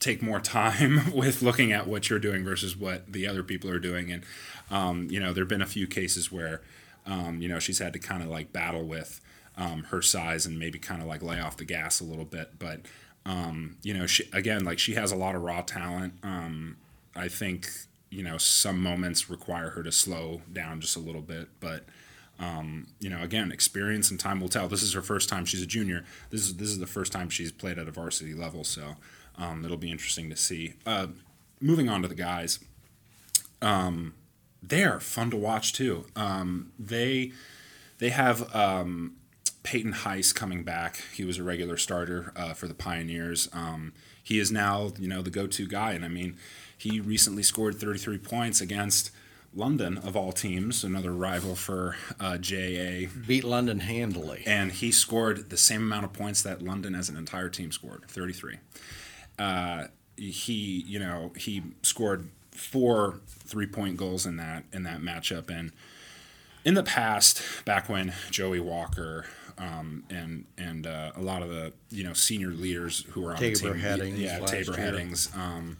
take 0.00 0.22
more 0.22 0.40
time 0.58 1.12
with 1.14 1.42
looking 1.42 1.72
at 1.72 1.86
what 1.86 2.10
you're 2.10 2.18
doing 2.18 2.44
versus 2.44 2.76
what 2.76 3.12
the 3.12 3.26
other 3.26 3.42
people 3.42 3.70
are 3.70 3.78
doing. 3.78 4.10
And, 4.10 4.24
um, 4.70 5.08
you 5.10 5.20
know, 5.20 5.32
there 5.32 5.42
have 5.42 5.48
been 5.48 5.62
a 5.62 5.66
few 5.66 5.86
cases 5.86 6.32
where, 6.32 6.62
um, 7.10 7.42
you 7.42 7.48
know, 7.48 7.58
she's 7.58 7.80
had 7.80 7.92
to 7.92 7.98
kind 7.98 8.22
of 8.22 8.28
like 8.28 8.52
battle 8.52 8.84
with 8.84 9.20
um, 9.56 9.82
her 9.84 10.00
size 10.00 10.46
and 10.46 10.58
maybe 10.58 10.78
kind 10.78 11.02
of 11.02 11.08
like 11.08 11.22
lay 11.22 11.40
off 11.40 11.56
the 11.56 11.64
gas 11.64 12.00
a 12.00 12.04
little 12.04 12.24
bit. 12.24 12.58
But, 12.58 12.82
um, 13.26 13.76
you 13.82 13.92
know, 13.92 14.06
she, 14.06 14.24
again, 14.32 14.64
like 14.64 14.78
she 14.78 14.94
has 14.94 15.10
a 15.10 15.16
lot 15.16 15.34
of 15.34 15.42
raw 15.42 15.62
talent. 15.62 16.14
Um, 16.22 16.76
I 17.16 17.26
think, 17.28 17.68
you 18.10 18.22
know, 18.22 18.38
some 18.38 18.80
moments 18.80 19.28
require 19.28 19.70
her 19.70 19.82
to 19.82 19.90
slow 19.90 20.42
down 20.52 20.80
just 20.80 20.96
a 20.96 21.00
little 21.00 21.20
bit. 21.20 21.48
But, 21.58 21.84
um, 22.38 22.86
you 23.00 23.10
know, 23.10 23.22
again, 23.22 23.50
experience 23.50 24.10
and 24.10 24.18
time 24.18 24.40
will 24.40 24.48
tell. 24.48 24.68
This 24.68 24.82
is 24.82 24.94
her 24.94 25.02
first 25.02 25.28
time. 25.28 25.44
She's 25.44 25.62
a 25.62 25.66
junior. 25.66 26.04
This 26.30 26.42
is 26.42 26.56
this 26.56 26.68
is 26.68 26.78
the 26.78 26.86
first 26.86 27.12
time 27.12 27.28
she's 27.28 27.52
played 27.52 27.78
at 27.78 27.88
a 27.88 27.90
varsity 27.90 28.34
level. 28.34 28.62
So 28.62 28.94
um, 29.36 29.64
it'll 29.64 29.76
be 29.76 29.90
interesting 29.90 30.30
to 30.30 30.36
see. 30.36 30.74
Uh, 30.86 31.08
moving 31.60 31.88
on 31.88 32.02
to 32.02 32.08
the 32.08 32.14
guys, 32.14 32.60
um, 33.60 34.14
they 34.62 34.84
are 34.84 35.00
fun 35.00 35.30
to 35.30 35.36
watch 35.36 35.72
too. 35.72 36.06
Um, 36.16 36.72
they 36.78 37.32
they 37.98 38.10
have 38.10 38.54
um, 38.54 39.16
Peyton 39.62 39.92
Heiss 39.92 40.34
coming 40.34 40.62
back. 40.62 41.02
He 41.14 41.24
was 41.24 41.38
a 41.38 41.42
regular 41.42 41.76
starter 41.76 42.32
uh, 42.36 42.54
for 42.54 42.66
the 42.66 42.74
Pioneers. 42.74 43.48
Um, 43.52 43.92
he 44.22 44.38
is 44.38 44.50
now 44.50 44.92
you 44.98 45.08
know 45.08 45.22
the 45.22 45.30
go-to 45.30 45.66
guy, 45.66 45.92
and 45.92 46.04
I 46.04 46.08
mean, 46.08 46.36
he 46.76 47.00
recently 47.00 47.42
scored 47.42 47.76
33 47.76 48.18
points 48.18 48.60
against. 48.60 49.10
London, 49.52 49.98
of 49.98 50.16
all 50.16 50.30
teams, 50.30 50.84
another 50.84 51.10
rival 51.10 51.56
for 51.56 51.96
uh, 52.20 52.38
JA, 52.38 53.08
beat 53.26 53.42
London 53.42 53.80
handily. 53.80 54.44
and 54.46 54.70
he 54.70 54.92
scored 54.92 55.50
the 55.50 55.56
same 55.56 55.82
amount 55.82 56.04
of 56.04 56.12
points 56.12 56.40
that 56.42 56.62
London 56.62 56.94
as 56.94 57.08
an 57.08 57.16
entire 57.16 57.48
team 57.48 57.72
scored, 57.72 58.04
33. 58.06 58.58
Uh, 59.40 59.86
he, 60.16 60.84
you 60.86 61.00
know, 61.00 61.32
he 61.36 61.64
scored 61.82 62.28
four 62.50 63.20
three-point 63.26 63.96
goals 63.96 64.26
in 64.26 64.36
that 64.36 64.64
in 64.72 64.82
that 64.84 65.00
matchup, 65.00 65.50
and 65.50 65.72
in 66.64 66.74
the 66.74 66.82
past, 66.82 67.42
back 67.64 67.88
when 67.88 68.12
Joey 68.30 68.60
Walker 68.60 69.26
um, 69.60 70.04
and 70.10 70.44
and 70.56 70.86
uh, 70.86 71.12
a 71.14 71.20
lot 71.20 71.42
of 71.42 71.50
the 71.50 71.72
you 71.90 72.02
know 72.02 72.14
senior 72.14 72.48
leaders 72.48 73.04
who 73.10 73.20
were 73.20 73.32
on 73.32 73.38
Tabor 73.38 73.58
the 73.58 73.72
team, 73.72 73.78
Headings 73.78 74.18
yeah, 74.18 74.38
Tabor 74.40 74.72
year. 74.72 74.80
Headings. 74.80 75.30
Um, 75.34 75.76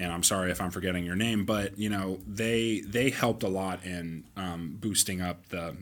and 0.00 0.12
I'm 0.12 0.22
sorry 0.22 0.52
if 0.52 0.60
I'm 0.60 0.70
forgetting 0.70 1.04
your 1.04 1.16
name, 1.16 1.44
but 1.44 1.78
you 1.78 1.88
know 1.88 2.20
they 2.26 2.80
they 2.80 3.10
helped 3.10 3.42
a 3.42 3.48
lot 3.48 3.84
in 3.84 4.24
um, 4.36 4.76
boosting 4.80 5.20
up 5.20 5.48
the 5.48 5.76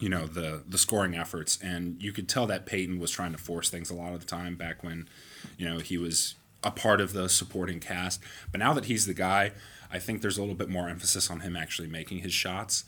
you 0.00 0.08
know 0.08 0.26
the 0.26 0.62
the 0.66 0.78
scoring 0.78 1.14
efforts, 1.14 1.58
and 1.62 2.02
you 2.02 2.12
could 2.12 2.28
tell 2.28 2.46
that 2.46 2.66
Peyton 2.66 2.98
was 2.98 3.10
trying 3.10 3.32
to 3.32 3.38
force 3.38 3.68
things 3.68 3.90
a 3.90 3.94
lot 3.94 4.12
of 4.12 4.20
the 4.20 4.26
time 4.26 4.56
back 4.56 4.82
when 4.82 5.08
you 5.56 5.68
know 5.68 5.78
he 5.78 5.98
was 5.98 6.34
a 6.62 6.70
part 6.70 7.00
of 7.00 7.12
the 7.12 7.28
supporting 7.28 7.80
cast. 7.80 8.20
But 8.50 8.58
now 8.58 8.72
that 8.74 8.86
he's 8.86 9.06
the 9.06 9.14
guy, 9.14 9.52
I 9.90 9.98
think 9.98 10.22
there's 10.22 10.38
a 10.38 10.40
little 10.40 10.56
bit 10.56 10.68
more 10.68 10.88
emphasis 10.88 11.30
on 11.30 11.40
him 11.40 11.56
actually 11.56 11.88
making 11.88 12.18
his 12.18 12.32
shots, 12.32 12.84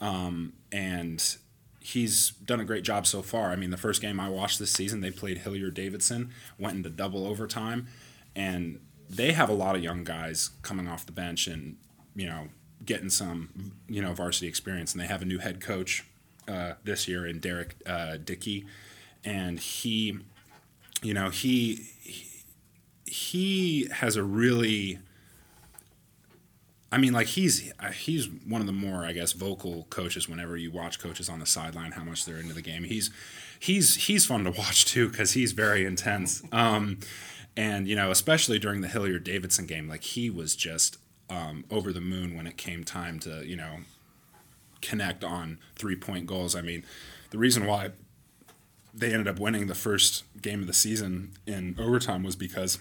um, 0.00 0.52
and 0.70 1.36
he's 1.80 2.30
done 2.30 2.60
a 2.60 2.64
great 2.64 2.84
job 2.84 3.06
so 3.06 3.22
far. 3.22 3.50
I 3.50 3.56
mean, 3.56 3.70
the 3.70 3.76
first 3.76 4.00
game 4.00 4.18
I 4.20 4.28
watched 4.28 4.58
this 4.58 4.70
season, 4.70 5.00
they 5.00 5.10
played 5.10 5.38
Hilliard 5.38 5.74
Davidson, 5.74 6.30
went 6.58 6.76
into 6.76 6.90
double 6.90 7.26
overtime, 7.26 7.88
and 8.34 8.80
they 9.08 9.32
have 9.32 9.48
a 9.48 9.54
lot 9.54 9.76
of 9.76 9.82
young 9.82 10.04
guys 10.04 10.50
coming 10.62 10.88
off 10.88 11.06
the 11.06 11.12
bench 11.12 11.46
and 11.46 11.76
you 12.16 12.26
know 12.26 12.48
getting 12.84 13.10
some 13.10 13.72
you 13.88 14.00
know 14.00 14.14
varsity 14.14 14.46
experience, 14.46 14.92
and 14.92 15.00
they 15.00 15.06
have 15.06 15.22
a 15.22 15.26
new 15.26 15.38
head 15.38 15.60
coach 15.60 16.04
uh, 16.48 16.74
this 16.84 17.08
year 17.08 17.26
in 17.26 17.40
Derek 17.40 17.76
uh, 17.86 18.16
Dickey, 18.22 18.66
and 19.24 19.58
he, 19.58 20.18
you 21.02 21.14
know, 21.14 21.30
he 21.30 21.86
he 22.02 22.26
has 23.06 24.16
a 24.16 24.22
really 24.22 24.98
I 26.94 26.96
mean, 26.96 27.12
like 27.12 27.26
he's 27.26 27.72
uh, 27.80 27.90
he's 27.90 28.28
one 28.28 28.60
of 28.60 28.68
the 28.68 28.72
more 28.72 29.04
I 29.04 29.12
guess 29.12 29.32
vocal 29.32 29.88
coaches. 29.90 30.28
Whenever 30.28 30.56
you 30.56 30.70
watch 30.70 31.00
coaches 31.00 31.28
on 31.28 31.40
the 31.40 31.46
sideline, 31.46 31.90
how 31.90 32.04
much 32.04 32.24
they're 32.24 32.38
into 32.38 32.54
the 32.54 32.62
game, 32.62 32.84
he's 32.84 33.10
he's 33.58 34.06
he's 34.06 34.26
fun 34.26 34.44
to 34.44 34.52
watch 34.52 34.84
too 34.84 35.08
because 35.08 35.32
he's 35.32 35.50
very 35.50 35.84
intense. 35.84 36.44
Um, 36.52 37.00
and 37.56 37.88
you 37.88 37.96
know, 37.96 38.12
especially 38.12 38.60
during 38.60 38.80
the 38.80 38.86
Hilliard 38.86 39.24
Davidson 39.24 39.66
game, 39.66 39.88
like 39.88 40.04
he 40.04 40.30
was 40.30 40.54
just 40.54 40.98
um, 41.28 41.64
over 41.68 41.92
the 41.92 42.00
moon 42.00 42.36
when 42.36 42.46
it 42.46 42.56
came 42.56 42.84
time 42.84 43.18
to 43.20 43.44
you 43.44 43.56
know 43.56 43.78
connect 44.80 45.24
on 45.24 45.58
three 45.74 45.96
point 45.96 46.26
goals. 46.26 46.54
I 46.54 46.60
mean, 46.60 46.84
the 47.30 47.38
reason 47.38 47.66
why 47.66 47.90
they 48.94 49.12
ended 49.12 49.26
up 49.26 49.40
winning 49.40 49.66
the 49.66 49.74
first 49.74 50.22
game 50.40 50.60
of 50.60 50.68
the 50.68 50.72
season 50.72 51.32
in 51.44 51.74
overtime 51.76 52.22
was 52.22 52.36
because 52.36 52.78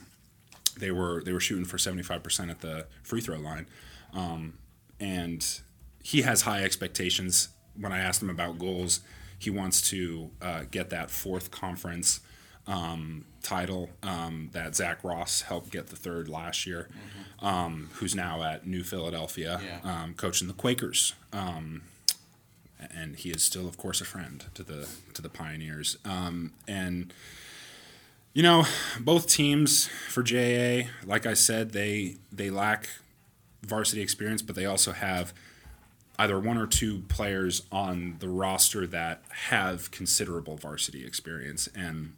they 0.77 0.91
were 0.91 1.23
they 1.23 1.33
were 1.33 1.39
shooting 1.39 1.65
for 1.65 1.77
75% 1.77 2.49
at 2.49 2.61
the 2.61 2.87
free 3.03 3.21
throw 3.21 3.37
line. 3.37 3.67
Um, 4.13 4.53
and 4.99 5.45
he 6.03 6.21
has 6.21 6.43
high 6.43 6.63
expectations. 6.63 7.49
When 7.75 7.91
I 7.91 7.99
asked 7.99 8.21
him 8.21 8.29
about 8.29 8.59
goals, 8.59 9.01
he 9.39 9.49
wants 9.49 9.89
to 9.89 10.31
uh, 10.41 10.63
get 10.69 10.89
that 10.91 11.09
fourth 11.09 11.51
conference 11.51 12.19
um, 12.67 13.25
title 13.41 13.89
um, 14.03 14.49
that 14.53 14.75
Zach 14.75 15.03
Ross 15.03 15.41
helped 15.41 15.69
get 15.71 15.87
the 15.87 15.95
third 15.95 16.29
last 16.29 16.65
year, 16.65 16.87
mm-hmm. 16.89 17.45
um, 17.45 17.89
who's 17.95 18.15
now 18.15 18.41
at 18.43 18.65
New 18.65 18.83
Philadelphia, 18.83 19.59
yeah. 19.63 20.03
Um, 20.03 20.13
coaching 20.13 20.47
the 20.47 20.53
Quakers. 20.53 21.13
Um, 21.33 21.83
and 22.93 23.15
he 23.15 23.29
is 23.29 23.43
still, 23.43 23.67
of 23.67 23.77
course, 23.77 24.01
a 24.01 24.05
friend 24.05 24.45
to 24.53 24.63
the 24.63 24.87
to 25.13 25.21
the 25.21 25.29
Pioneers. 25.29 25.97
Um, 26.05 26.53
and 26.67 27.13
you 28.33 28.41
know, 28.43 28.65
both 28.99 29.27
teams 29.27 29.87
for 30.09 30.23
JA, 30.23 30.89
like 31.05 31.25
I 31.25 31.33
said, 31.33 31.71
they 31.71 32.17
they 32.31 32.49
lack 32.49 32.89
varsity 33.61 34.01
experience, 34.01 34.41
but 34.41 34.55
they 34.55 34.65
also 34.65 34.91
have 34.91 35.33
either 36.19 36.39
one 36.39 36.57
or 36.57 36.67
two 36.67 36.99
players 37.07 37.63
on 37.71 38.17
the 38.19 38.29
roster 38.29 38.85
that 38.87 39.23
have 39.47 39.91
considerable 39.91 40.57
varsity 40.57 41.05
experience. 41.05 41.67
And 41.75 42.13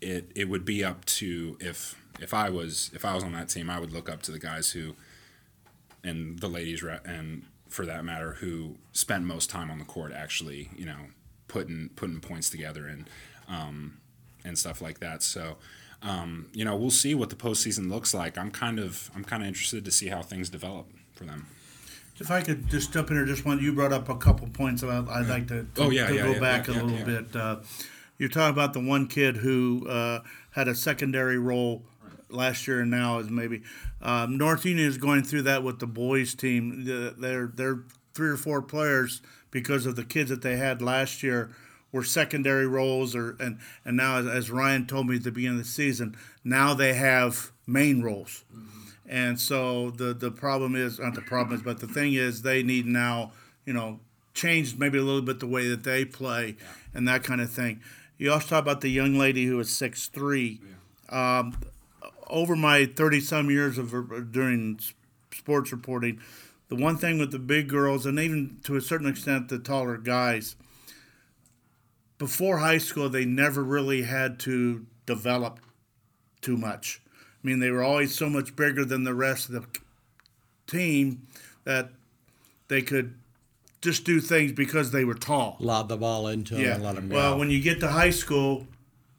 it 0.00 0.30
it 0.34 0.48
would 0.48 0.64
be 0.64 0.84
up 0.84 1.04
to 1.06 1.56
if 1.60 2.00
if 2.20 2.34
I 2.34 2.50
was 2.50 2.90
if 2.94 3.04
I 3.04 3.14
was 3.14 3.24
on 3.24 3.32
that 3.32 3.48
team 3.48 3.70
I 3.70 3.80
would 3.80 3.92
look 3.92 4.08
up 4.10 4.22
to 4.22 4.32
the 4.32 4.38
guys 4.38 4.70
who 4.70 4.94
and 6.02 6.38
the 6.38 6.48
ladies 6.48 6.84
and 7.04 7.44
for 7.68 7.86
that 7.86 8.04
matter 8.04 8.34
who 8.34 8.76
spent 8.92 9.24
most 9.24 9.48
time 9.50 9.70
on 9.70 9.78
the 9.78 9.84
court 9.84 10.12
actually 10.12 10.70
you 10.76 10.84
know 10.84 10.98
putting 11.48 11.90
putting 11.96 12.20
points 12.20 12.50
together. 12.50 12.86
And 12.86 13.08
um, 13.48 13.98
and 14.44 14.58
stuff 14.58 14.80
like 14.80 15.00
that 15.00 15.22
so 15.22 15.56
um, 16.02 16.48
you 16.52 16.64
know 16.64 16.76
we'll 16.76 16.90
see 16.90 17.14
what 17.14 17.30
the 17.30 17.36
postseason 17.36 17.90
looks 17.90 18.12
like 18.12 18.36
I'm 18.36 18.50
kind 18.50 18.78
of 18.78 19.10
I'm 19.14 19.24
kind 19.24 19.42
of 19.42 19.48
interested 19.48 19.84
to 19.84 19.90
see 19.90 20.08
how 20.08 20.22
things 20.22 20.50
develop 20.50 20.90
for 21.14 21.24
them. 21.24 21.46
If 22.20 22.30
I 22.30 22.42
could 22.42 22.68
just 22.68 22.92
jump 22.92 23.10
in 23.10 23.16
here, 23.16 23.24
just 23.24 23.44
one, 23.44 23.58
you 23.58 23.72
brought 23.72 23.92
up 23.92 24.08
a 24.08 24.16
couple 24.16 24.46
points 24.48 24.84
about 24.84 25.08
I'd 25.08 25.26
like 25.26 25.48
to, 25.48 25.66
to, 25.74 25.82
oh, 25.82 25.90
yeah, 25.90 26.06
to 26.06 26.14
yeah, 26.14 26.22
go 26.22 26.32
yeah, 26.32 26.40
back 26.40 26.68
a 26.68 26.72
little 26.72 27.04
bit. 27.04 27.34
Uh, 27.34 27.56
you're 28.18 28.28
talking 28.28 28.52
about 28.52 28.72
the 28.72 28.80
one 28.80 29.08
kid 29.08 29.38
who 29.38 29.88
uh, 29.88 30.20
had 30.52 30.68
a 30.68 30.76
secondary 30.76 31.38
role 31.38 31.82
last 32.28 32.68
year 32.68 32.80
and 32.80 32.90
now 32.90 33.18
is 33.18 33.30
maybe 33.30 33.62
um, 34.00 34.38
North 34.38 34.64
Union 34.64 34.86
is 34.86 34.96
going 34.96 35.24
through 35.24 35.42
that 35.42 35.64
with 35.64 35.80
the 35.80 35.88
boys 35.88 36.34
team. 36.34 36.84
They're 36.84 37.46
they're 37.48 37.80
three 38.14 38.28
or 38.28 38.36
four 38.36 38.62
players 38.62 39.20
because 39.50 39.84
of 39.84 39.96
the 39.96 40.04
kids 40.04 40.30
that 40.30 40.42
they 40.42 40.56
had 40.56 40.80
last 40.80 41.22
year 41.22 41.50
were 41.94 42.02
secondary 42.02 42.66
roles 42.66 43.14
or 43.14 43.36
and 43.38 43.56
and 43.84 43.96
now 43.96 44.18
as, 44.18 44.50
Ryan 44.50 44.84
told 44.84 45.06
me 45.06 45.14
at 45.14 45.22
the 45.22 45.30
beginning 45.30 45.60
of 45.60 45.64
the 45.64 45.70
season 45.70 46.16
now 46.42 46.74
they 46.74 46.92
have 46.94 47.52
main 47.68 48.02
roles. 48.02 48.44
Mm-hmm. 48.52 48.80
And 49.08 49.40
so 49.40 49.90
the 49.90 50.12
the 50.12 50.32
problem 50.32 50.74
is 50.74 50.98
not 50.98 51.14
the 51.14 51.22
problem 51.22 51.56
is, 51.56 51.62
but 51.62 51.78
the 51.78 51.86
thing 51.86 52.14
is 52.14 52.42
they 52.42 52.64
need 52.64 52.84
now, 52.84 53.30
you 53.64 53.72
know, 53.72 54.00
changed 54.34 54.76
maybe 54.76 54.98
a 54.98 55.02
little 55.02 55.22
bit 55.22 55.38
the 55.38 55.46
way 55.46 55.68
that 55.68 55.84
they 55.84 56.04
play 56.04 56.56
yeah. 56.58 56.66
and 56.94 57.06
that 57.06 57.22
kind 57.22 57.40
of 57.40 57.48
thing. 57.48 57.80
You 58.18 58.32
also 58.32 58.48
talk 58.48 58.62
about 58.62 58.80
the 58.80 58.88
young 58.88 59.16
lady 59.16 59.46
who 59.46 59.60
is 59.60 59.70
six 59.70 60.08
three. 60.08 60.60
Yeah. 61.12 61.38
Um, 61.38 61.60
over 62.26 62.56
my 62.56 62.86
thirty 62.86 63.20
some 63.20 63.50
years 63.50 63.78
of 63.78 63.92
during 64.32 64.80
sports 65.32 65.70
reporting, 65.70 66.18
the 66.68 66.74
one 66.74 66.96
thing 66.96 67.20
with 67.20 67.30
the 67.30 67.38
big 67.38 67.68
girls 67.68 68.04
and 68.04 68.18
even 68.18 68.58
to 68.64 68.74
a 68.74 68.80
certain 68.80 69.06
extent 69.08 69.48
the 69.48 69.60
taller 69.60 69.96
guys, 69.96 70.56
before 72.18 72.58
high 72.58 72.78
school 72.78 73.08
they 73.08 73.24
never 73.24 73.62
really 73.62 74.02
had 74.02 74.38
to 74.40 74.86
develop 75.06 75.60
too 76.40 76.56
much. 76.56 77.00
I 77.42 77.46
mean, 77.46 77.58
they 77.58 77.70
were 77.70 77.82
always 77.82 78.16
so 78.16 78.30
much 78.30 78.56
bigger 78.56 78.84
than 78.84 79.04
the 79.04 79.14
rest 79.14 79.48
of 79.48 79.54
the 79.54 79.66
team 80.66 81.26
that 81.64 81.90
they 82.68 82.82
could 82.82 83.14
just 83.80 84.04
do 84.04 84.20
things 84.20 84.52
because 84.52 84.92
they 84.92 85.04
were 85.04 85.14
tall. 85.14 85.56
Lob 85.60 85.88
the 85.88 85.96
ball 85.96 86.28
into 86.28 86.54
them 86.54 86.64
yeah. 86.64 86.74
and 86.74 86.82
let 86.82 86.94
them 86.94 87.08
go. 87.08 87.16
Well, 87.16 87.38
when 87.38 87.50
you 87.50 87.60
get 87.60 87.80
to 87.80 87.88
high 87.88 88.10
school, 88.10 88.66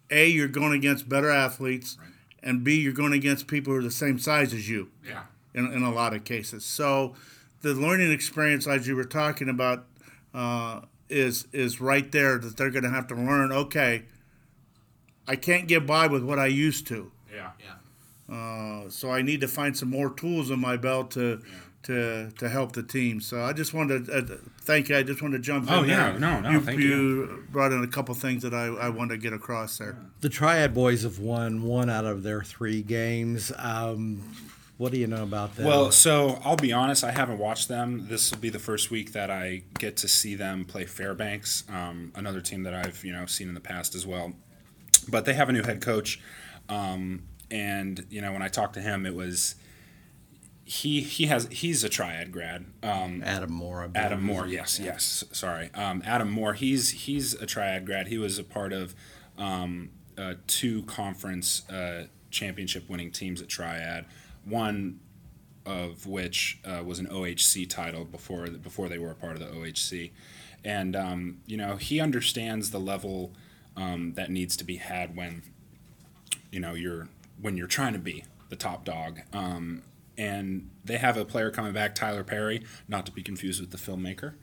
A, 0.10 0.28
you're 0.28 0.48
going 0.48 0.74
against 0.74 1.08
better 1.08 1.30
athletes, 1.30 1.98
right. 2.00 2.10
and 2.42 2.64
B, 2.64 2.80
you're 2.80 2.94
going 2.94 3.14
against 3.14 3.48
people 3.48 3.74
who 3.74 3.80
are 3.80 3.84
the 3.84 3.92
same 3.92 4.18
size 4.18 4.54
as 4.54 4.68
you. 4.68 4.90
Yeah. 5.08 5.24
In, 5.54 5.72
in 5.72 5.84
a 5.84 5.92
lot 5.92 6.14
of 6.14 6.26
cases. 6.26 6.66
So 6.66 7.16
the 7.62 7.74
learning 7.74 8.12
experience, 8.12 8.68
as 8.68 8.88
you 8.88 8.96
were 8.96 9.06
talking 9.06 9.48
about, 9.48 9.86
uh, 10.34 10.82
is 11.10 11.48
is 11.52 11.80
right 11.80 12.12
there 12.12 12.38
that 12.38 12.58
they're 12.58 12.72
going 12.72 12.84
to 12.84 12.90
have 12.90 13.08
to 13.08 13.16
learn. 13.16 13.52
Okay, 13.52 14.04
I 15.28 15.36
can't 15.36 15.68
get 15.68 15.86
by 15.86 16.08
with 16.08 16.24
what 16.24 16.40
I 16.40 16.48
used 16.48 16.88
to. 16.88 17.12
Yeah. 17.34 17.52
Yeah. 17.60 18.36
Uh, 18.36 18.90
so 18.90 19.12
I 19.12 19.22
need 19.22 19.42
to 19.42 19.48
find 19.48 19.78
some 19.78 19.90
more 19.90 20.10
tools 20.10 20.50
in 20.50 20.60
my 20.60 20.78
belt 20.78 21.12
to 21.12 21.42
yeah. 21.44 21.56
to 21.84 22.32
to 22.32 22.50
help 22.50 22.72
the 22.72 22.82
team. 22.82 23.22
So 23.22 23.44
I 23.44 23.54
just 23.54 23.74
wanted 23.74 24.08
to 24.08 24.18
uh, 24.18 24.38
thank 24.62 24.90
you. 24.90 24.98
I 24.98 25.04
just 25.04 25.22
wanted 25.22 25.38
to 25.38 25.44
jump 25.44 25.70
oh, 25.70 25.84
in 25.84 25.90
yeah. 25.90 26.12
there. 26.12 26.20
No, 26.20 26.40
no, 26.40 26.50
you, 26.50 26.62
thank 26.62 26.80
you. 26.80 26.88
you. 26.88 27.44
brought 27.52 27.72
in 27.72 27.84
a 27.84 27.88
couple 27.88 28.16
things 28.16 28.42
that 28.42 28.54
I, 28.54 28.66
I 28.66 28.90
wanted 28.90 29.16
to 29.16 29.18
get 29.22 29.34
across 29.34 29.78
there. 29.78 29.98
The 30.22 30.30
Triad 30.30 30.74
boys 30.74 31.04
have 31.04 31.20
won 31.20 31.64
one 31.64 31.90
out 31.90 32.06
of 32.06 32.24
their 32.24 32.42
three 32.42 32.82
games. 32.82 33.52
Um, 33.58 34.24
what 34.78 34.92
do 34.92 34.98
you 34.98 35.08
know 35.08 35.24
about 35.24 35.56
them? 35.56 35.66
Well, 35.66 35.92
so 35.92 36.40
I'll 36.44 36.58
be 36.58 36.74
honest, 36.74 37.04
I 37.04 37.12
haven't 37.12 37.38
watched 37.38 37.68
them. 37.68 38.08
This 38.10 38.32
will 38.32 38.40
be 38.40 38.50
the 38.50 38.60
first 38.60 38.92
week 38.92 39.14
that 39.14 39.32
I 39.32 39.64
get 39.80 39.98
to 39.98 40.08
see 40.08 40.36
them 40.36 40.66
play 40.66 40.86
Fairbanks, 40.86 41.64
um, 41.70 42.12
another 42.16 42.42
team 42.42 42.64
that 42.64 42.74
I've 42.74 43.04
you 43.06 43.14
know 43.14 43.26
seen 43.26 43.48
in 43.48 43.54
the 43.54 43.62
past 43.62 43.96
as 43.96 44.06
well. 44.06 44.34
But 45.08 45.26
they 45.26 45.34
have 45.34 45.50
a 45.50 45.54
new 45.54 45.64
head 45.64 45.82
coach. 45.82 46.20
Um, 46.68 47.24
and 47.52 48.06
you 48.10 48.22
know 48.22 48.34
when 48.34 48.42
I 48.42 48.48
talked 48.48 48.74
to 48.74 48.82
him, 48.82 49.06
it 49.06 49.16
was 49.16 49.56
he 50.66 51.02
he 51.02 51.28
has 51.28 51.48
he's 51.52 51.84
a 51.84 51.90
triad 51.90 52.32
grad. 52.32 52.66
Um, 52.84 53.22
Adam 53.24 53.52
Moore. 53.52 53.90
Adam 53.96 54.24
Moore. 54.24 54.48
Yes, 54.48 54.80
yeah. 54.80 54.86
yes. 54.88 55.24
Sorry, 55.32 55.70
um, 55.74 56.02
Adam 56.06 56.30
Moore. 56.30 56.54
He's 56.54 56.90
he's 56.90 57.34
a 57.36 57.46
triad 57.46 57.86
grad. 57.86 58.08
He 58.08 58.18
was 58.18 58.40
a 58.40 58.44
part 58.44 58.74
of 58.74 58.96
um, 59.38 59.92
uh, 60.18 60.34
two 60.48 60.84
conference 60.84 61.70
uh, 61.70 62.08
championship 62.30 62.90
winning 62.90 63.12
teams 63.12 63.42
at 63.42 63.48
Triad. 63.48 64.06
One 64.46 65.00
of 65.66 66.06
which 66.06 66.60
uh, 66.64 66.84
was 66.84 67.00
an 67.00 67.08
OHC 67.08 67.68
title 67.70 68.06
before 68.06 68.48
before 68.48 68.88
they 68.88 68.98
were 68.98 69.12
a 69.12 69.16
part 69.16 69.34
of 69.34 69.40
the 69.40 69.48
OHC, 69.48 70.12
and 70.64 70.96
um, 70.96 71.40
you 71.46 71.58
know 71.58 71.76
he 71.76 72.00
understands 72.00 72.72
the 72.72 72.80
level 72.80 73.34
um, 73.76 74.14
that 74.14 74.30
needs 74.30 74.56
to 74.58 74.64
be 74.64 74.78
had 74.78 75.16
when 75.16 75.42
you 76.52 76.60
know 76.60 76.74
you're 76.74 77.08
when 77.42 77.58
you're 77.58 77.68
trying 77.68 77.94
to 77.94 78.00
be 78.00 78.24
the 78.50 78.56
top 78.56 78.86
dog. 78.86 79.22
Um, 79.34 79.84
and 80.18 80.70
they 80.86 80.98
have 80.98 81.18
a 81.18 81.26
player 81.26 81.52
coming 81.52 81.74
back, 81.74 81.94
Tyler 81.94 82.24
Perry, 82.24 82.64
not 82.88 83.06
to 83.06 83.12
be 83.12 83.22
confused 83.22 83.60
with 83.60 83.72
the 83.72 83.78
filmmaker, 83.78 84.36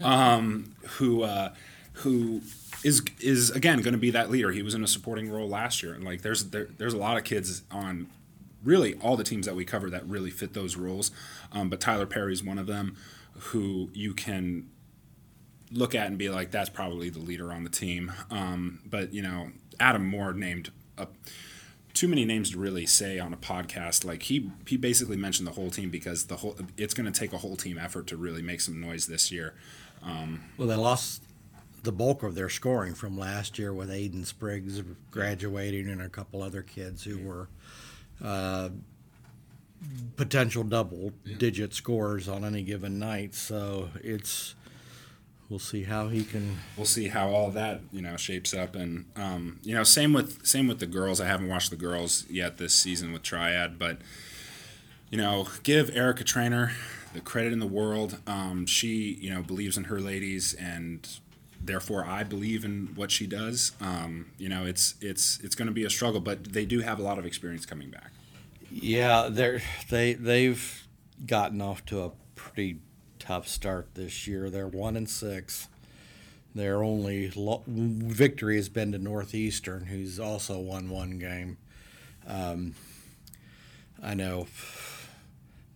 um, 0.00 0.76
who 0.98 1.22
uh, 1.22 1.52
who 1.94 2.42
is 2.84 3.02
is 3.20 3.50
again 3.50 3.80
going 3.80 3.92
to 3.92 3.98
be 3.98 4.10
that 4.10 4.30
leader. 4.30 4.52
He 4.52 4.62
was 4.62 4.74
in 4.74 4.84
a 4.84 4.86
supporting 4.86 5.30
role 5.30 5.48
last 5.48 5.82
year, 5.82 5.94
and 5.94 6.04
like 6.04 6.22
there's 6.22 6.50
there, 6.50 6.68
there's 6.78 6.94
a 6.94 6.98
lot 6.98 7.16
of 7.16 7.24
kids 7.24 7.62
on 7.70 8.08
really 8.66 8.94
all 8.94 9.16
the 9.16 9.24
teams 9.24 9.46
that 9.46 9.54
we 9.54 9.64
cover 9.64 9.88
that 9.90 10.06
really 10.06 10.30
fit 10.30 10.52
those 10.52 10.76
roles. 10.76 11.10
Um, 11.52 11.70
but 11.70 11.80
Tyler 11.80 12.06
Perry 12.06 12.32
is 12.32 12.44
one 12.44 12.58
of 12.58 12.66
them 12.66 12.96
who 13.38 13.90
you 13.92 14.12
can 14.12 14.68
look 15.70 15.94
at 15.94 16.06
and 16.06 16.18
be 16.18 16.28
like, 16.28 16.50
that's 16.50 16.70
probably 16.70 17.10
the 17.10 17.18
leader 17.18 17.52
on 17.52 17.64
the 17.64 17.70
team. 17.70 18.12
Um, 18.30 18.80
but 18.84 19.14
you 19.14 19.22
know, 19.22 19.52
Adam 19.80 20.06
Moore 20.06 20.32
named 20.32 20.70
a 20.98 21.06
too 21.94 22.08
many 22.08 22.26
names 22.26 22.50
to 22.50 22.58
really 22.58 22.84
say 22.84 23.18
on 23.18 23.32
a 23.32 23.36
podcast. 23.36 24.04
Like 24.04 24.24
he 24.24 24.50
he 24.66 24.76
basically 24.76 25.16
mentioned 25.16 25.46
the 25.46 25.52
whole 25.52 25.70
team 25.70 25.90
because 25.90 26.24
the 26.26 26.36
whole 26.36 26.56
it's 26.76 26.94
going 26.94 27.10
to 27.10 27.18
take 27.18 27.32
a 27.32 27.38
whole 27.38 27.56
team 27.56 27.78
effort 27.78 28.06
to 28.08 28.16
really 28.16 28.42
make 28.42 28.60
some 28.60 28.80
noise 28.80 29.06
this 29.06 29.32
year. 29.32 29.54
Um, 30.02 30.44
well, 30.58 30.68
they 30.68 30.76
lost 30.76 31.22
the 31.82 31.92
bulk 31.92 32.22
of 32.22 32.34
their 32.34 32.48
scoring 32.48 32.94
from 32.94 33.18
last 33.18 33.58
year 33.58 33.72
with 33.72 33.88
Aiden 33.88 34.26
Spriggs 34.26 34.82
graduating 35.10 35.88
and 35.88 36.02
a 36.02 36.08
couple 36.08 36.42
other 36.42 36.62
kids 36.62 37.04
who 37.04 37.18
were 37.18 37.48
uh, 38.22 38.70
potential 40.16 40.64
double 40.64 41.12
digit 41.38 41.74
scores 41.74 42.28
on 42.28 42.44
any 42.44 42.62
given 42.62 42.98
night. 42.98 43.34
So 43.34 43.90
it's 44.02 44.54
we'll 45.48 45.58
see 45.58 45.84
how 45.84 46.08
he 46.08 46.24
can. 46.24 46.58
We'll 46.76 46.86
see 46.86 47.08
how 47.08 47.28
all 47.30 47.50
that 47.50 47.80
you 47.92 48.02
know 48.02 48.16
shapes 48.16 48.54
up, 48.54 48.74
and 48.74 49.06
um, 49.16 49.60
you 49.62 49.74
know, 49.74 49.84
same 49.84 50.12
with 50.12 50.46
same 50.46 50.68
with 50.68 50.78
the 50.78 50.86
girls. 50.86 51.20
I 51.20 51.26
haven't 51.26 51.48
watched 51.48 51.70
the 51.70 51.76
girls 51.76 52.24
yet 52.28 52.58
this 52.58 52.74
season 52.74 53.12
with 53.12 53.22
Triad, 53.22 53.78
but 53.78 53.98
you 55.10 55.18
know, 55.18 55.48
give 55.62 55.94
Erica 55.94 56.24
Trainer 56.24 56.72
the 57.14 57.20
credit 57.20 57.52
in 57.52 57.60
the 57.60 57.66
world. 57.66 58.18
Um, 58.26 58.66
she 58.66 59.18
you 59.20 59.30
know 59.30 59.42
believes 59.42 59.76
in 59.76 59.84
her 59.84 60.00
ladies, 60.00 60.54
and 60.54 61.08
therefore 61.62 62.04
I 62.04 62.22
believe 62.24 62.64
in 62.64 62.92
what 62.94 63.10
she 63.10 63.26
does. 63.26 63.72
Um, 63.80 64.30
you 64.38 64.48
know, 64.48 64.64
it's 64.64 64.94
it's 65.00 65.40
it's 65.42 65.54
going 65.54 65.66
to 65.66 65.74
be 65.74 65.84
a 65.84 65.90
struggle, 65.90 66.20
but 66.20 66.52
they 66.52 66.64
do 66.64 66.80
have 66.80 66.98
a 66.98 67.02
lot 67.02 67.18
of 67.18 67.26
experience 67.26 67.66
coming 67.66 67.90
back. 67.90 68.12
Yeah, 68.70 69.28
they're 69.30 69.62
they 69.90 70.14
they've 70.14 70.86
gotten 71.24 71.60
off 71.60 71.84
to 71.86 72.02
a 72.02 72.12
pretty 72.34 72.80
tough 73.18 73.48
start 73.48 73.88
this 73.94 74.26
year. 74.26 74.50
They're 74.50 74.68
one 74.68 74.96
and 74.96 75.08
six. 75.08 75.68
Their 76.54 76.82
only 76.82 77.30
lo- 77.36 77.64
victory 77.66 78.56
has 78.56 78.68
been 78.70 78.92
to 78.92 78.98
Northeastern, 78.98 79.86
who's 79.86 80.18
also 80.18 80.58
won 80.58 80.88
one 80.88 81.18
game. 81.18 81.58
Um, 82.26 82.74
I 84.02 84.14
know 84.14 84.46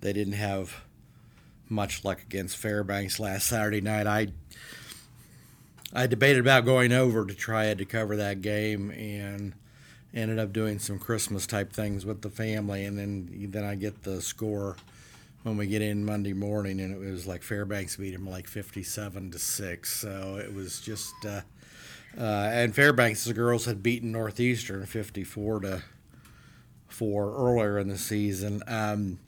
they 0.01 0.13
didn't 0.13 0.35
have 0.35 0.83
much 1.69 2.05
luck 2.05 2.23
against 2.23 2.57
Fairbanks 2.57 3.21
last 3.21 3.47
Saturday 3.47 3.81
night. 3.81 4.07
I 4.07 4.29
I 5.93 6.07
debated 6.07 6.41
about 6.41 6.65
going 6.65 6.93
over 6.93 7.27
to 7.27 7.35
Triad 7.35 7.79
to 7.79 7.85
cover 7.85 8.17
that 8.17 8.43
game 8.43 8.91
and 8.91 9.55
ended 10.15 10.39
up 10.39 10.53
doing 10.53 10.79
some 10.79 10.99
Christmas 10.99 11.47
type 11.47 11.73
things 11.73 12.05
with 12.05 12.23
the 12.23 12.31
family, 12.31 12.85
and 12.85 12.99
then 12.99 13.49
then 13.51 13.65
I 13.65 13.75
get 13.75 14.03
the 14.03 14.21
score 14.21 14.77
when 15.43 15.57
we 15.57 15.67
get 15.67 15.83
in 15.83 16.05
Monday 16.05 16.33
morning, 16.33 16.81
and 16.81 16.93
it 16.93 17.11
was 17.11 17.27
like 17.27 17.43
Fairbanks 17.43 17.97
beat 17.97 18.13
them 18.13 18.29
like 18.29 18.47
fifty-seven 18.47 19.31
to 19.31 19.39
six. 19.39 20.01
So 20.01 20.37
it 20.37 20.55
was 20.55 20.81
just, 20.81 21.15
uh, 21.25 21.41
uh, 22.19 22.51
and 22.53 22.75
Fairbanks 22.75 23.25
the 23.25 23.33
girls 23.33 23.65
had 23.65 23.83
beaten 23.83 24.13
Northeastern 24.13 24.85
fifty-four 24.87 25.61
to 25.61 25.83
four 26.89 27.35
earlier 27.35 27.79
in 27.79 27.89
the 27.89 27.99
season. 27.99 28.63
Um, 28.67 29.19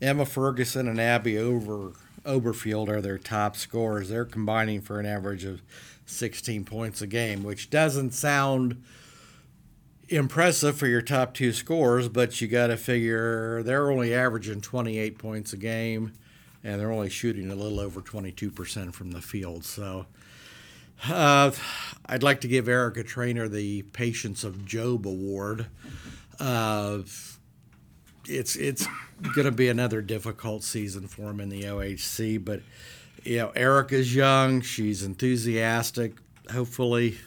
Emma 0.00 0.26
Ferguson 0.26 0.88
and 0.88 1.00
Abby 1.00 1.38
Over 1.38 1.92
Oberfield 2.24 2.88
are 2.88 3.00
their 3.00 3.18
top 3.18 3.56
scorers. 3.56 4.08
They're 4.08 4.24
combining 4.24 4.80
for 4.80 4.98
an 4.98 5.06
average 5.06 5.44
of 5.44 5.60
16 6.06 6.64
points 6.64 7.02
a 7.02 7.06
game, 7.06 7.42
which 7.42 7.70
doesn't 7.70 8.12
sound 8.12 8.82
impressive 10.08 10.76
for 10.76 10.86
your 10.86 11.02
top 11.02 11.34
two 11.34 11.52
scores, 11.52 12.08
but 12.08 12.40
you 12.40 12.48
got 12.48 12.68
to 12.68 12.76
figure 12.76 13.62
they're 13.62 13.90
only 13.90 14.14
averaging 14.14 14.60
28 14.60 15.18
points 15.18 15.52
a 15.52 15.56
game, 15.56 16.12
and 16.62 16.80
they're 16.80 16.92
only 16.92 17.10
shooting 17.10 17.50
a 17.50 17.54
little 17.54 17.80
over 17.80 18.00
22% 18.00 18.92
from 18.92 19.12
the 19.12 19.22
field. 19.22 19.64
So 19.64 20.06
uh, 21.08 21.50
I'd 22.06 22.22
like 22.22 22.40
to 22.42 22.48
give 22.48 22.68
Erica 22.68 23.02
Trainer 23.02 23.48
the 23.48 23.82
Patience 23.82 24.44
of 24.44 24.64
Job 24.64 25.06
Award. 25.06 25.66
Uh, 26.38 27.00
it's 28.26 28.54
it's 28.56 28.86
going 29.34 29.46
to 29.46 29.52
be 29.52 29.68
another 29.68 30.00
difficult 30.00 30.62
season 30.62 31.08
for 31.08 31.30
him 31.30 31.40
in 31.40 31.48
the 31.48 31.62
OHC, 31.64 32.42
but 32.42 32.60
you 33.24 33.38
know 33.38 33.50
Erica's 33.50 34.14
young, 34.14 34.60
she's 34.60 35.02
enthusiastic. 35.02 36.14
Hopefully, 36.50 37.18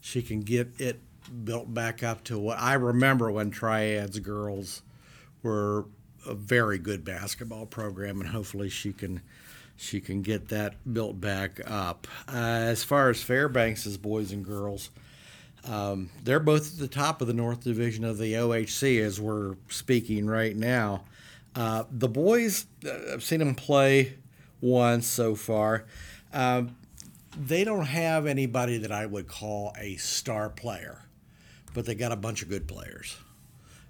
she 0.00 0.22
can 0.22 0.40
get 0.40 0.68
it 0.78 1.00
built 1.44 1.72
back 1.72 2.02
up 2.02 2.24
to 2.24 2.38
what 2.38 2.58
I 2.58 2.74
remember 2.74 3.30
when 3.30 3.50
Triads 3.50 4.18
girls 4.18 4.82
were 5.42 5.86
a 6.26 6.34
very 6.34 6.78
good 6.78 7.04
basketball 7.04 7.66
program, 7.66 8.20
and 8.20 8.30
hopefully 8.30 8.68
she 8.68 8.92
can 8.92 9.22
she 9.76 10.00
can 10.00 10.20
get 10.20 10.48
that 10.48 10.74
built 10.92 11.20
back 11.20 11.60
up. 11.66 12.06
Uh, 12.28 12.36
as 12.36 12.84
far 12.84 13.08
as 13.08 13.22
Fairbanks's 13.22 13.96
boys 13.96 14.30
and 14.30 14.44
girls, 14.44 14.90
um, 15.66 16.10
they're 16.22 16.40
both 16.40 16.74
at 16.74 16.78
the 16.78 16.88
top 16.88 17.22
of 17.22 17.26
the 17.26 17.32
North 17.32 17.64
Division 17.64 18.04
of 18.04 18.18
the 18.18 18.34
OHC 18.34 19.00
as 19.00 19.18
we're 19.18 19.56
speaking 19.68 20.26
right 20.26 20.54
now. 20.54 21.04
Uh, 21.54 21.84
the 21.90 22.08
boys, 22.08 22.66
uh, 22.86 23.14
I've 23.14 23.22
seen 23.22 23.38
them 23.38 23.54
play 23.54 24.18
once 24.60 25.06
so 25.06 25.34
far. 25.34 25.84
Um, 26.32 26.76
they 27.36 27.64
don't 27.64 27.86
have 27.86 28.26
anybody 28.26 28.78
that 28.78 28.92
I 28.92 29.06
would 29.06 29.28
call 29.28 29.74
a 29.78 29.96
star 29.96 30.50
player 30.50 31.02
but 31.74 31.86
they 31.86 31.94
got 31.94 32.12
a 32.12 32.16
bunch 32.16 32.42
of 32.42 32.48
good 32.48 32.66
players. 32.66 33.16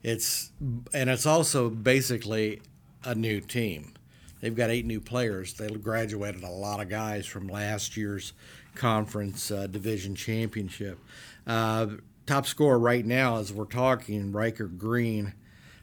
It's 0.02 0.50
and 0.94 1.10
it's 1.10 1.26
also 1.26 1.68
basically 1.68 2.62
a 3.04 3.14
new 3.14 3.40
team. 3.40 3.94
They've 4.40 4.54
got 4.54 4.70
eight 4.70 4.86
new 4.86 5.00
players. 5.00 5.54
They 5.54 5.68
graduated 5.68 6.42
a 6.42 6.48
lot 6.48 6.80
of 6.80 6.88
guys 6.88 7.26
from 7.26 7.48
last 7.48 7.96
year's 7.96 8.32
conference 8.74 9.50
uh, 9.50 9.66
division 9.66 10.14
championship. 10.14 10.98
Uh, 11.46 11.88
top 12.26 12.46
scorer 12.46 12.78
right 12.78 13.04
now, 13.04 13.36
as 13.36 13.52
we're 13.52 13.66
talking, 13.66 14.32
Riker 14.32 14.66
Green 14.66 15.34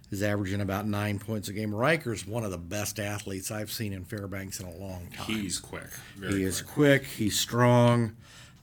is 0.09 0.23
averaging 0.23 0.61
about 0.61 0.87
nine 0.87 1.19
points 1.19 1.49
a 1.49 1.53
game. 1.53 1.73
Riker's 1.73 2.25
one 2.25 2.43
of 2.43 2.51
the 2.51 2.57
best 2.57 2.99
athletes 2.99 3.51
I've 3.51 3.71
seen 3.71 3.93
in 3.93 4.05
Fairbanks 4.05 4.59
in 4.59 4.67
a 4.67 4.75
long 4.75 5.07
time. 5.13 5.25
He's 5.25 5.59
quick. 5.59 5.89
he 6.15 6.21
quick. 6.21 6.33
is 6.33 6.61
quick. 6.61 7.05
He's 7.05 7.37
strong. 7.37 8.15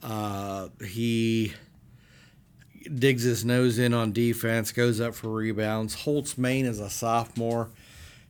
Uh, 0.02 0.68
he 0.84 1.54
digs 2.94 3.22
his 3.22 3.44
nose 3.44 3.78
in 3.78 3.94
on 3.94 4.12
defense, 4.12 4.72
goes 4.72 5.00
up 5.00 5.14
for 5.14 5.28
rebounds. 5.28 5.94
Holtz 5.94 6.36
Main 6.38 6.66
is 6.66 6.80
a 6.80 6.90
sophomore. 6.90 7.70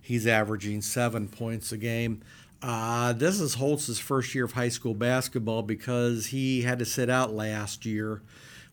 He's 0.01 0.27
averaging 0.27 0.83
seven 0.83 1.29
points 1.29 1.73
a 1.73 1.77
game. 1.77 2.23
Uh, 2.63 3.13
this 3.13 3.41
is 3.41 3.55
Holtz's 3.55 3.99
first 3.99 4.35
year 4.35 4.45
of 4.45 4.53
high 4.53 4.69
school 4.69 4.95
basketball 4.95 5.63
because 5.63 6.27
he 6.27 6.63
had 6.63 6.79
to 6.79 6.85
sit 6.85 7.11
out 7.11 7.33
last 7.33 7.85
year 7.85 8.23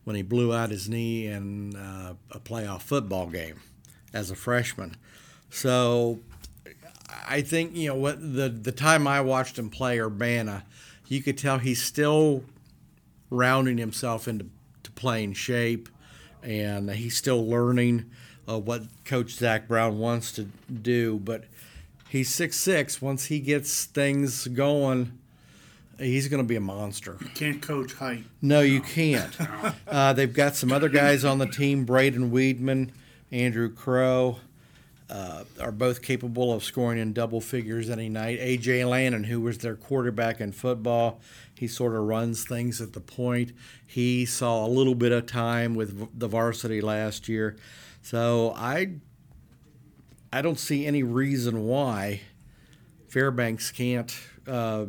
when 0.04 0.16
he 0.16 0.22
blew 0.22 0.54
out 0.54 0.70
his 0.70 0.90
knee 0.90 1.28
in 1.28 1.76
uh, 1.76 2.14
a 2.32 2.40
playoff 2.40 2.82
football 2.82 3.28
game 3.28 3.60
as 4.14 4.32
a 4.32 4.36
freshman. 4.36 4.96
So 5.50 6.20
I 7.28 7.42
think 7.42 7.76
you 7.76 7.90
know 7.90 7.96
what 7.96 8.20
the 8.22 8.50
the 8.50 8.72
time 8.72 9.08
I 9.08 9.22
watched 9.22 9.58
him 9.58 9.70
play 9.70 10.00
Urbana, 10.00 10.64
you 11.08 11.22
could 11.22 11.38
tell 11.38 11.60
he's 11.60 11.82
still 11.82 12.44
rounding 13.30 13.78
himself 13.78 14.28
into 14.28 14.46
playing 14.96 15.34
shape, 15.34 15.90
and 16.44 16.90
he's 16.92 17.18
still 17.18 17.46
learning 17.46 18.06
uh, 18.48 18.60
what 18.60 18.84
Coach 19.06 19.32
Zach 19.32 19.68
Brown 19.68 19.98
wants 19.98 20.32
to 20.34 20.44
do. 20.72 21.18
But 21.18 21.46
he's 22.10 22.34
six 22.34 22.58
six. 22.58 23.02
Once 23.02 23.26
he 23.26 23.40
gets 23.40 23.86
things 23.86 24.48
going, 24.48 25.18
he's 25.98 26.28
going 26.28 26.44
to 26.44 26.48
be 26.48 26.56
a 26.56 26.62
monster. 26.62 27.18
You 27.20 27.30
can't 27.34 27.62
coach 27.62 27.94
height. 27.94 28.24
No, 28.42 28.62
you 28.62 28.82
can't. 28.82 29.36
Uh, 29.88 30.14
they've 30.14 30.34
got 30.34 30.56
some 30.56 30.72
other 30.72 30.88
guys 30.88 31.26
on 31.26 31.38
the 31.38 31.46
team: 31.46 31.84
Braden 31.84 32.32
Weedman, 32.32 32.92
Andrew 33.32 33.70
Crow. 33.74 34.38
Uh, 35.10 35.44
are 35.60 35.74
both 35.74 36.02
capable 36.02 36.54
of 36.54 36.64
scoring 36.64 36.98
in 36.98 37.12
double 37.12 37.42
figures 37.42 37.90
any 37.90 38.08
night. 38.08 38.40
AJ 38.40 38.90
Lannon, 38.90 39.26
who 39.26 39.42
was 39.42 39.58
their 39.58 39.76
quarterback 39.76 40.40
in 40.40 40.54
football, 40.54 41.20
he 41.54 41.68
sort 41.68 41.94
of 41.94 42.04
runs 42.04 42.46
things 42.46 42.80
at 42.80 42.94
the 42.94 43.02
point. 43.02 43.52
He 43.86 44.26
saw 44.26 44.66
a 44.66 44.70
little 44.70 44.96
bit 44.96 45.12
of 45.12 45.26
time 45.26 45.76
with 45.76 46.18
the 46.18 46.30
varsity 46.30 46.80
last 46.80 47.28
year. 47.28 47.58
So 48.02 48.54
I 48.56 48.94
I 50.34 50.42
don't 50.42 50.60
see 50.60 50.86
any 50.86 51.04
reason 51.04 51.66
why 51.66 52.22
Fairbanks 53.10 53.70
can't 53.70 54.18
uh, 54.48 54.86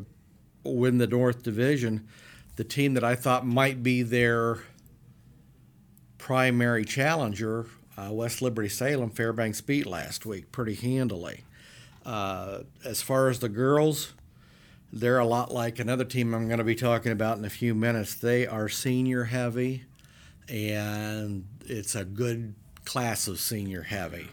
win 0.62 0.98
the 0.98 1.08
North 1.08 1.42
Division. 1.42 2.06
The 2.54 2.64
team 2.64 2.94
that 2.94 3.02
I 3.02 3.16
thought 3.16 3.44
might 3.44 3.82
be 3.82 4.02
their 4.02 4.60
primary 6.18 6.84
challenger, 6.84 7.66
uh, 7.96 8.12
West 8.12 8.42
Liberty 8.42 8.68
Salem, 8.68 9.10
Fairbanks 9.10 9.60
beat 9.60 9.86
last 9.86 10.24
week 10.24 10.50
pretty 10.52 10.74
handily. 10.74 11.44
Uh, 12.04 12.60
as 12.84 13.02
far 13.02 13.28
as 13.28 13.38
the 13.40 13.48
girls, 13.48 14.12
they're 14.92 15.18
a 15.18 15.26
lot 15.26 15.52
like 15.52 15.78
another 15.78 16.04
team 16.04 16.34
I'm 16.34 16.46
going 16.46 16.58
to 16.58 16.64
be 16.64 16.74
talking 16.74 17.12
about 17.12 17.38
in 17.38 17.44
a 17.44 17.50
few 17.50 17.74
minutes. 17.74 18.14
They 18.14 18.46
are 18.46 18.68
senior 18.68 19.24
heavy, 19.24 19.84
and 20.48 21.46
it's 21.66 21.94
a 21.94 22.04
good 22.04 22.54
class 22.84 23.28
of 23.28 23.38
senior 23.40 23.82
heavy. 23.82 24.28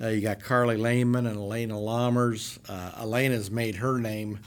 Uh, 0.00 0.08
you 0.08 0.20
got 0.20 0.40
Carly 0.40 0.76
Lehman 0.76 1.26
and 1.26 1.36
Elena 1.36 1.74
Lammers. 1.74 2.58
Uh, 2.68 2.92
Elena's 3.02 3.50
made 3.50 3.76
her 3.76 3.98
name 3.98 4.38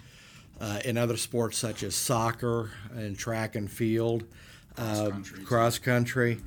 uh, 0.60 0.80
in 0.86 0.98
other 0.98 1.18
sports 1.18 1.58
such 1.58 1.84
as 1.84 1.96
soccer 1.96 2.72
and 2.96 3.18
track 3.18 3.56
and 3.56 3.70
field, 3.70 4.24
uh, 4.78 5.12
cross 5.46 5.78
country. 5.78 6.40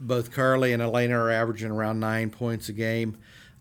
Both 0.00 0.32
Carly 0.32 0.72
and 0.72 0.82
Elena 0.82 1.18
are 1.18 1.30
averaging 1.30 1.70
around 1.70 2.00
nine 2.00 2.30
points 2.30 2.68
a 2.68 2.72
game. 2.72 3.18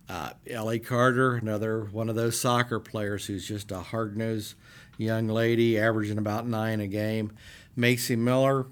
Uh, 0.07 0.31
Ellie 0.49 0.79
Carter, 0.79 1.35
another 1.35 1.83
one 1.91 2.09
of 2.09 2.15
those 2.15 2.39
soccer 2.39 2.79
players 2.79 3.27
who's 3.27 3.47
just 3.47 3.71
a 3.71 3.79
hard 3.79 4.17
nosed 4.17 4.55
young 4.97 5.27
lady, 5.27 5.77
averaging 5.77 6.17
about 6.17 6.47
nine 6.47 6.79
a 6.79 6.87
game. 6.87 7.31
Macy 7.75 8.15
Miller 8.15 8.65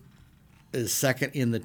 is 0.73 0.91
second 0.91 1.31
in 1.33 1.51
the 1.51 1.63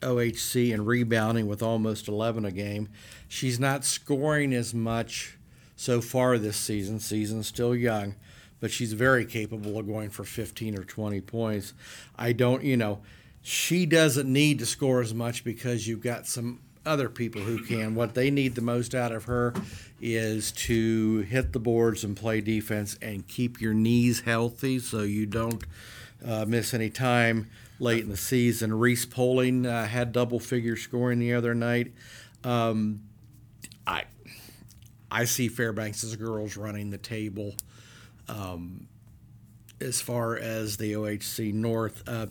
OHC 0.00 0.72
in 0.72 0.84
rebounding 0.84 1.46
with 1.46 1.62
almost 1.62 2.08
11 2.08 2.44
a 2.44 2.50
game. 2.50 2.88
She's 3.28 3.58
not 3.58 3.84
scoring 3.84 4.52
as 4.54 4.72
much 4.72 5.38
so 5.76 6.00
far 6.00 6.38
this 6.38 6.56
season. 6.56 7.00
Season's 7.00 7.46
still 7.46 7.74
young, 7.74 8.14
but 8.60 8.70
she's 8.70 8.92
very 8.92 9.24
capable 9.24 9.78
of 9.78 9.86
going 9.86 10.10
for 10.10 10.24
15 10.24 10.78
or 10.78 10.84
20 10.84 11.20
points. 11.20 11.74
I 12.16 12.32
don't, 12.32 12.62
you 12.64 12.76
know, 12.76 13.00
she 13.48 13.86
doesn't 13.86 14.30
need 14.30 14.58
to 14.58 14.66
score 14.66 15.00
as 15.00 15.14
much 15.14 15.44
because 15.44 15.86
you've 15.86 16.02
got 16.02 16.26
some 16.26 16.58
other 16.84 17.08
people 17.08 17.40
who 17.40 17.62
can. 17.62 17.94
What 17.94 18.12
they 18.12 18.28
need 18.28 18.56
the 18.56 18.60
most 18.60 18.92
out 18.92 19.12
of 19.12 19.26
her 19.26 19.54
is 20.00 20.50
to 20.52 21.18
hit 21.20 21.52
the 21.52 21.60
boards 21.60 22.02
and 22.02 22.16
play 22.16 22.40
defense 22.40 22.98
and 23.00 23.28
keep 23.28 23.60
your 23.60 23.72
knees 23.72 24.22
healthy 24.22 24.80
so 24.80 25.02
you 25.02 25.26
don't 25.26 25.62
uh, 26.26 26.44
miss 26.44 26.74
any 26.74 26.90
time 26.90 27.48
late 27.78 28.02
in 28.02 28.10
the 28.10 28.16
season. 28.16 28.74
Reese 28.74 29.06
Poling 29.06 29.64
uh, 29.64 29.86
had 29.86 30.10
double 30.10 30.40
figure 30.40 30.74
scoring 30.74 31.20
the 31.20 31.32
other 31.32 31.54
night. 31.54 31.92
Um, 32.42 33.02
I 33.86 34.06
I 35.08 35.24
see 35.24 35.46
Fairbanks' 35.46 36.16
girls 36.16 36.56
running 36.56 36.90
the 36.90 36.98
table. 36.98 37.54
Um, 38.28 38.88
as 39.80 40.00
far 40.00 40.36
as 40.36 40.76
the 40.76 40.94
OHC 40.94 41.52
North. 41.52 42.02
Uh, 42.06 42.26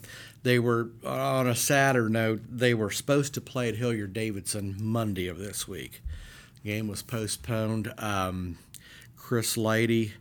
they 0.46 0.60
were 0.60 0.92
on 1.04 1.48
a 1.48 1.56
sadder 1.56 2.08
note. 2.08 2.40
They 2.48 2.76
were 2.76 2.92
supposed 2.92 3.34
to 3.34 3.42
play 3.42 3.68
at 3.68 3.76
Hilliard 3.76 4.14
Davidson 4.14 4.78
Monday 4.80 5.28
of 5.28 5.40
this 5.40 5.68
week. 5.68 6.04
Game 6.64 6.88
was 6.88 7.02
postponed. 7.02 7.92
Um, 7.98 8.60
Chris 9.18 9.58
Lighty, 9.58 10.12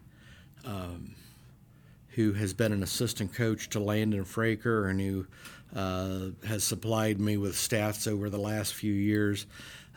um, 0.65 1.15
who 2.09 2.33
has 2.33 2.55
been 2.55 2.73
an 2.73 2.83
assistant 2.83 3.35
coach 3.35 3.69
to 3.69 3.81
Landon 3.81 4.25
Fraker 4.25 4.89
and 4.89 4.99
who 4.99 5.27
uh, 5.77 6.47
has 6.47 6.65
supplied 6.65 7.21
me 7.21 7.37
with 7.37 7.53
stats 7.53 8.11
over 8.11 8.31
the 8.31 8.39
last 8.39 8.73
few 8.73 8.95
years, 8.95 9.45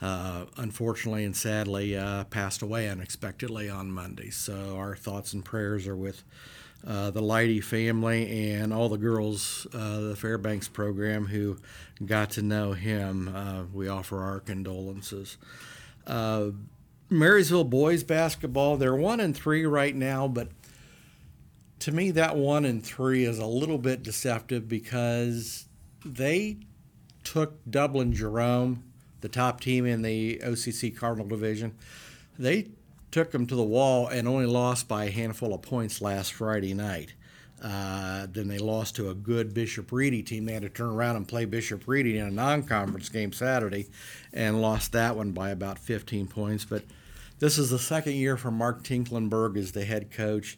uh, 0.02 0.44
unfortunately 0.58 1.24
and 1.24 1.34
sadly 1.34 1.96
uh, 1.96 2.24
passed 2.24 2.60
away 2.60 2.90
unexpectedly 2.90 3.70
on 3.70 3.90
Monday. 3.90 4.28
So 4.28 4.76
our 4.76 4.94
thoughts 4.94 5.32
and 5.32 5.42
prayers 5.42 5.86
are 5.86 5.96
with 5.96 6.22
uh, 6.86 7.10
the 7.10 7.20
Lighty 7.20 7.62
family 7.62 8.52
and 8.52 8.72
all 8.72 8.88
the 8.88 8.98
girls, 8.98 9.66
uh, 9.74 10.00
the 10.00 10.16
Fairbanks 10.16 10.68
program 10.68 11.26
who 11.26 11.58
got 12.04 12.30
to 12.30 12.42
know 12.42 12.72
him. 12.72 13.28
Uh, 13.34 13.64
we 13.72 13.88
offer 13.88 14.22
our 14.22 14.40
condolences. 14.40 15.36
Uh, 16.06 16.50
Marysville 17.10 17.64
boys 17.64 18.04
basketball, 18.04 18.76
they're 18.76 18.94
one 18.94 19.20
and 19.20 19.36
three 19.36 19.64
right 19.66 19.94
now, 19.94 20.28
but 20.28 20.48
to 21.80 21.92
me, 21.92 22.10
that 22.12 22.36
one 22.36 22.64
and 22.64 22.84
three 22.84 23.24
is 23.24 23.38
a 23.38 23.46
little 23.46 23.78
bit 23.78 24.02
deceptive 24.02 24.68
because 24.68 25.66
they 26.04 26.58
took 27.24 27.58
Dublin 27.68 28.12
Jerome, 28.12 28.82
the 29.20 29.28
top 29.28 29.60
team 29.60 29.86
in 29.86 30.02
the 30.02 30.40
OCC 30.44 30.96
Cardinal 30.96 31.26
Division. 31.26 31.76
They 32.38 32.68
took 33.10 33.30
them 33.30 33.46
to 33.46 33.54
the 33.54 33.62
wall 33.62 34.06
and 34.08 34.28
only 34.28 34.46
lost 34.46 34.88
by 34.88 35.04
a 35.04 35.10
handful 35.10 35.54
of 35.54 35.62
points 35.62 36.00
last 36.00 36.32
Friday 36.32 36.74
night. 36.74 37.14
Uh, 37.62 38.26
then 38.30 38.46
they 38.46 38.58
lost 38.58 38.94
to 38.96 39.10
a 39.10 39.14
good 39.14 39.52
Bishop 39.52 39.90
Ready 39.90 40.22
team. 40.22 40.44
They 40.44 40.52
had 40.52 40.62
to 40.62 40.68
turn 40.68 40.90
around 40.90 41.16
and 41.16 41.26
play 41.26 41.44
Bishop 41.44 41.82
Ready 41.88 42.16
in 42.16 42.26
a 42.26 42.30
non-conference 42.30 43.08
game 43.08 43.32
Saturday, 43.32 43.88
and 44.32 44.62
lost 44.62 44.92
that 44.92 45.16
one 45.16 45.32
by 45.32 45.50
about 45.50 45.78
15 45.78 46.28
points. 46.28 46.64
But 46.64 46.84
this 47.40 47.58
is 47.58 47.70
the 47.70 47.78
second 47.78 48.14
year 48.14 48.36
for 48.36 48.52
Mark 48.52 48.84
Tinklenberg 48.84 49.56
as 49.56 49.72
the 49.72 49.84
head 49.84 50.12
coach, 50.12 50.56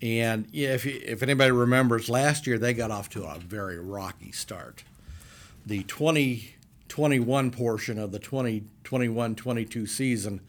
and 0.00 0.46
if 0.52 0.86
if 0.86 1.22
anybody 1.22 1.50
remembers, 1.50 2.08
last 2.08 2.46
year 2.46 2.58
they 2.58 2.74
got 2.74 2.92
off 2.92 3.08
to 3.10 3.24
a 3.24 3.38
very 3.40 3.78
rocky 3.78 4.30
start. 4.30 4.84
The 5.64 5.82
2021 5.84 7.50
portion 7.50 7.98
of 7.98 8.12
the 8.12 8.20
2021-22 8.20 9.88
season 9.88 10.40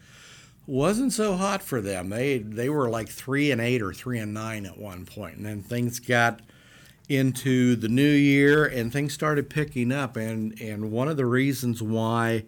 wasn't 0.68 1.14
so 1.14 1.34
hot 1.34 1.62
for 1.62 1.80
them. 1.80 2.10
They 2.10 2.38
they 2.38 2.68
were 2.68 2.90
like 2.90 3.08
three 3.08 3.50
and 3.50 3.60
eight 3.60 3.80
or 3.80 3.94
three 3.94 4.18
and 4.18 4.34
nine 4.34 4.66
at 4.66 4.76
one 4.76 5.06
point, 5.06 5.38
and 5.38 5.46
then 5.46 5.62
things 5.62 5.98
got 5.98 6.40
into 7.08 7.74
the 7.74 7.88
new 7.88 8.02
year 8.02 8.66
and 8.66 8.92
things 8.92 9.14
started 9.14 9.48
picking 9.48 9.90
up. 9.90 10.16
And 10.16 10.60
and 10.60 10.92
one 10.92 11.08
of 11.08 11.16
the 11.16 11.24
reasons 11.24 11.82
why 11.82 12.44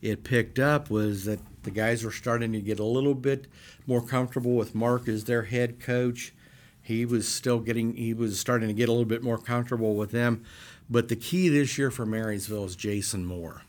it 0.00 0.22
picked 0.22 0.60
up 0.60 0.88
was 0.88 1.24
that 1.24 1.40
the 1.64 1.72
guys 1.72 2.04
were 2.04 2.12
starting 2.12 2.52
to 2.52 2.60
get 2.60 2.78
a 2.78 2.84
little 2.84 3.14
bit 3.14 3.48
more 3.86 4.00
comfortable 4.00 4.54
with 4.54 4.74
Mark 4.74 5.08
as 5.08 5.24
their 5.24 5.42
head 5.42 5.80
coach. 5.80 6.32
He 6.80 7.04
was 7.04 7.26
still 7.26 7.58
getting 7.58 7.96
he 7.96 8.14
was 8.14 8.38
starting 8.38 8.68
to 8.68 8.74
get 8.74 8.88
a 8.88 8.92
little 8.92 9.04
bit 9.04 9.24
more 9.24 9.38
comfortable 9.38 9.96
with 9.96 10.12
them. 10.12 10.44
But 10.88 11.08
the 11.08 11.16
key 11.16 11.48
this 11.48 11.76
year 11.76 11.90
for 11.90 12.06
Marysville 12.06 12.66
is 12.66 12.76
Jason 12.76 13.24
Moore. 13.24 13.62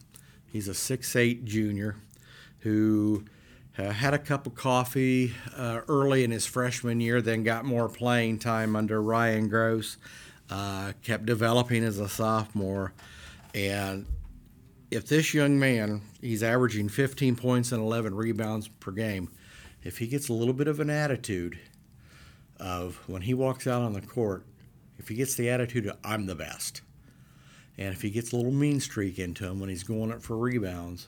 He's 0.46 0.68
a 0.68 0.74
six-eight 0.76 1.44
junior 1.46 1.96
who 2.60 3.26
uh, 3.78 3.92
had 3.92 4.14
a 4.14 4.20
cup 4.20 4.48
of 4.48 4.56
coffee 4.56 5.34
uh, 5.56 5.82
early 5.88 6.24
in 6.24 6.32
his 6.32 6.46
freshman 6.46 7.02
year, 7.02 7.22
then 7.22 7.44
got 7.44 7.66
more 7.66 7.90
playing 7.90 8.40
time 8.40 8.76
under 8.76 9.02
Ryan 9.02 9.50
Gross. 9.50 9.98
Uh, 10.50 10.94
kept 11.02 11.26
developing 11.26 11.84
as 11.84 11.98
a 11.98 12.08
sophomore, 12.08 12.94
and 13.56 14.06
if 14.92 15.08
this 15.08 15.34
young 15.34 15.58
man, 15.58 16.02
he's 16.22 16.44
averaging 16.44 16.88
15 16.90 17.36
points 17.36 17.72
and 17.72 17.82
11 17.82 18.14
rebounds 18.14 18.68
per 18.68 18.92
game, 18.92 19.32
if 19.84 19.98
he 19.98 20.08
gets 20.08 20.30
a 20.30 20.34
little 20.34 20.54
bit 20.54 20.68
of 20.68 20.80
an 20.80 20.90
attitude 20.90 21.60
of 22.60 22.98
when 23.08 23.24
he 23.24 23.34
walks 23.34 23.68
out 23.68 23.82
on 23.82 23.94
the 23.94 24.02
court, 24.02 24.46
if 24.98 25.08
he 25.08 25.16
gets 25.16 25.36
the 25.36 25.50
attitude 25.50 25.88
of 25.88 25.98
I'm 26.04 26.26
the 26.26 26.36
best, 26.36 26.82
and 27.78 27.94
if 27.94 28.02
he 28.02 28.10
gets 28.10 28.32
a 28.32 28.38
little 28.38 28.52
mean 28.52 28.80
streak 28.80 29.20
into 29.20 29.46
him 29.46 29.60
when 29.60 29.70
he's 29.70 29.84
going 29.84 30.12
up 30.12 30.22
for 30.22 30.38
rebounds, 30.38 31.08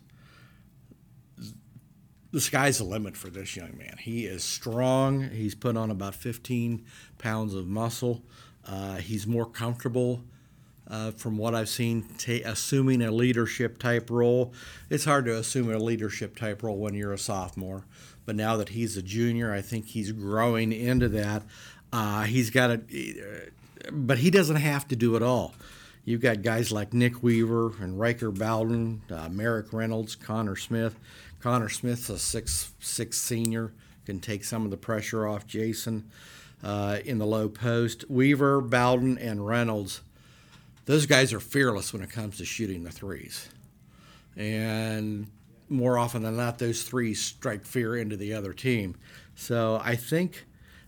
the 2.32 2.42
sky's 2.42 2.80
the 2.80 2.84
limit 2.84 3.16
for 3.16 3.30
this 3.30 3.56
young 3.56 3.78
man. 3.78 3.96
He 4.00 4.26
is 4.26 4.44
strong. 4.44 5.30
He's 5.30 5.56
put 5.56 5.78
on 5.78 5.92
about 5.92 6.16
15 6.16 6.86
pounds 7.18 7.54
of 7.54 7.68
muscle. 7.68 8.24
Uh, 8.66 8.96
he's 8.96 9.26
more 9.26 9.46
comfortable, 9.46 10.24
uh, 10.90 11.12
from 11.12 11.38
what 11.38 11.56
I've 11.56 11.70
seen, 11.70 12.06
assuming 12.46 13.02
a 13.02 13.12
leadership 13.12 13.78
type 13.80 14.10
role. 14.10 14.54
It's 14.90 15.06
hard 15.06 15.26
to 15.26 15.38
assume 15.38 15.74
a 15.74 15.78
leadership 15.78 16.36
type 16.36 16.64
role 16.64 16.78
when 16.78 16.94
you're 16.94 17.14
a 17.14 17.18
sophomore, 17.18 17.86
but 18.26 18.36
now 18.36 18.58
that 18.58 18.70
he's 18.70 18.98
a 18.98 19.02
junior, 19.02 19.54
I 19.54 19.62
think 19.62 19.88
he's 19.88 20.12
growing 20.12 20.74
into 20.74 21.08
that. 21.10 21.44
Uh, 21.94 22.24
he's 22.24 22.50
got 22.50 22.72
a, 22.72 22.82
but 23.92 24.18
he 24.18 24.30
doesn't 24.30 24.58
have 24.58 24.88
to 24.90 24.96
do 24.96 25.16
it 25.16 25.24
all. 25.24 25.54
You've 26.04 26.22
got 26.22 26.42
guys 26.42 26.72
like 26.72 26.94
Nick 26.94 27.22
Weaver 27.22 27.74
and 27.82 28.00
Riker 28.00 28.32
Bowden, 28.32 29.02
uh, 29.12 29.28
Merrick 29.28 29.74
Reynolds, 29.74 30.16
Connor 30.16 30.56
Smith. 30.56 30.96
Connor 31.40 31.70
Smith's 31.70 32.10
a 32.10 32.18
six 32.18 32.74
six 32.80 33.18
senior, 33.18 33.74
can 34.06 34.20
take 34.20 34.44
some 34.44 34.66
of 34.66 34.72
the 34.72 34.78
pressure 34.78 35.28
off 35.28 35.46
Jason 35.46 36.10
uh, 36.64 37.00
in 37.06 37.18
the 37.20 37.26
low 37.26 37.50
post. 37.50 38.10
Weaver, 38.10 38.62
Bowden, 38.62 39.18
and 39.18 39.46
Reynolds, 39.46 40.02
those 40.86 41.06
guys 41.06 41.34
are 41.34 41.40
fearless 41.40 41.94
when 41.94 42.02
it 42.02 42.10
comes 42.10 42.38
to 42.38 42.46
shooting 42.46 42.84
the 42.84 42.92
threes. 42.92 43.50
And 44.36 45.28
more 45.70 45.98
often 45.98 46.24
than 46.24 46.38
not, 46.38 46.58
those 46.58 46.84
threes 46.84 47.22
strike 47.22 47.66
fear 47.66 47.98
into 47.98 48.16
the 48.16 48.34
other 48.34 48.54
team. 48.54 48.96
So 49.36 49.82
I 49.84 49.96
think 49.96 50.46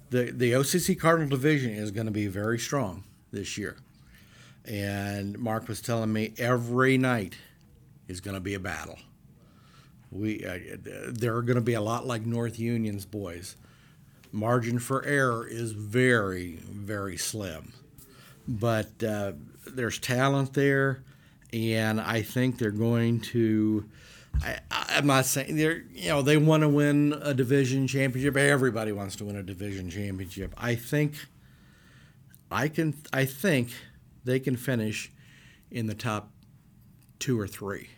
the, 0.10 0.32
the 0.32 0.54
OCC 0.54 0.98
Cardinal 0.98 1.30
Division 1.30 1.72
is 1.72 1.92
going 1.92 2.08
to 2.08 2.12
be 2.12 2.28
very 2.28 2.58
strong 2.58 3.04
this 3.32 3.58
year. 3.58 3.78
And 4.66 5.38
Mark 5.38 5.68
was 5.68 5.82
telling 5.82 6.14
me 6.14 6.34
every 6.38 6.98
night 6.98 7.36
is 8.08 8.22
going 8.22 8.36
to 8.36 8.42
be 8.42 8.54
a 8.54 8.60
battle 8.60 8.98
we 10.12 10.46
uh, 10.46 10.60
they're 11.10 11.42
going 11.42 11.56
to 11.56 11.62
be 11.62 11.74
a 11.74 11.82
lot 11.82 12.06
like 12.06 12.26
North 12.26 12.60
Union's 12.60 13.06
boys. 13.06 13.56
Margin 14.32 14.80
for 14.80 15.04
error 15.06 15.48
is 15.48 15.72
very 15.72 16.60
very 16.70 17.18
slim, 17.18 17.74
but 18.48 19.04
uh, 19.04 19.34
there's 19.68 20.00
talent 20.00 20.54
there, 20.54 21.04
and 21.54 22.00
I 22.00 22.22
think 22.22 22.58
they're 22.58 22.72
going 22.72 23.22
to. 23.22 23.90
I, 24.44 24.60
I'm 24.72 25.08
not 25.08 25.26
saying 25.26 25.56
they're 25.56 25.84
you 25.94 26.10
know 26.10 26.22
they 26.22 26.38
want 26.38 26.62
to 26.62 26.70
win 26.70 27.14
a 27.22 27.34
division 27.34 27.88
championship. 27.88 28.38
Everybody 28.38 28.92
wants 28.92 29.16
to 29.18 29.26
win 29.26 29.36
a 29.36 29.44
division 29.44 29.90
championship. 29.90 30.54
I 30.58 30.76
think. 30.76 31.16
I 32.52 32.68
can 32.68 32.96
I 33.14 33.26
think 33.26 33.70
they 34.26 34.40
can 34.40 34.56
finish 34.56 35.12
in 35.70 35.86
the 35.86 35.94
top 35.94 36.32
two 37.20 37.40
or 37.40 37.48
three 37.48 37.90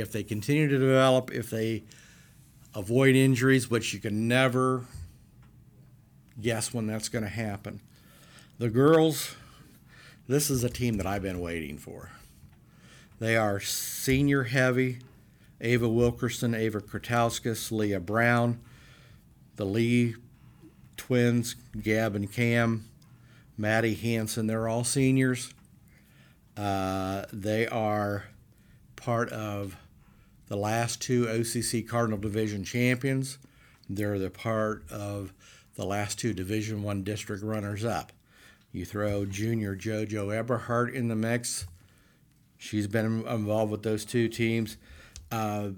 if 0.00 0.12
they 0.12 0.22
continue 0.22 0.68
to 0.68 0.78
develop, 0.78 1.30
if 1.32 1.50
they 1.50 1.84
avoid 2.74 3.16
injuries, 3.16 3.70
which 3.70 3.92
you 3.92 4.00
can 4.00 4.28
never 4.28 4.84
guess 6.40 6.72
when 6.72 6.86
that's 6.86 7.08
going 7.08 7.24
to 7.24 7.30
happen. 7.30 7.80
The 8.58 8.68
girls, 8.68 9.34
this 10.26 10.50
is 10.50 10.64
a 10.64 10.68
team 10.68 10.96
that 10.96 11.06
I've 11.06 11.22
been 11.22 11.40
waiting 11.40 11.78
for. 11.78 12.10
They 13.18 13.36
are 13.36 13.60
senior 13.60 14.44
heavy. 14.44 14.98
Ava 15.60 15.88
Wilkerson, 15.88 16.54
Ava 16.54 16.80
Kratauskas, 16.80 17.72
Leah 17.72 17.98
Brown, 17.98 18.60
the 19.56 19.64
Lee 19.64 20.14
twins, 20.96 21.56
Gab 21.82 22.14
and 22.14 22.32
Cam, 22.32 22.84
Maddie 23.56 23.94
Hanson, 23.94 24.46
they're 24.46 24.68
all 24.68 24.84
seniors. 24.84 25.52
Uh, 26.56 27.24
they 27.32 27.66
are 27.66 28.26
part 28.94 29.30
of 29.30 29.76
the 30.48 30.56
last 30.56 31.00
two 31.00 31.26
OCC 31.26 31.86
Cardinal 31.86 32.18
Division 32.18 32.64
champions. 32.64 33.38
They're 33.88 34.18
the 34.18 34.30
part 34.30 34.84
of 34.90 35.32
the 35.76 35.84
last 35.84 36.18
two 36.18 36.32
Division 36.32 36.82
One 36.82 37.02
district 37.02 37.42
runners-up. 37.42 38.12
You 38.72 38.84
throw 38.84 39.24
junior 39.24 39.74
JoJo 39.76 40.34
Eberhardt 40.34 40.94
in 40.94 41.08
the 41.08 41.16
mix. 41.16 41.66
She's 42.58 42.86
been 42.86 43.26
involved 43.26 43.70
with 43.70 43.82
those 43.82 44.04
two 44.04 44.28
teams. 44.28 44.76
Uh, 45.30 45.70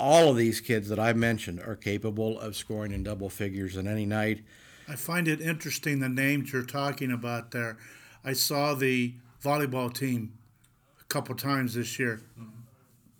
all 0.00 0.30
of 0.30 0.36
these 0.36 0.60
kids 0.60 0.88
that 0.88 0.98
I 0.98 1.12
mentioned 1.12 1.60
are 1.60 1.76
capable 1.76 2.38
of 2.40 2.56
scoring 2.56 2.92
in 2.92 3.02
double 3.02 3.28
figures 3.28 3.76
in 3.76 3.86
any 3.86 4.06
night. 4.06 4.44
I 4.88 4.96
find 4.96 5.28
it 5.28 5.40
interesting 5.40 6.00
the 6.00 6.08
names 6.08 6.52
you're 6.52 6.62
talking 6.62 7.12
about 7.12 7.50
there. 7.50 7.76
I 8.24 8.32
saw 8.32 8.74
the 8.74 9.14
volleyball 9.42 9.92
team 9.92 10.32
a 11.00 11.04
couple 11.04 11.34
times 11.34 11.74
this 11.74 11.98
year. 11.98 12.20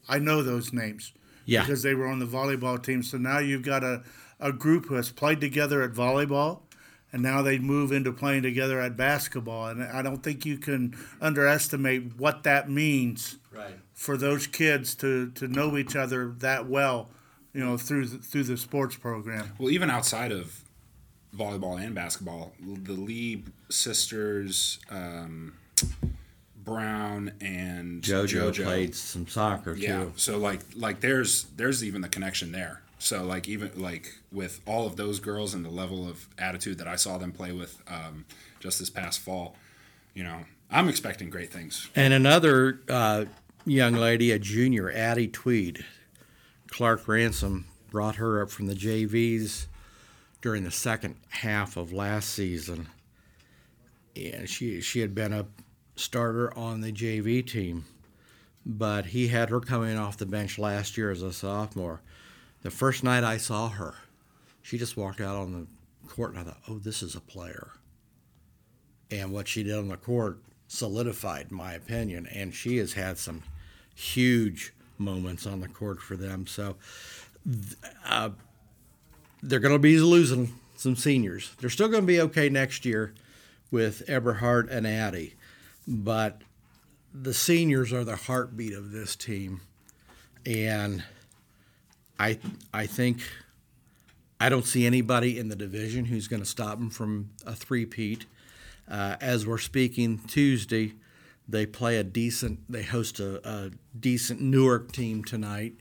I 0.08 0.18
know 0.18 0.42
those 0.42 0.72
names. 0.72 1.12
Yeah. 1.44 1.60
Because 1.62 1.82
they 1.82 1.94
were 1.94 2.06
on 2.06 2.18
the 2.18 2.26
volleyball 2.26 2.82
team. 2.82 3.02
So 3.02 3.16
now 3.16 3.38
you've 3.38 3.62
got 3.62 3.82
a, 3.82 4.02
a 4.38 4.52
group 4.52 4.86
who 4.86 4.94
has 4.96 5.10
played 5.10 5.40
together 5.40 5.82
at 5.82 5.92
volleyball 5.92 6.60
and 7.10 7.22
now 7.22 7.40
they 7.40 7.58
move 7.58 7.90
into 7.90 8.12
playing 8.12 8.42
together 8.42 8.80
at 8.80 8.96
basketball. 8.96 9.68
And 9.68 9.82
I 9.82 10.02
don't 10.02 10.22
think 10.22 10.44
you 10.44 10.58
can 10.58 10.94
underestimate 11.20 12.18
what 12.18 12.42
that 12.42 12.68
means 12.70 13.36
Right. 13.50 13.74
for 13.94 14.16
those 14.18 14.46
kids 14.46 14.94
to, 14.96 15.30
to 15.32 15.48
know 15.48 15.76
each 15.78 15.96
other 15.96 16.34
that 16.40 16.68
well, 16.68 17.08
you 17.54 17.64
know, 17.64 17.78
through 17.78 18.06
the, 18.06 18.18
through 18.18 18.44
the 18.44 18.56
sports 18.58 18.96
program. 18.96 19.52
Well, 19.58 19.70
even 19.70 19.88
outside 19.90 20.32
of 20.32 20.62
volleyball 21.34 21.80
and 21.82 21.94
basketball, 21.94 22.52
the 22.60 22.92
Lee 22.92 23.44
sisters, 23.70 24.78
um, 24.90 25.54
Brown 26.68 27.32
and 27.40 28.02
JoJo, 28.02 28.50
JoJo 28.52 28.64
played 28.64 28.94
some 28.94 29.26
soccer 29.26 29.74
Yeah. 29.74 30.04
too. 30.04 30.12
So 30.16 30.38
like 30.38 30.60
like 30.74 31.00
there's 31.00 31.44
there's 31.56 31.82
even 31.82 32.00
the 32.02 32.08
connection 32.08 32.52
there. 32.52 32.82
So 32.98 33.24
like 33.24 33.48
even 33.48 33.70
like 33.76 34.14
with 34.32 34.60
all 34.66 34.86
of 34.86 34.96
those 34.96 35.20
girls 35.20 35.54
and 35.54 35.64
the 35.64 35.70
level 35.70 36.08
of 36.08 36.26
attitude 36.38 36.78
that 36.78 36.88
I 36.88 36.96
saw 36.96 37.16
them 37.18 37.32
play 37.32 37.52
with 37.52 37.80
um, 37.88 38.24
just 38.60 38.78
this 38.78 38.90
past 38.90 39.20
fall, 39.20 39.54
you 40.14 40.24
know, 40.24 40.40
I'm 40.70 40.88
expecting 40.88 41.30
great 41.30 41.50
things. 41.52 41.88
And 41.94 42.12
another 42.12 42.80
uh, 42.88 43.26
young 43.64 43.94
lady, 43.94 44.32
a 44.32 44.38
junior, 44.38 44.90
Addie 44.90 45.28
Tweed, 45.28 45.84
Clark 46.68 47.06
Ransom 47.06 47.66
brought 47.90 48.16
her 48.16 48.42
up 48.42 48.50
from 48.50 48.66
the 48.66 48.74
JVs 48.74 49.66
during 50.42 50.64
the 50.64 50.70
second 50.70 51.14
half 51.30 51.76
of 51.76 51.92
last 51.92 52.30
season, 52.30 52.88
and 54.16 54.48
she 54.48 54.80
she 54.80 55.00
had 55.00 55.14
been 55.14 55.32
a 55.32 55.46
starter 55.98 56.56
on 56.56 56.80
the 56.80 56.92
JV 56.92 57.46
team, 57.46 57.84
but 58.64 59.06
he 59.06 59.28
had 59.28 59.50
her 59.50 59.60
coming 59.60 59.96
off 59.98 60.16
the 60.16 60.26
bench 60.26 60.58
last 60.58 60.96
year 60.96 61.10
as 61.10 61.22
a 61.22 61.32
sophomore. 61.32 62.00
The 62.62 62.70
first 62.70 63.04
night 63.04 63.24
I 63.24 63.36
saw 63.36 63.68
her, 63.68 63.94
she 64.62 64.78
just 64.78 64.96
walked 64.96 65.20
out 65.20 65.36
on 65.36 65.52
the 65.52 66.08
court, 66.08 66.32
and 66.32 66.40
I 66.40 66.42
thought, 66.44 66.62
"Oh, 66.68 66.78
this 66.78 67.02
is 67.02 67.14
a 67.14 67.20
player." 67.20 67.72
and 69.10 69.32
what 69.32 69.48
she 69.48 69.62
did 69.62 69.74
on 69.74 69.88
the 69.88 69.96
court 69.96 70.38
solidified 70.66 71.50
my 71.50 71.72
opinion 71.72 72.26
and 72.26 72.54
she 72.54 72.76
has 72.76 72.92
had 72.92 73.18
some 73.18 73.42
huge 73.94 74.72
moments 74.98 75.46
on 75.46 75.60
the 75.60 75.68
court 75.68 76.00
for 76.00 76.16
them 76.16 76.46
so 76.46 76.76
uh, 78.06 78.30
they're 79.42 79.60
going 79.60 79.74
to 79.74 79.78
be 79.78 79.98
losing 79.98 80.52
some 80.76 80.94
seniors 80.94 81.52
they're 81.60 81.70
still 81.70 81.88
going 81.88 82.02
to 82.02 82.06
be 82.06 82.20
okay 82.20 82.48
next 82.48 82.84
year 82.84 83.14
with 83.70 84.02
eberhard 84.08 84.68
and 84.68 84.86
addie 84.86 85.34
but 85.88 86.42
the 87.14 87.34
seniors 87.34 87.92
are 87.92 88.04
the 88.04 88.16
heartbeat 88.16 88.74
of 88.74 88.92
this 88.92 89.16
team 89.16 89.60
and 90.44 91.02
i 92.20 92.38
i 92.74 92.86
think 92.86 93.22
i 94.38 94.48
don't 94.48 94.66
see 94.66 94.86
anybody 94.86 95.38
in 95.38 95.48
the 95.48 95.56
division 95.56 96.04
who's 96.04 96.28
going 96.28 96.42
to 96.42 96.48
stop 96.48 96.78
them 96.78 96.90
from 96.90 97.30
a 97.46 97.54
three-peat 97.54 98.26
uh, 98.90 99.16
as 99.20 99.46
we're 99.46 99.58
speaking 99.58 100.18
Tuesday, 100.18 100.94
they 101.46 101.66
play 101.66 101.96
a 101.96 102.04
decent. 102.04 102.60
They 102.68 102.82
host 102.82 103.20
a, 103.20 103.46
a 103.48 103.70
decent 103.98 104.40
Newark 104.40 104.92
team 104.92 105.24
tonight, 105.24 105.74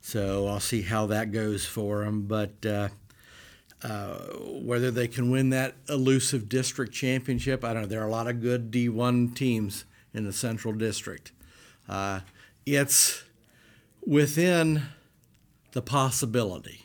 so 0.00 0.46
I'll 0.46 0.60
see 0.60 0.82
how 0.82 1.06
that 1.06 1.32
goes 1.32 1.66
for 1.66 2.04
them. 2.04 2.22
But 2.22 2.64
uh, 2.64 2.88
uh, 3.82 4.18
whether 4.40 4.90
they 4.90 5.08
can 5.08 5.30
win 5.30 5.50
that 5.50 5.74
elusive 5.88 6.48
district 6.48 6.92
championship, 6.92 7.64
I 7.64 7.72
don't 7.72 7.82
know. 7.82 7.88
There 7.88 8.02
are 8.02 8.08
a 8.08 8.10
lot 8.10 8.26
of 8.26 8.40
good 8.40 8.70
D1 8.70 9.34
teams 9.34 9.84
in 10.12 10.24
the 10.24 10.32
Central 10.32 10.74
District. 10.74 11.32
Uh, 11.88 12.20
it's 12.66 13.22
within 14.04 14.82
the 15.72 15.82
possibility. 15.82 16.84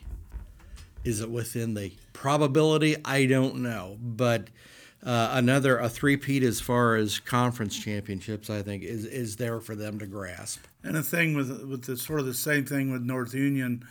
Is 1.04 1.20
it 1.20 1.30
within 1.30 1.74
the 1.74 1.92
probability? 2.12 2.96
I 3.04 3.26
don't 3.26 3.56
know, 3.56 3.98
but 4.00 4.48
uh, 5.04 5.30
another 5.32 5.78
a 5.78 5.88
three-peat 5.88 6.42
as 6.42 6.60
far 6.60 6.96
as 6.96 7.18
conference 7.18 7.78
championships, 7.78 8.48
I 8.48 8.62
think, 8.62 8.82
is 8.82 9.04
is 9.04 9.36
there 9.36 9.60
for 9.60 9.74
them 9.74 9.98
to 9.98 10.06
grasp. 10.06 10.64
And 10.82 10.94
the 10.94 11.02
thing 11.02 11.34
with 11.34 11.50
with 11.64 11.84
the 11.84 11.96
sort 11.96 12.20
of 12.20 12.26
the 12.26 12.34
same 12.34 12.64
thing 12.64 12.90
with 12.90 13.02
North 13.02 13.34
Union, 13.34 13.84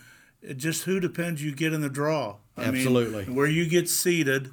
just 0.57 0.83
who 0.83 0.99
depends 0.99 1.43
you 1.43 1.53
get 1.53 1.73
in 1.73 1.81
the 1.81 1.89
draw. 1.89 2.35
I 2.57 2.65
mean, 2.71 2.75
Absolutely. 2.75 3.25
where 3.33 3.47
you 3.47 3.67
get 3.67 3.89
seated 3.89 4.51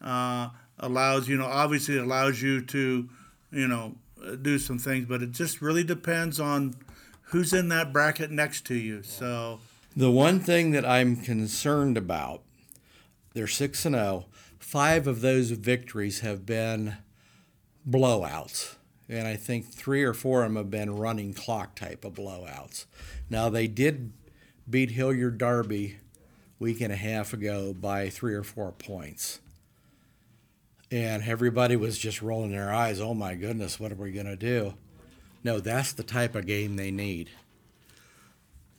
uh, 0.00 0.48
allows 0.78 1.28
you 1.28 1.36
know 1.36 1.46
obviously 1.46 1.96
it 1.96 2.02
allows 2.02 2.40
you 2.42 2.60
to 2.62 3.08
you 3.50 3.68
know 3.68 3.94
do 4.40 4.58
some 4.58 4.78
things, 4.78 5.06
but 5.06 5.22
it 5.22 5.32
just 5.32 5.60
really 5.60 5.84
depends 5.84 6.38
on 6.40 6.74
who's 7.26 7.52
in 7.52 7.68
that 7.68 7.92
bracket 7.92 8.30
next 8.30 8.64
to 8.66 8.74
you. 8.74 9.02
So 9.02 9.60
The 9.96 10.10
one 10.10 10.40
thing 10.40 10.70
that 10.72 10.84
I'm 10.86 11.16
concerned 11.16 11.96
about, 11.96 12.42
they're 13.34 13.46
six 13.46 13.84
and 13.84 13.94
zero. 13.94 14.26
Five 14.58 15.06
of 15.06 15.20
those 15.20 15.50
victories 15.50 16.20
have 16.20 16.46
been 16.46 16.96
blowouts, 17.88 18.76
and 19.08 19.26
I 19.26 19.36
think 19.36 19.66
three 19.72 20.02
or 20.02 20.14
four 20.14 20.44
of 20.44 20.50
them 20.50 20.56
have 20.56 20.70
been 20.70 20.96
running 20.96 21.34
clock 21.34 21.74
type 21.74 22.04
of 22.04 22.14
blowouts. 22.14 22.86
Now 23.28 23.48
they 23.48 23.66
did 23.66 24.12
beat 24.68 24.90
Hilliard 24.92 25.38
Darby 25.38 25.96
week 26.58 26.80
and 26.80 26.92
a 26.92 26.96
half 26.96 27.32
ago 27.32 27.74
by 27.74 28.08
three 28.08 28.34
or 28.34 28.42
four 28.42 28.72
points. 28.72 29.40
And 30.90 31.22
everybody 31.24 31.74
was 31.74 31.98
just 31.98 32.22
rolling 32.22 32.52
their 32.52 32.72
eyes. 32.72 33.00
Oh 33.00 33.14
my 33.14 33.34
goodness, 33.34 33.80
what 33.80 33.92
are 33.92 33.96
we 33.96 34.12
going 34.12 34.26
to 34.26 34.36
do? 34.36 34.74
No, 35.42 35.58
that's 35.58 35.92
the 35.92 36.02
type 36.02 36.34
of 36.34 36.46
game 36.46 36.76
they 36.76 36.90
need. 36.90 37.30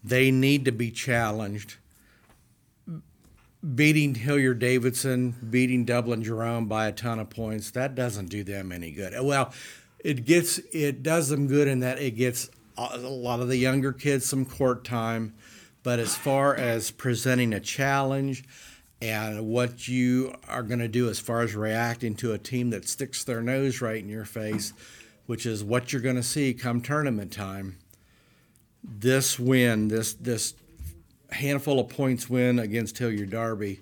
They 0.04 0.32
need 0.32 0.66
to 0.66 0.72
be 0.72 0.92
challenged. 0.92 1.76
Beating 3.76 4.16
Hilliard 4.16 4.60
Davidson, 4.60 5.36
beating 5.50 5.86
Dublin 5.86 6.24
Jerome 6.24 6.68
by 6.68 6.88
a 6.88 6.92
ton 6.92 7.20
of 7.20 7.30
points, 7.30 7.72
that 7.72 7.96
doesn't 7.96 8.28
do 8.28 8.44
them 8.44 8.72
any 8.72 8.92
good. 8.92 9.14
Well, 9.22 9.54
it 10.04 10.26
gets 10.26 10.58
it 10.74 11.02
does 11.02 11.30
them 11.30 11.48
good 11.48 11.70
in 11.70 11.80
that 11.80 12.00
it 12.00 12.12
gets 12.12 12.50
a 12.78 12.98
lot 12.98 13.40
of 13.40 13.48
the 13.48 13.56
younger 13.56 13.94
kids 13.94 14.26
some 14.26 14.46
court 14.46 14.84
time, 14.84 15.34
but 15.84 16.00
as 16.00 16.16
far 16.16 16.56
as 16.56 16.92
presenting 16.92 17.54
a 17.54 17.60
challenge 17.60 18.44
and 19.02 19.46
what 19.46 19.88
you 19.88 20.34
are 20.48 20.64
going 20.64 20.80
to 20.80 20.88
do 20.88 21.10
as 21.10 21.20
far 21.20 21.42
as 21.42 21.54
reacting 21.56 22.16
to 22.16 22.32
a 22.32 22.38
team 22.38 22.70
that 22.70 22.88
sticks 22.88 23.26
their 23.26 23.42
nose 23.42 23.82
right 23.82 24.02
in 24.02 24.08
your 24.08 24.24
face, 24.24 24.72
which 25.26 25.46
is 25.46 25.62
what 25.62 25.92
you're 25.92 26.02
going 26.02 26.16
to 26.16 26.24
see 26.24 26.54
come 26.54 26.80
tournament 26.80 27.32
time. 27.32 27.78
This 28.82 29.38
win, 29.38 29.90
this 29.90 30.14
this 30.14 30.56
handful 31.32 31.80
of 31.80 31.90
points 31.90 32.30
win 32.30 32.60
against 32.60 32.98
Hilliard 32.98 33.32
Darby, 33.32 33.82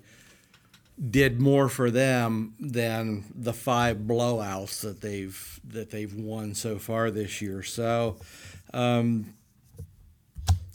did 1.10 1.40
more 1.40 1.70
for 1.70 1.92
them 1.92 2.54
than 2.60 3.26
the 3.34 3.54
five 3.54 3.98
blowouts 3.98 4.82
that 4.82 5.02
they've 5.02 5.60
that 5.68 5.92
they've 5.92 6.14
won 6.14 6.56
so 6.56 6.78
far 6.80 7.12
this 7.12 7.42
year. 7.42 7.62
So, 7.64 8.18
um, 8.74 9.34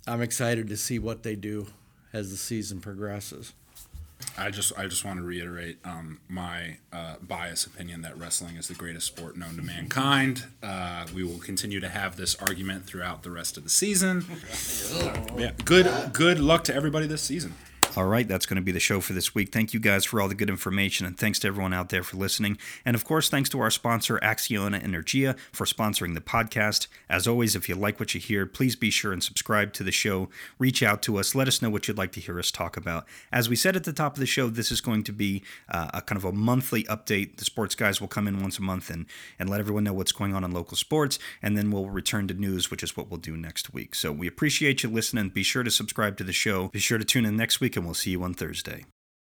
I'm 0.06 0.22
excited 0.22 0.68
to 0.68 0.76
see 0.76 0.98
what 0.98 1.22
they 1.22 1.34
do 1.34 1.66
as 2.12 2.30
the 2.30 2.36
season 2.36 2.80
progresses. 2.80 3.52
I 4.38 4.50
just 4.50 4.72
I 4.78 4.86
just 4.86 5.04
want 5.04 5.18
to 5.18 5.24
reiterate 5.24 5.78
um, 5.84 6.20
my 6.28 6.78
uh, 6.92 7.16
biased 7.20 7.66
opinion 7.66 8.02
that 8.02 8.16
wrestling 8.18 8.56
is 8.56 8.68
the 8.68 8.74
greatest 8.74 9.06
sport 9.06 9.36
known 9.36 9.56
to 9.56 9.62
mankind. 9.62 10.44
Uh, 10.62 11.06
we 11.14 11.22
will 11.22 11.38
continue 11.38 11.80
to 11.80 11.88
have 11.88 12.16
this 12.16 12.34
argument 12.36 12.86
throughout 12.86 13.22
the 13.22 13.30
rest 13.30 13.56
of 13.56 13.64
the 13.64 13.70
season. 13.70 14.24
Yeah, 15.36 15.52
good 15.64 16.12
good 16.14 16.38
luck 16.38 16.64
to 16.64 16.74
everybody 16.74 17.06
this 17.06 17.20
season. 17.20 17.52
All 17.96 18.04
right, 18.04 18.28
that's 18.28 18.44
going 18.44 18.56
to 18.56 18.62
be 18.62 18.72
the 18.72 18.78
show 18.78 19.00
for 19.00 19.14
this 19.14 19.34
week. 19.34 19.50
Thank 19.50 19.72
you 19.72 19.80
guys 19.80 20.04
for 20.04 20.20
all 20.20 20.28
the 20.28 20.34
good 20.34 20.50
information, 20.50 21.06
and 21.06 21.16
thanks 21.16 21.38
to 21.38 21.48
everyone 21.48 21.72
out 21.72 21.88
there 21.88 22.02
for 22.02 22.18
listening. 22.18 22.58
And 22.84 22.94
of 22.94 23.06
course, 23.06 23.30
thanks 23.30 23.48
to 23.48 23.60
our 23.60 23.70
sponsor, 23.70 24.18
Acciona 24.22 24.84
Energia, 24.84 25.34
for 25.50 25.64
sponsoring 25.64 26.12
the 26.12 26.20
podcast. 26.20 26.88
As 27.08 27.26
always, 27.26 27.56
if 27.56 27.70
you 27.70 27.74
like 27.74 27.98
what 27.98 28.12
you 28.12 28.20
hear, 28.20 28.44
please 28.44 28.76
be 28.76 28.90
sure 28.90 29.14
and 29.14 29.22
subscribe 29.22 29.72
to 29.72 29.82
the 29.82 29.92
show. 29.92 30.28
Reach 30.58 30.82
out 30.82 31.00
to 31.04 31.16
us. 31.16 31.34
Let 31.34 31.48
us 31.48 31.62
know 31.62 31.70
what 31.70 31.88
you'd 31.88 31.96
like 31.96 32.12
to 32.12 32.20
hear 32.20 32.38
us 32.38 32.50
talk 32.50 32.76
about. 32.76 33.06
As 33.32 33.48
we 33.48 33.56
said 33.56 33.76
at 33.76 33.84
the 33.84 33.94
top 33.94 34.12
of 34.12 34.20
the 34.20 34.26
show, 34.26 34.50
this 34.50 34.70
is 34.70 34.82
going 34.82 35.02
to 35.04 35.12
be 35.12 35.42
uh, 35.70 35.88
a 35.94 36.02
kind 36.02 36.18
of 36.18 36.26
a 36.26 36.32
monthly 36.32 36.82
update. 36.84 37.38
The 37.38 37.46
sports 37.46 37.74
guys 37.74 37.98
will 37.98 38.08
come 38.08 38.28
in 38.28 38.42
once 38.42 38.58
a 38.58 38.62
month 38.62 38.90
and, 38.90 39.06
and 39.38 39.48
let 39.48 39.58
everyone 39.58 39.84
know 39.84 39.94
what's 39.94 40.12
going 40.12 40.34
on 40.34 40.44
in 40.44 40.50
local 40.50 40.76
sports, 40.76 41.18
and 41.40 41.56
then 41.56 41.70
we'll 41.70 41.88
return 41.88 42.28
to 42.28 42.34
news, 42.34 42.70
which 42.70 42.82
is 42.82 42.94
what 42.94 43.08
we'll 43.08 43.20
do 43.20 43.38
next 43.38 43.72
week. 43.72 43.94
So 43.94 44.12
we 44.12 44.26
appreciate 44.26 44.82
you 44.82 44.90
listening. 44.90 45.30
Be 45.30 45.42
sure 45.42 45.62
to 45.62 45.70
subscribe 45.70 46.18
to 46.18 46.24
the 46.24 46.34
show. 46.34 46.68
Be 46.68 46.78
sure 46.78 46.98
to 46.98 47.04
tune 47.06 47.24
in 47.24 47.38
next 47.38 47.58
week, 47.58 47.74
we'll 47.86 47.94
see 47.94 48.10
you 48.10 48.22
on 48.22 48.34
Thursday. 48.34 48.84